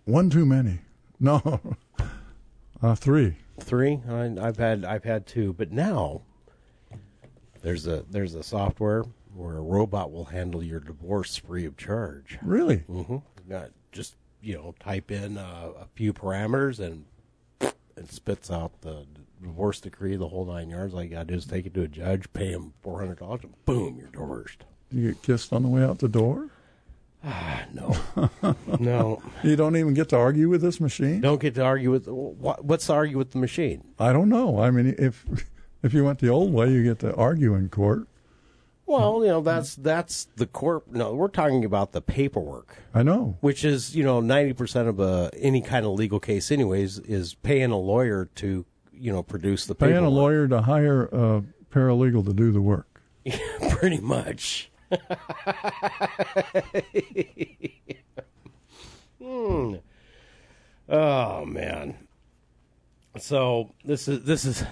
[0.06, 0.80] One too many.
[1.20, 1.62] No.
[2.82, 3.38] Uh, three.
[3.62, 4.02] Three.
[4.10, 6.24] I, I've had I've had two, but now
[7.62, 12.38] there's a there's a software where a robot will handle your divorce free of charge.
[12.42, 12.84] Really?
[12.90, 13.18] Mm-hmm.
[13.48, 17.06] Not just you know type in uh, a few parameters and
[17.96, 19.06] it spits out the
[19.42, 20.94] divorce decree, the whole nine yards.
[20.94, 23.42] All you gotta do is take it to a judge, pay him four hundred dollars,
[23.44, 24.66] and boom, you're divorced.
[24.92, 26.50] You get kissed on the way out the door?
[27.74, 27.96] no.
[28.80, 29.22] no.
[29.44, 31.22] You don't even get to argue with this machine?
[31.22, 33.84] Don't get to argue with what's to argue with the machine.
[34.00, 34.62] I don't know.
[34.62, 35.26] I mean, if
[35.84, 38.08] if you went the old way, you get to argue in court.
[38.86, 40.88] Well, you know that's that's the corp.
[40.88, 42.76] No, we're talking about the paperwork.
[42.94, 43.38] I know.
[43.42, 47.34] which is you know ninety percent of a any kind of legal case, anyways, is
[47.36, 52.26] paying a lawyer to you know produce the Paying a lawyer to hire a paralegal
[52.26, 53.02] to do the work.
[53.70, 54.70] pretty much.
[59.24, 59.76] Hmm.
[60.90, 61.96] Oh man.
[63.18, 64.64] So this is this is.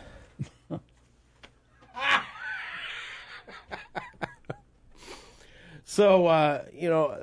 [5.86, 7.18] so uh, you know,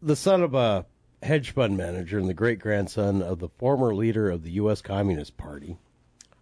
[0.00, 0.86] the son of a
[1.22, 4.80] hedge fund manager and the great grandson of the former leader of the U.S.
[4.80, 5.76] Communist Party.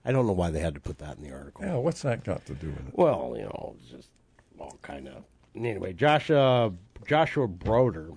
[0.05, 1.64] I don't know why they had to put that in the article.
[1.64, 2.94] Yeah, what's that got to do with it?
[2.97, 4.09] Well, you know, just
[4.59, 5.24] all kind of.
[5.55, 6.72] Anyway, Joshua
[7.06, 8.16] Joshua Browder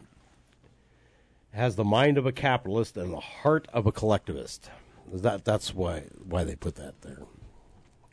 [1.51, 4.69] has the mind of a capitalist and the heart of a collectivist.
[5.11, 7.23] That that's why why they put that there.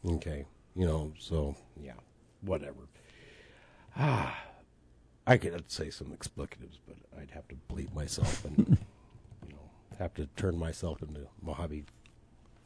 [0.07, 0.45] Okay,
[0.75, 1.95] you know, so yeah,
[2.41, 2.89] whatever.
[3.97, 4.39] Ah,
[5.27, 8.59] I could say some explicatives, but I'd have to bleep myself and
[9.47, 11.85] you know have to turn myself into Mohave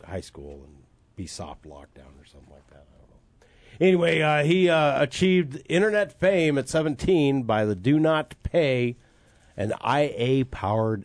[0.04, 0.76] High School and
[1.16, 2.86] be soft lockdown or something like that.
[3.80, 3.86] I don't know.
[3.86, 8.96] Anyway, uh, he uh, achieved internet fame at 17 by the Do Not Pay,
[9.56, 11.04] an IA powered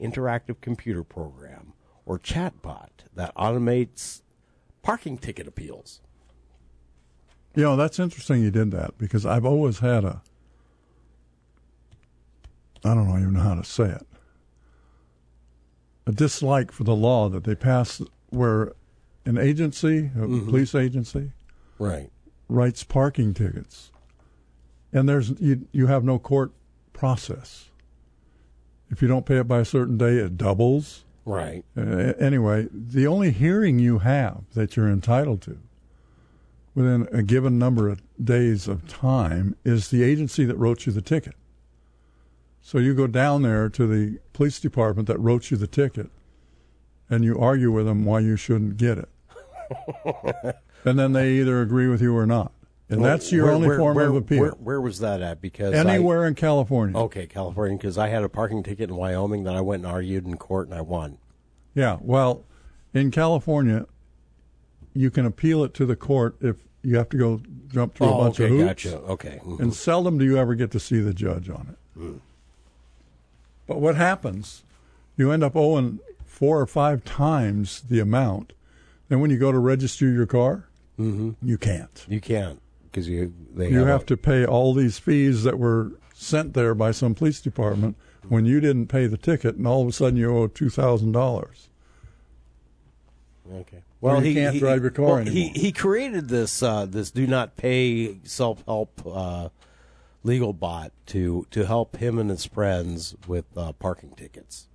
[0.00, 1.72] interactive computer program
[2.06, 4.22] or chatbot that automates
[4.82, 6.00] parking ticket appeals.
[7.54, 10.22] You know, that's interesting you did that because I've always had a,
[12.84, 14.06] I don't even know how to say it,
[16.06, 18.74] a dislike for the law that they passed where
[19.24, 21.32] an agency, a police agency,
[21.78, 22.10] Right.
[22.48, 23.90] writes parking tickets,
[24.92, 26.52] and there's you you have no court
[26.92, 27.70] process.
[28.90, 31.04] If you don't pay it by a certain day, it doubles.
[31.24, 31.62] Right.
[31.76, 35.58] Uh, anyway, the only hearing you have that you're entitled to
[36.74, 41.02] within a given number of days of time is the agency that wrote you the
[41.02, 41.34] ticket.
[42.62, 46.10] So you go down there to the police department that wrote you the ticket
[47.10, 49.08] and you argue with them why you shouldn't get it.
[50.84, 52.52] and then they either agree with you or not.
[52.90, 54.40] And that's your Where- only where- form where- of appeal.
[54.40, 55.40] Where, where was that at?
[55.42, 56.96] Because I- Anywhere in California.
[56.96, 60.24] Okay, California, because I had a parking ticket in Wyoming that I went and argued
[60.26, 61.18] in court and I won.
[61.74, 62.44] Yeah, well,
[62.94, 63.84] in California,
[64.94, 68.20] you can appeal it to the court if you have to go jump through Oh,
[68.20, 68.84] a bunch okay, of hoops.
[68.84, 68.96] gotcha.
[69.00, 69.60] Okay, mhm.
[69.60, 72.00] And seldom do you ever get to see the judge on it.
[72.00, 72.20] Mm.
[73.66, 74.64] But what happens?
[75.16, 78.54] You end up owing four or five times the amount.
[79.08, 80.67] Then when you go to register your car,
[80.98, 81.30] Mm-hmm.
[81.42, 82.06] You can't.
[82.08, 85.92] You can't because you they you have, have to pay all these fees that were
[86.14, 87.96] sent there by some police department
[88.28, 91.12] when you didn't pay the ticket, and all of a sudden you owe two thousand
[91.12, 91.68] dollars.
[93.52, 93.78] Okay.
[94.00, 95.52] Or Well, you he can't he, drive your car well, anymore.
[95.54, 99.48] He he created this uh, this do not pay self help uh,
[100.22, 104.68] legal bot to to help him and his friends with uh, parking tickets.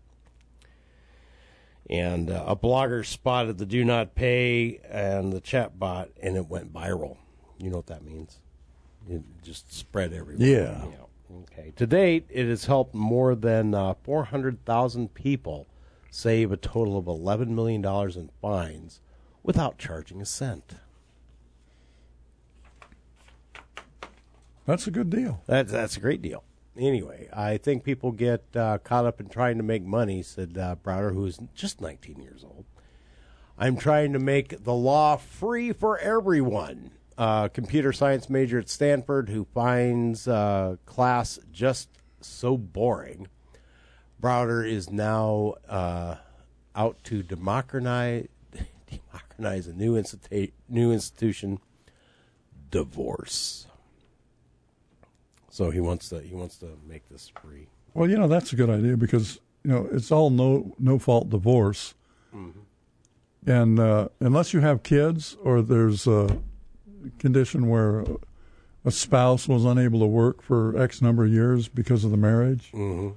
[1.94, 6.48] And uh, a blogger spotted the do not pay and the chat bot, and it
[6.48, 7.18] went viral.
[7.60, 8.40] You know what that means?
[9.07, 10.48] It just spread everywhere.
[10.48, 10.86] Yeah.
[11.44, 11.72] Okay.
[11.76, 15.68] To date, it has helped more than uh, 400,000 people
[16.10, 18.99] save a total of $11 million in fines
[19.44, 20.76] without charging a cent.
[24.65, 25.41] That's a good deal.
[25.45, 26.44] That's, that's a great deal.
[26.77, 30.75] Anyway, I think people get uh, caught up in trying to make money, said uh,
[30.83, 32.65] Browder, who is just 19 years old.
[33.57, 36.91] I'm trying to make the law free for everyone.
[37.15, 41.89] Uh, computer science major at Stanford who finds uh, class just
[42.21, 43.27] so boring.
[44.19, 46.15] Browder is now uh,
[46.75, 48.27] out to democratize,
[48.89, 51.59] democratize a new, institu- new institution,
[52.71, 53.67] divorce.
[55.53, 57.67] So he wants to he wants to make this free.
[57.93, 61.30] Well, you know that's a good idea because you know it's all no no fault
[61.30, 61.93] divorce,
[63.45, 66.39] and uh, unless you have kids or there's a
[67.19, 68.03] condition where
[68.84, 72.71] a spouse was unable to work for X number of years because of the marriage,
[72.73, 73.13] Mhm.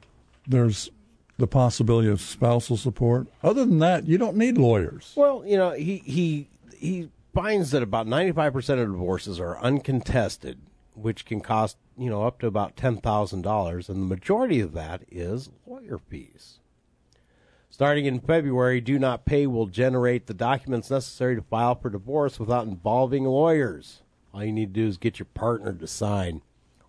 [0.46, 0.90] there's
[1.38, 3.28] the possibility of spousal support.
[3.42, 5.14] Other than that, you don't need lawyers.
[5.16, 9.58] Well, you know, he he he finds that about ninety five percent of divorces are
[9.60, 10.58] uncontested,
[10.97, 14.73] which can cost you know up to about ten thousand dollars, and the majority of
[14.73, 16.59] that is lawyer fees.
[17.70, 22.40] Starting in February, Do Not Pay will generate the documents necessary to file for divorce
[22.40, 24.01] without involving lawyers.
[24.32, 26.40] All you need to do is get your partner to sign,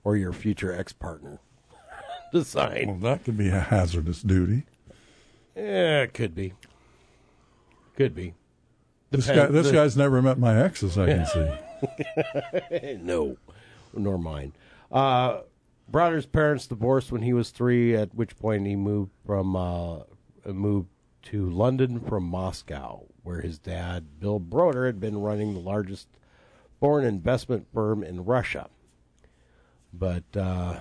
[0.04, 1.40] or your future ex partner
[2.32, 2.88] to sign.
[2.88, 4.64] Well, that could be a hazardous duty.
[5.56, 6.54] Yeah, it could be.
[7.98, 8.36] Could be.
[9.10, 10.98] This guy, this the- guy's never met my exes.
[10.98, 11.26] I can
[12.82, 12.98] see.
[13.02, 13.38] no,
[13.94, 14.54] nor mine.
[14.92, 15.42] Uh,
[15.92, 20.00] parents divorced when he was three, at which point he moved from uh,
[20.46, 20.90] moved
[21.24, 26.08] to London from Moscow, where his dad, Bill Browder, had been running the largest
[26.80, 28.70] foreign investment firm in Russia.
[29.94, 30.80] But uh,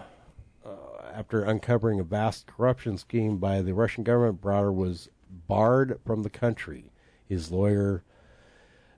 [0.65, 0.69] uh,
[1.12, 5.09] after uncovering a vast corruption scheme by the Russian government, Browder was
[5.49, 6.93] barred from the country.
[7.28, 8.05] His lawyer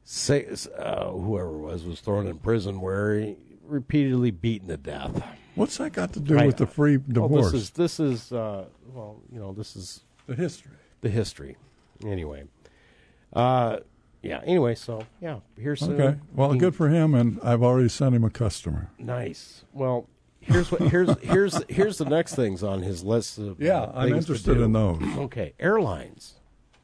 [0.05, 3.37] say, uh, whoever it was was thrown in prison where he
[3.69, 5.23] repeatedly beaten to death.
[5.55, 7.53] What's that got to do I- with the free Well, divorce?
[7.53, 10.73] this is this is uh, well, you know, this is the history.
[11.01, 11.57] The history.
[12.05, 12.45] Anyway,
[13.33, 13.79] uh,
[14.23, 14.41] yeah.
[14.45, 16.19] Anyway, so yeah, here's uh, Okay.
[16.35, 18.91] Well, good for him, and I've already sent him a customer.
[18.99, 19.65] Nice.
[19.73, 20.09] Well,
[20.41, 24.15] here's what here's here's here's the next things on his list of Yeah, uh, I'm
[24.15, 25.01] interested in those.
[25.19, 26.35] Okay, airlines.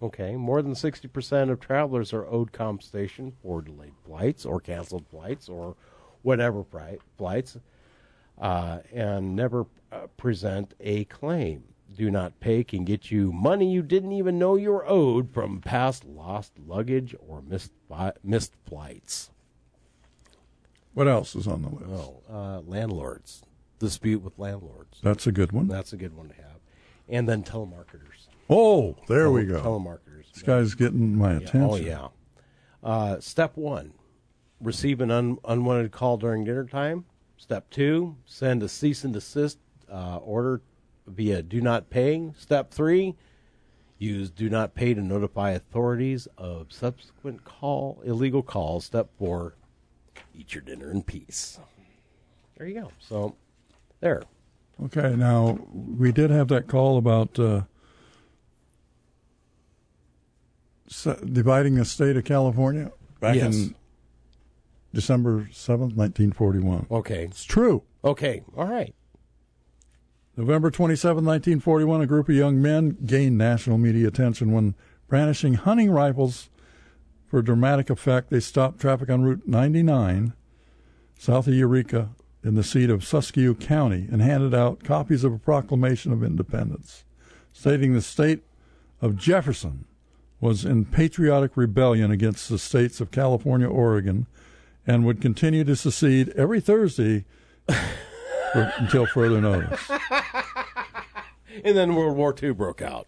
[0.03, 5.07] Okay, more than sixty percent of travelers are owed compensation for delayed flights or canceled
[5.09, 5.77] flights or
[6.25, 6.65] whatever
[7.17, 7.57] flights,
[8.41, 11.63] uh, and never uh, present a claim.
[11.95, 15.61] Do not pay can get you money you didn't even know you were owed from
[15.61, 19.31] past lost luggage or missed fi- missed flights.
[20.95, 21.87] What else is on the list?
[21.91, 23.43] Oh, uh, landlords.
[23.79, 24.99] Dispute with landlords.
[25.03, 25.69] That's a good one.
[25.69, 26.59] That's a good one to have.
[27.09, 28.29] And then telemarketers.
[28.49, 29.61] Oh, there we go.
[29.61, 30.33] Telemarketers.
[30.33, 31.37] This guy's getting my Yeah.
[31.39, 31.63] attention.
[31.63, 32.09] Oh, yeah.
[32.83, 33.93] Uh, step one,
[34.61, 37.05] receive an un- unwanted call during dinner time.
[37.37, 39.59] Step two, send a cease and desist
[39.91, 40.61] uh, order
[41.07, 42.33] via do not pay.
[42.39, 43.15] Step three,
[43.99, 48.85] use do not pay to notify authorities of subsequent call illegal calls.
[48.87, 49.55] Step four,
[50.35, 51.59] eat your dinner in peace.
[52.57, 52.93] There you go.
[52.99, 53.35] So,
[54.01, 54.23] there.
[54.85, 57.63] Okay, now we did have that call about uh,
[61.33, 62.91] dividing the state of California
[63.21, 63.55] back Yes.
[63.55, 63.75] in
[64.95, 66.87] December seventh, nineteen forty-one.
[66.91, 67.83] Okay, it's true.
[68.05, 68.95] Okay, all right.
[70.37, 74.75] November 27, 1941, a group of young men gained national media attention when
[75.07, 76.51] brandishing hunting rifles
[77.27, 78.31] for dramatic effect.
[78.31, 80.33] They stopped traffic on Route 99
[81.17, 82.09] south of Yreka
[82.43, 87.05] in the seat of Siskiyou County and handed out copies of a proclamation of independence
[87.53, 88.43] stating the state
[89.01, 89.87] of Jefferson
[90.41, 94.27] was in patriotic rebellion against the states of California, Oregon,
[94.87, 97.25] and would continue to secede every Thursday
[97.67, 99.91] for, until further notice.
[101.63, 103.07] And then World War II broke out.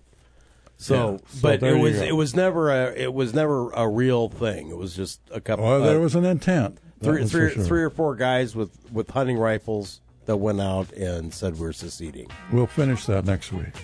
[0.76, 1.16] So, Yeah.
[1.26, 2.04] So but it was go.
[2.04, 4.68] it was never a it was never a real thing.
[4.68, 5.64] It was just a couple.
[5.64, 6.78] Well, there uh, was an intent.
[7.02, 7.64] Three, three, sure.
[7.64, 12.28] three or four guys with with hunting rifles that went out and said we're seceding.
[12.52, 13.74] We'll finish that next week.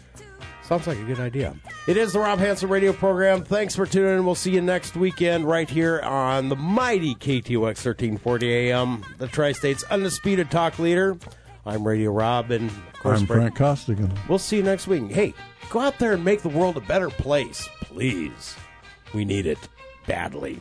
[0.62, 1.54] Sounds like a good idea.
[1.88, 3.42] It is the Rob Hanson radio program.
[3.44, 4.24] Thanks for tuning in.
[4.24, 9.52] We'll see you next weekend right here on the mighty KTOX 1340 AM, the Tri
[9.52, 11.16] States undisputed talk leader.
[11.66, 14.12] I'm Radio Rob, and of course, I'm Frank Costigan.
[14.28, 15.10] We'll see you next week.
[15.10, 15.34] Hey,
[15.70, 18.56] go out there and make the world a better place, please.
[19.12, 19.58] We need it
[20.06, 20.60] badly.